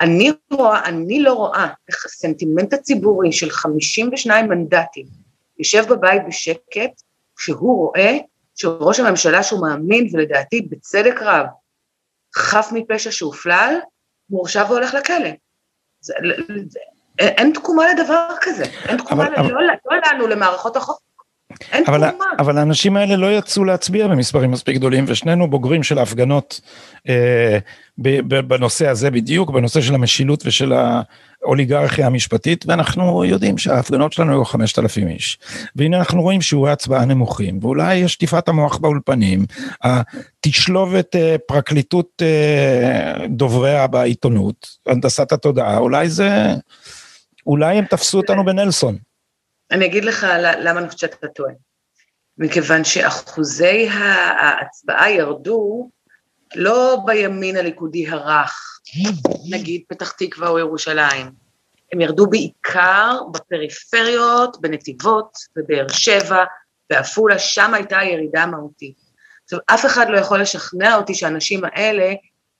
אני 0.00 0.30
רואה, 0.50 0.84
אני 0.84 1.22
לא 1.22 1.32
רואה 1.32 1.68
איך 1.88 2.06
הסנטימנט 2.06 2.72
הציבורי 2.72 3.32
של 3.32 3.50
52 3.50 4.48
מנדטים 4.48 5.06
יושב 5.58 5.84
בבית 5.88 6.22
בשקט, 6.28 7.02
כשהוא 7.36 7.76
רואה 7.76 8.16
שראש 8.54 9.00
הממשלה 9.00 9.42
שהוא 9.42 9.60
מאמין, 9.60 10.08
ולדעתי 10.12 10.60
בצדק 10.60 11.14
רב, 11.20 11.46
חף 12.36 12.68
מפשע 12.72 13.10
שהופלל, 13.10 13.74
מורשע 14.30 14.64
והולך 14.68 14.94
לכלא. 14.94 15.30
זה, 16.00 16.14
אין 17.18 17.52
תקומה 17.54 17.82
לדבר 17.94 18.26
כזה, 18.40 18.64
אין 18.88 18.96
תקומה 18.98 19.22
אבל, 19.22 19.32
לא, 19.32 19.40
אבל... 19.40 19.52
לא 19.90 19.96
לנו, 20.12 20.26
למערכות 20.26 20.76
החוק. 20.76 21.04
אין 21.72 21.84
אבל. 21.86 22.10
אבל 22.38 22.58
האנשים 22.58 22.96
האלה 22.96 23.16
לא 23.16 23.32
יצאו 23.32 23.64
להצביע 23.64 24.08
במספרים 24.08 24.50
מספיק 24.50 24.76
גדולים, 24.76 25.04
ושנינו 25.08 25.50
בוגרים 25.50 25.82
של 25.82 25.98
ההפגנות 25.98 26.60
אה, 27.08 27.58
בנושא 28.46 28.88
הזה 28.88 29.10
בדיוק, 29.10 29.50
בנושא 29.50 29.80
של 29.80 29.94
המשילות 29.94 30.42
ושל 30.46 30.72
האוליגרכיה 31.42 32.06
המשפטית, 32.06 32.64
ואנחנו 32.68 33.24
יודעים 33.24 33.58
שההפגנות 33.58 34.12
שלנו 34.12 34.32
היו 34.32 34.44
5,000 34.44 35.08
איש. 35.08 35.38
והנה 35.76 35.98
אנחנו 35.98 36.22
רואים 36.22 36.40
שיעורי 36.40 36.70
הצבעה 36.70 37.04
נמוכים, 37.04 37.58
ואולי 37.62 37.94
יש 37.94 38.12
שטיפת 38.12 38.48
המוח 38.48 38.76
באולפנים, 38.76 39.46
התשלובת 39.82 41.16
אה, 41.16 41.36
פרקליטות 41.46 42.22
אה, 42.22 43.26
דובריה 43.28 43.86
בעיתונות, 43.86 44.68
הנדסת 44.86 45.32
התודעה, 45.32 45.78
אולי 45.78 46.08
זה, 46.08 46.54
אולי 47.46 47.78
הם 47.78 47.84
תפסו 47.84 48.18
אותנו 48.18 48.44
בנלסון. 48.44 48.98
אני 49.70 49.86
אגיד 49.86 50.04
לך 50.04 50.26
למה 50.40 50.80
אני 50.80 50.88
חושבת 50.88 51.10
שאתה 51.10 51.28
טועה. 51.28 51.52
מכיוון 52.38 52.84
שאחוזי 52.84 53.88
ההצבעה 53.88 55.10
ירדו 55.10 55.90
לא 56.54 56.98
בימין 57.06 57.56
הליכודי 57.56 58.08
הרך, 58.08 58.80
נגיד 59.50 59.82
פתח 59.88 60.10
תקווה 60.10 60.48
או 60.48 60.58
ירושלים, 60.58 61.30
הם 61.92 62.00
ירדו 62.00 62.26
בעיקר 62.26 63.18
בפריפריות, 63.32 64.60
בנתיבות, 64.60 65.38
בבאר 65.56 65.88
שבע, 65.88 66.44
בעפולה, 66.90 67.38
שם 67.38 67.74
הייתה 67.74 67.98
ירידה 68.02 68.46
מהותית. 68.46 68.96
עכשיו, 69.44 69.58
אף 69.66 69.86
אחד 69.86 70.06
לא 70.08 70.18
יכול 70.18 70.40
לשכנע 70.40 70.96
אותי 70.96 71.14
שהאנשים 71.14 71.60
האלה 71.64 72.12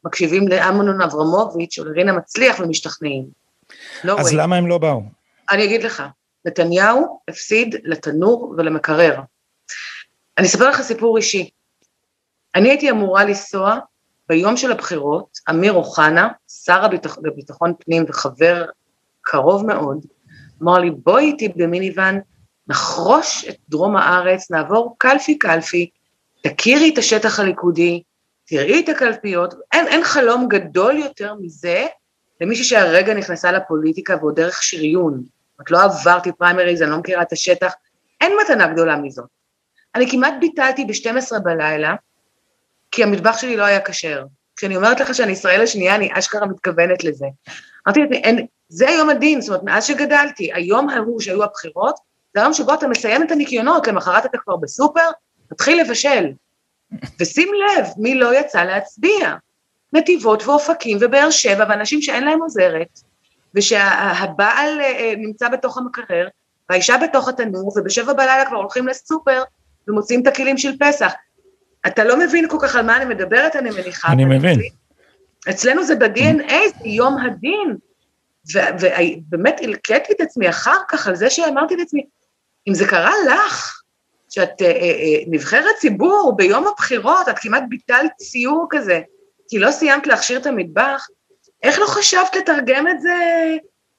מקשיבים 0.04 0.48
לאמנון 0.48 1.00
אברמוביץ' 1.00 1.78
או 1.78 1.84
לרינה 1.84 2.12
מצליח 2.12 2.60
ומשתכנעים. 2.60 3.43
לא 4.04 4.20
אז. 4.20 4.34
למה 4.34 4.56
הם 4.56 4.66
לא 4.66 4.78
באו? 4.78 5.02
אני 5.50 5.64
אגיד 5.64 5.82
לך, 5.82 6.02
נתניהו 6.44 7.20
הפסיד 7.28 7.76
לתנור 7.84 8.54
ולמקרר. 8.56 9.20
אני 10.38 10.46
אספר 10.46 10.70
לך 10.70 10.82
סיפור 10.82 11.16
אישי. 11.16 11.50
אני 12.54 12.68
הייתי 12.68 12.90
אמורה 12.90 13.24
לנסוע 13.24 13.78
ביום 14.28 14.56
של 14.56 14.72
הבחירות, 14.72 15.38
אמיר 15.50 15.72
אוחנה, 15.72 16.28
שר 16.64 16.84
הביטח, 16.84 17.18
לביטחון 17.22 17.72
פנים 17.78 18.04
וחבר 18.08 18.64
קרוב 19.22 19.66
מאוד, 19.66 20.06
אמר 20.62 20.78
לי, 20.78 20.90
בואי 20.90 21.24
איתי 21.24 21.48
במיניוון, 21.48 22.20
נחרוש 22.68 23.44
את 23.48 23.56
דרום 23.68 23.96
הארץ, 23.96 24.50
נעבור 24.50 24.94
קלפי 24.98 25.38
קלפי, 25.38 25.90
תכירי 26.40 26.92
את 26.92 26.98
השטח 26.98 27.40
הליכודי, 27.40 28.02
תראי 28.44 28.80
את 28.80 28.88
הקלפיות, 28.88 29.54
אין, 29.72 29.86
אין 29.86 30.04
חלום 30.04 30.48
גדול 30.48 30.96
יותר 30.96 31.34
מזה 31.40 31.86
למישהי 32.40 32.64
שהרגע 32.64 33.14
נכנסה 33.14 33.52
לפוליטיקה 33.52 34.16
ועוד 34.20 34.36
דרך 34.36 34.62
שריון. 34.62 35.22
רק 35.60 35.70
לא 35.70 35.82
עברתי 35.82 36.32
פריימריז, 36.32 36.82
אני 36.82 36.90
לא 36.90 36.98
מכירה 36.98 37.22
את 37.22 37.32
השטח, 37.32 37.72
אין 38.20 38.32
מתנה 38.42 38.66
גדולה 38.66 38.96
מזאת. 38.96 39.26
אני 39.94 40.10
כמעט 40.10 40.34
ביטלתי 40.40 40.84
ב-12 40.84 41.38
בלילה, 41.38 41.94
כי 42.90 43.02
המטבח 43.02 43.38
שלי 43.38 43.56
לא 43.56 43.62
היה 43.62 43.80
כשר. 43.80 44.24
כשאני 44.56 44.76
אומרת 44.76 45.00
לך 45.00 45.14
שאני 45.14 45.32
ישראל 45.32 45.62
השנייה, 45.62 45.94
אני 45.94 46.10
אשכרה 46.12 46.46
מתכוונת 46.46 47.04
לזה. 47.04 47.26
אמרתי 47.86 48.00
לעצמי, 48.00 48.46
זה 48.68 48.88
היום 48.88 49.10
הדין, 49.10 49.40
זאת 49.40 49.48
אומרת, 49.48 49.62
מאז 49.62 49.84
שגדלתי, 49.84 50.52
היום 50.52 50.88
ההוא 50.88 51.20
שהיו 51.20 51.44
הבחירות, 51.44 51.96
זה 52.34 52.40
היום 52.40 52.52
שבו 52.52 52.74
אתה 52.74 52.88
מסיים 52.88 53.22
את 53.22 53.30
הניקיונות, 53.30 53.86
למחרת 53.86 54.26
אתה 54.26 54.38
כבר 54.38 54.56
בסופר, 54.56 55.10
תתחיל 55.48 55.80
לבשל. 55.80 56.32
ושים 57.20 57.48
לב, 57.54 57.86
מי 57.96 58.14
לא 58.14 58.34
יצא 58.34 58.64
להצביע? 58.64 59.34
נתיבות 59.94 60.46
ואופקים 60.46 60.98
ובאר 61.00 61.30
שבע, 61.30 61.64
ואנשים 61.68 62.02
שאין 62.02 62.24
להם 62.24 62.42
עוזרת, 62.42 63.00
ושהבעל 63.54 64.80
אה, 64.80 64.84
אה, 64.84 65.14
נמצא 65.16 65.48
בתוך 65.48 65.78
המקרר, 65.78 66.28
והאישה 66.70 66.96
בתוך 67.02 67.28
התנור, 67.28 67.72
ובשבע 67.76 68.12
בלילה 68.12 68.46
כבר 68.46 68.56
הולכים 68.56 68.88
לסופר 68.88 69.42
ומוציאים 69.88 70.22
את 70.22 70.26
הכלים 70.26 70.58
של 70.58 70.72
פסח. 70.80 71.12
אתה 71.86 72.04
לא 72.04 72.18
מבין 72.18 72.48
כל 72.48 72.58
כך 72.60 72.76
על 72.76 72.86
מה 72.86 72.96
אני 72.96 73.04
מדברת, 73.04 73.56
אני 73.56 73.70
מניחה. 73.70 74.12
אני 74.12 74.24
מבין. 74.24 74.60
אצלנו 75.50 75.84
זה 75.84 75.94
ב-DNA, 75.96 76.52
זה 76.52 76.88
יום 76.88 77.16
הדין. 77.18 77.76
ובאמת 78.52 79.60
הלקטתי 79.62 80.12
את 80.12 80.20
עצמי 80.20 80.48
אחר 80.48 80.76
כך 80.88 81.06
על 81.06 81.16
זה 81.16 81.30
שאמרתי 81.30 81.76
לעצמי, 81.76 82.06
אם 82.68 82.74
זה 82.74 82.86
קרה 82.86 83.12
לך, 83.26 83.80
שאת 84.30 84.62
אה, 84.62 84.66
אה, 84.66 84.72
אה, 84.72 85.22
נבחרת 85.26 85.76
ציבור 85.78 86.34
ביום 86.36 86.66
הבחירות, 86.66 87.28
את 87.28 87.38
כמעט 87.38 87.62
ביטלת 87.68 88.10
ציור 88.16 88.66
כזה, 88.70 89.00
כי 89.54 89.58
לא 89.58 89.70
סיימת 89.70 90.06
להכשיר 90.06 90.38
את 90.40 90.46
המטבח, 90.46 91.06
איך 91.62 91.78
לא 91.78 91.86
חשבת 91.86 92.36
לתרגם 92.36 92.88
את 92.88 93.00
זה? 93.00 93.14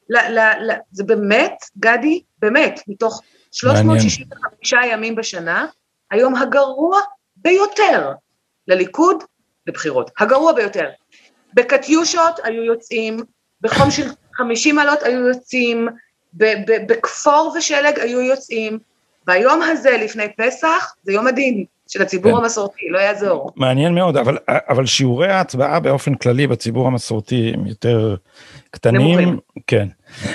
ל, 0.10 0.18
ל, 0.18 0.40
ל, 0.40 0.72
זה 0.92 1.04
באמת, 1.04 1.54
גדי, 1.78 2.24
באמת, 2.40 2.82
מתוך 2.88 3.22
365 3.52 4.74
מעניין. 4.74 4.94
ימים 4.94 5.16
בשנה, 5.16 5.66
היום 6.12 6.36
הגרוע 6.36 7.00
ביותר 7.36 8.12
לליכוד 8.68 9.24
לבחירות. 9.68 10.12
הגרוע 10.20 10.54
ביותר. 10.54 10.90
בקטיושות 11.54 12.40
היו 12.44 12.64
יוצאים, 12.64 13.18
בחום 13.62 13.92
של 13.92 14.08
50 14.34 14.76
מעלות 14.76 15.04
היו 15.04 15.28
יוצאים, 15.28 15.88
בכפור 16.88 17.54
ושלג 17.58 18.00
היו 18.00 18.22
יוצאים. 18.22 18.80
ביום 19.26 19.62
הזה 19.62 19.92
לפני 19.92 20.34
פסח, 20.38 20.96
זה 21.04 21.14
יום 21.14 21.28
הדין. 21.28 21.66
של 21.90 22.02
הציבור 22.02 22.32
כן. 22.32 22.44
המסורתי, 22.44 22.90
לא 22.90 23.00
יעזור. 23.00 23.52
מעניין 23.56 23.96
מאוד, 23.96 24.18
אבל, 24.18 24.38
אבל 24.48 24.86
שיעורי 24.86 25.32
ההצבעה 25.32 25.80
באופן 25.80 26.16
כללי 26.16 26.48
בציבור 26.48 26.88
המסורתי 26.88 27.52
הם 27.54 27.68
יותר 27.68 28.16
קטנים. 28.72 29.20
נמוכים. 29.20 29.40
כן. 29.68 29.88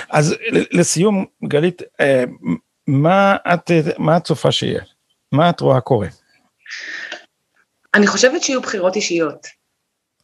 אז 0.09 0.35
לסיום, 0.71 1.25
גלית, 1.43 1.81
אה, 1.99 2.23
מה 2.87 3.35
את, 3.53 3.71
מה 3.97 4.17
את 4.17 4.23
צופה 4.23 4.51
שיהיה? 4.51 4.81
מה 5.31 5.49
את 5.49 5.59
רואה 5.59 5.81
קורה? 5.81 6.07
אני 7.93 8.07
חושבת 8.07 8.43
שיהיו 8.43 8.61
בחירות 8.61 8.95
אישיות. 8.95 9.47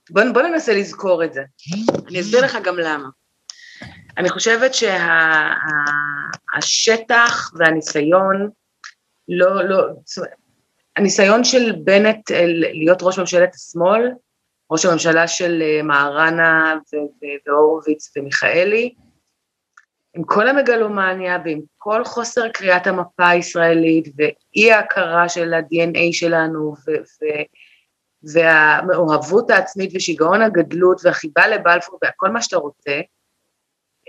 בוא, 0.10 0.24
בוא 0.34 0.42
ננסה 0.42 0.74
לזכור 0.74 1.24
את 1.24 1.34
זה. 1.34 1.42
אני 2.08 2.20
אסביר 2.22 2.46
לך 2.46 2.58
גם 2.64 2.78
למה. 2.78 3.10
אני 4.18 4.30
חושבת 4.30 4.74
שהשטח 4.74 5.02
שה, 6.60 7.58
והניסיון 7.60 8.50
לא, 9.28 9.70
לא, 9.70 9.88
הניסיון 10.98 11.44
של 11.44 11.72
בנט 11.84 12.32
אה, 12.32 12.46
להיות 12.48 13.00
ראש 13.02 13.20
ממשלת 13.20 13.56
השמאל, 13.56 14.12
ראש 14.72 14.86
הממשלה 14.86 15.28
של 15.28 15.62
אה, 15.62 15.84
מהרנה 15.84 16.76
והורוביץ 17.48 18.18
ומיכאלי, 18.18 18.94
עם 20.16 20.24
כל 20.24 20.48
המגלומניה 20.48 21.38
ועם 21.46 21.62
כל 21.78 22.06
חוסר 22.06 22.50
קריאת 22.50 22.88
המפה 22.88 23.28
הישראלית 23.30 24.08
ואי 24.18 24.72
ההכרה 24.72 25.30
של 25.30 25.54
ה-DNA 25.54 26.00
שלנו 26.12 26.74
והמאוהבות 28.34 29.50
העצמית 29.50 29.92
ושיגעון 29.96 30.42
הגדלות 30.42 31.02
והחיבה 31.04 31.48
לבלפור 31.48 32.00
וכל 32.06 32.30
מה 32.30 32.42
שאתה 32.42 32.58
רוצה, 32.58 33.02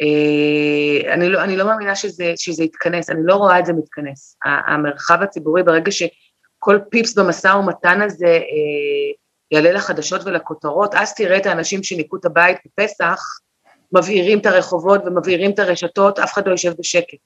אה, 0.01 1.14
אני 1.14 1.28
לא, 1.28 1.45
אני 1.45 1.57
לא 1.57 1.64
מאמינה 1.64 1.95
שזה, 1.97 2.32
שזה 2.36 2.64
יתכנס, 2.64 3.11
אני 3.11 3.20
לא 3.22 3.34
רואה 3.34 3.59
את 3.59 3.66
זה 3.66 3.72
מתכנס. 3.72 4.36
המרחב 4.45 5.22
הציבורי 5.22 5.62
ברגע 5.62 5.91
ש... 5.91 6.03
כל 6.68 6.78
פיפס 6.90 7.14
במשא 7.18 7.48
ומתן 7.48 8.02
הזה 8.02 8.26
אה, 8.26 9.12
יעלה 9.50 9.72
לחדשות 9.72 10.20
ולכותרות, 10.24 10.94
אז 10.94 11.14
תראה 11.14 11.36
את 11.36 11.46
האנשים 11.46 11.82
שניקו 11.82 12.16
את 12.16 12.24
הבית 12.24 12.56
בפסח, 12.66 13.22
מבעירים 13.92 14.38
את 14.38 14.46
הרחובות 14.46 15.00
ומבעירים 15.06 15.50
את 15.50 15.58
הרשתות, 15.58 16.18
אף 16.18 16.32
אחד 16.32 16.46
לא 16.46 16.52
יושב 16.52 16.72
בשקט. 16.78 17.18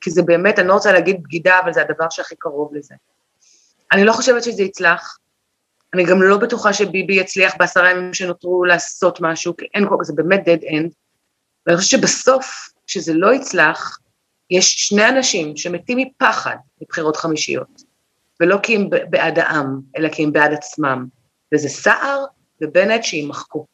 כי 0.00 0.10
זה 0.10 0.22
באמת, 0.22 0.58
אני 0.58 0.68
לא 0.68 0.72
רוצה 0.72 0.92
להגיד 0.92 1.22
בגידה, 1.22 1.58
אבל 1.64 1.72
זה 1.72 1.82
הדבר 1.82 2.06
שהכי 2.10 2.34
קרוב 2.38 2.74
לזה. 2.74 2.94
אני 3.92 4.04
לא 4.04 4.12
חושבת 4.12 4.44
שזה 4.44 4.62
יצלח, 4.62 5.18
אני 5.94 6.04
גם 6.04 6.22
לא 6.22 6.36
בטוחה 6.36 6.72
שביבי 6.72 7.14
יצליח 7.14 7.54
בעשרה 7.58 7.90
ימים 7.90 8.14
שנותרו 8.14 8.64
לעשות 8.64 9.18
משהו, 9.20 9.56
כי 9.56 9.66
אין 9.74 9.88
כל 9.88 9.96
כך, 9.98 10.02
זה 10.02 10.12
באמת 10.16 10.40
dead 10.40 10.62
end. 10.62 10.90
ואני 11.66 11.76
חושבת 11.78 12.00
שבסוף, 12.00 12.68
כשזה 12.86 13.14
לא 13.14 13.34
יצלח, 13.34 13.98
יש 14.50 14.74
שני 14.74 15.08
אנשים 15.08 15.56
שמתים 15.56 15.98
מפחד 15.98 16.56
מבחירות 16.82 17.16
חמישיות. 17.16 17.85
ולא 18.40 18.58
כי 18.62 18.76
הם 18.76 18.90
בעד 19.10 19.38
העם, 19.38 19.80
אלא 19.98 20.08
כי 20.08 20.24
הם 20.24 20.32
בעד 20.32 20.52
עצמם. 20.52 21.06
וזה 21.54 21.68
סער 21.68 22.24
ובנט 22.60 23.04
שימחקו. 23.04 23.66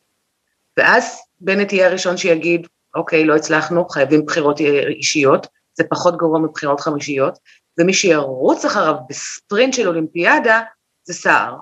ואז 0.76 1.20
בנט 1.40 1.72
יהיה 1.72 1.86
הראשון 1.86 2.16
שיגיד, 2.16 2.66
אוקיי, 2.94 3.24
לא 3.24 3.36
הצלחנו, 3.36 3.88
חייבים 3.88 4.26
בחירות 4.26 4.60
אישיות, 4.88 5.46
זה 5.74 5.84
פחות 5.90 6.16
גרוע 6.16 6.38
מבחירות 6.38 6.80
חמישיות, 6.80 7.38
ומי 7.80 7.94
שירוץ 7.94 8.64
אחריו 8.64 8.94
בספרינט 9.08 9.74
של 9.74 9.88
אולימפיאדה, 9.88 10.60
זה 11.04 11.14
סער. 11.14 11.56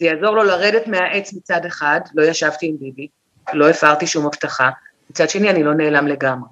זה 0.00 0.06
יעזור 0.06 0.30
לו 0.36 0.42
לרדת 0.42 0.86
מהעץ 0.86 1.32
מצד 1.32 1.66
אחד, 1.66 2.00
לא 2.14 2.22
ישבתי 2.22 2.66
עם 2.66 2.76
ביבי, 2.78 3.08
לא 3.52 3.68
הפרתי 3.68 4.06
שום 4.06 4.26
הבטחה, 4.26 4.70
מצד 5.10 5.30
שני 5.30 5.50
אני 5.50 5.62
לא 5.62 5.74
נעלם 5.74 6.06
לגמרי. 6.06 6.48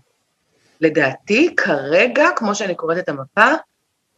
לדעתי, 0.80 1.54
כרגע, 1.56 2.28
כמו 2.36 2.54
שאני 2.54 2.74
קוראת 2.74 2.98
את 2.98 3.08
המפה, 3.08 3.54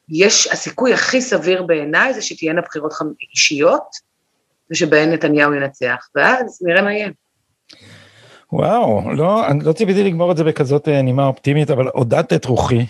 יש, 0.09 0.47
הסיכוי 0.47 0.95
הכי 0.95 1.21
סביר 1.21 1.63
בעיניי 1.63 2.15
זה 2.15 2.23
שתהיינה 2.23 2.61
בחירות 2.61 2.93
אישיות, 3.33 4.07
ושבהן 4.71 5.13
נתניהו 5.13 5.55
ינצח, 5.55 6.09
ואז 6.15 6.59
נראה 6.63 6.83
מה 6.83 6.93
יהיה. 6.93 7.09
וואו, 8.53 9.13
לא, 9.13 9.47
אני 9.47 9.65
לא 9.65 9.73
ציפיתי 9.73 10.05
לגמור 10.05 10.33
את 10.33 10.37
זה 10.37 10.45
בכזאת 10.45 10.89
אה, 10.89 11.03
נימה 11.03 11.27
אופטימית, 11.27 11.71
אבל 11.71 11.89
עודדת 11.89 12.33
את 12.33 12.45
רוחי, 12.45 12.87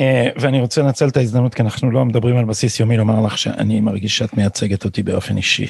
אה, 0.00 0.28
ואני 0.40 0.60
רוצה 0.60 0.82
לנצל 0.82 1.08
את 1.08 1.16
ההזדמנות, 1.16 1.54
כי 1.54 1.62
אנחנו 1.62 1.90
לא 1.90 2.04
מדברים 2.04 2.36
על 2.36 2.44
בסיס 2.44 2.80
יומי, 2.80 2.96
לומר 2.96 3.26
לך 3.26 3.38
שאני 3.38 3.80
מרגיש 3.80 4.18
שאת 4.18 4.34
מייצגת 4.34 4.84
אותי 4.84 5.02
באופן 5.02 5.36
אישי. 5.36 5.66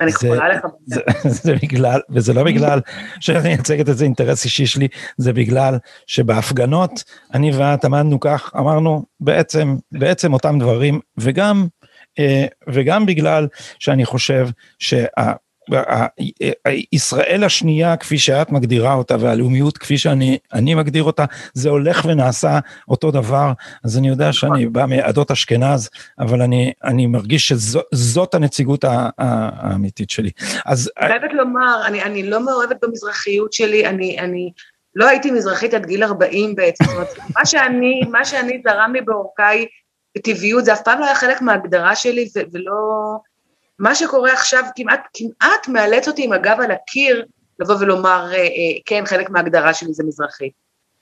אני 0.00 0.10
יכולה 0.10 0.48
לך. 0.48 0.66
זה, 0.86 1.00
זה 1.44 1.54
בגלל, 1.62 2.00
וזה 2.10 2.34
לא 2.34 2.44
בגלל 2.44 2.80
שאני 3.20 3.48
מייצגת 3.48 3.88
איזה 3.88 4.04
אינטרס 4.04 4.44
אישי 4.44 4.66
שלי, 4.66 4.88
זה 5.16 5.32
בגלל 5.32 5.78
שבהפגנות, 6.06 7.04
אני 7.34 7.50
ואת 7.56 7.84
עמדנו 7.84 8.20
כך, 8.20 8.52
אמרנו 8.58 9.04
בעצם, 9.20 9.76
בעצם 9.92 10.32
אותם 10.32 10.58
דברים, 10.58 11.00
וגם, 11.18 11.66
אה, 12.18 12.46
וגם 12.68 13.06
בגלל 13.06 13.48
שאני 13.78 14.04
חושב 14.04 14.48
שה... 14.78 15.32
ישראל 16.92 17.44
השנייה 17.44 17.96
כפי 17.96 18.18
שאת 18.18 18.50
מגדירה 18.50 18.94
אותה 18.94 19.16
והלאומיות 19.20 19.78
כפי 19.78 19.98
שאני 19.98 20.38
מגדיר 20.76 21.02
אותה 21.02 21.24
זה 21.54 21.68
הולך 21.68 22.04
ונעשה 22.08 22.58
אותו 22.88 23.10
דבר 23.10 23.52
אז 23.84 23.98
אני 23.98 24.08
יודע 24.08 24.32
שאני 24.32 24.60
נכון. 24.60 24.72
בא 24.72 24.86
מעדות 24.86 25.30
אשכנז 25.30 25.88
אבל 26.18 26.42
אני 26.42 26.72
אני 26.84 27.06
מרגיש 27.06 27.48
שזאת 27.48 28.34
הנציגות 28.34 28.84
האמיתית 29.18 30.10
שלי. 30.10 30.30
אז 30.66 30.90
אני 31.00 31.08
חייבת 31.08 31.32
לומר 31.32 31.86
אני 31.86 32.02
אני 32.02 32.30
לא 32.30 32.44
מאוהבת 32.44 32.76
במזרחיות 32.82 33.52
שלי 33.52 33.86
אני 33.86 34.18
אני 34.18 34.52
לא 34.94 35.08
הייתי 35.08 35.30
מזרחית 35.30 35.74
עד 35.74 35.86
גיל 35.86 36.04
40 36.04 36.54
בעצם 36.54 36.84
זאת 36.84 36.94
אומרת, 36.94 37.08
מה 37.38 37.46
שאני 37.46 38.00
מה 38.10 38.24
שאני 38.24 38.62
זרם 38.64 38.92
לי 38.92 39.00
בעורקיי 39.00 39.66
בטבעיות 40.16 40.64
זה 40.64 40.72
אף 40.72 40.82
פעם 40.82 41.00
לא 41.00 41.04
היה 41.04 41.14
חלק 41.14 41.42
מההגדרה 41.42 41.96
שלי 41.96 42.28
ולא 42.52 42.74
מה 43.78 43.94
שקורה 43.94 44.32
עכשיו 44.32 44.64
כמעט, 44.76 45.00
כמעט 45.14 45.68
מאלץ 45.68 46.08
אותי 46.08 46.24
עם 46.24 46.32
הגב 46.32 46.56
על 46.60 46.70
הקיר 46.70 47.26
לבוא 47.58 47.74
ולומר, 47.80 48.28
אה, 48.32 48.38
אה, 48.38 48.78
כן, 48.86 49.06
חלק 49.06 49.30
מההגדרה 49.30 49.74
שלי 49.74 49.94
זה 49.94 50.04
מזרחית. 50.04 50.52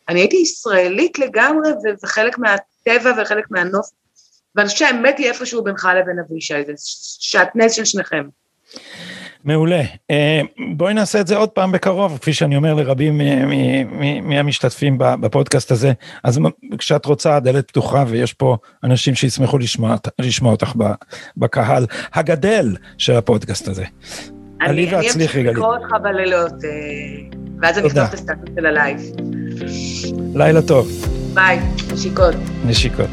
אני 0.08 0.20
הייתי 0.20 0.36
ישראלית 0.36 1.18
לגמרי, 1.18 1.70
וחלק 2.02 2.38
מהטבע 2.38 3.22
וחלק 3.22 3.50
מהנוף, 3.50 3.90
ואני 4.54 4.68
חושבת 4.68 4.78
שהאמת 4.78 5.18
היא 5.18 5.28
איפשהו 5.28 5.64
בינך 5.64 5.88
לבין 6.00 6.18
אבישי, 6.18 6.64
זה 6.66 6.72
שעטנז 7.20 7.72
של 7.72 7.84
שניכם. 7.84 8.28
מעולה. 9.44 9.82
אה, 10.10 10.40
בואי 10.76 10.94
נעשה 10.94 11.20
את 11.20 11.26
זה 11.26 11.36
עוד 11.36 11.48
פעם 11.48 11.72
בקרוב, 11.72 12.18
כפי 12.20 12.32
שאני 12.32 12.56
אומר 12.56 12.74
לרבים 12.74 13.20
מהמשתתפים 14.22 14.98
בפודקאסט 14.98 15.70
הזה. 15.70 15.92
אז 16.24 16.40
כשאת 16.78 17.06
רוצה, 17.06 17.36
הדלת 17.36 17.68
פתוחה 17.68 18.04
ויש 18.06 18.32
פה 18.32 18.56
אנשים 18.84 19.14
שישמחו 19.14 19.58
לשמוע, 19.58 19.96
לשמוע 20.18 20.52
אותך 20.52 20.72
בקהל 21.36 21.86
הגדל 22.14 22.76
של 22.98 23.16
הפודקאסט 23.16 23.68
הזה. 23.68 23.84
עלי 24.60 24.88
והצליחי 24.94 25.42
גלית. 25.42 25.56
אני 25.56 25.58
אמשיך 25.58 25.58
לקרוא 25.58 25.76
אותך 25.76 25.92
בלילות, 26.02 26.52
אה, 26.52 27.38
ואז 27.62 27.78
אני 27.78 27.86
אפתח 27.86 28.08
את 28.08 28.14
הסטטוס 28.14 28.48
של 28.56 28.66
ה 28.66 28.72
live. 28.72 28.98
לילה 30.34 30.62
טוב. 30.62 30.88
ביי, 31.34 31.60
נשיקות. 31.92 32.34
נשיקות. 32.66 33.10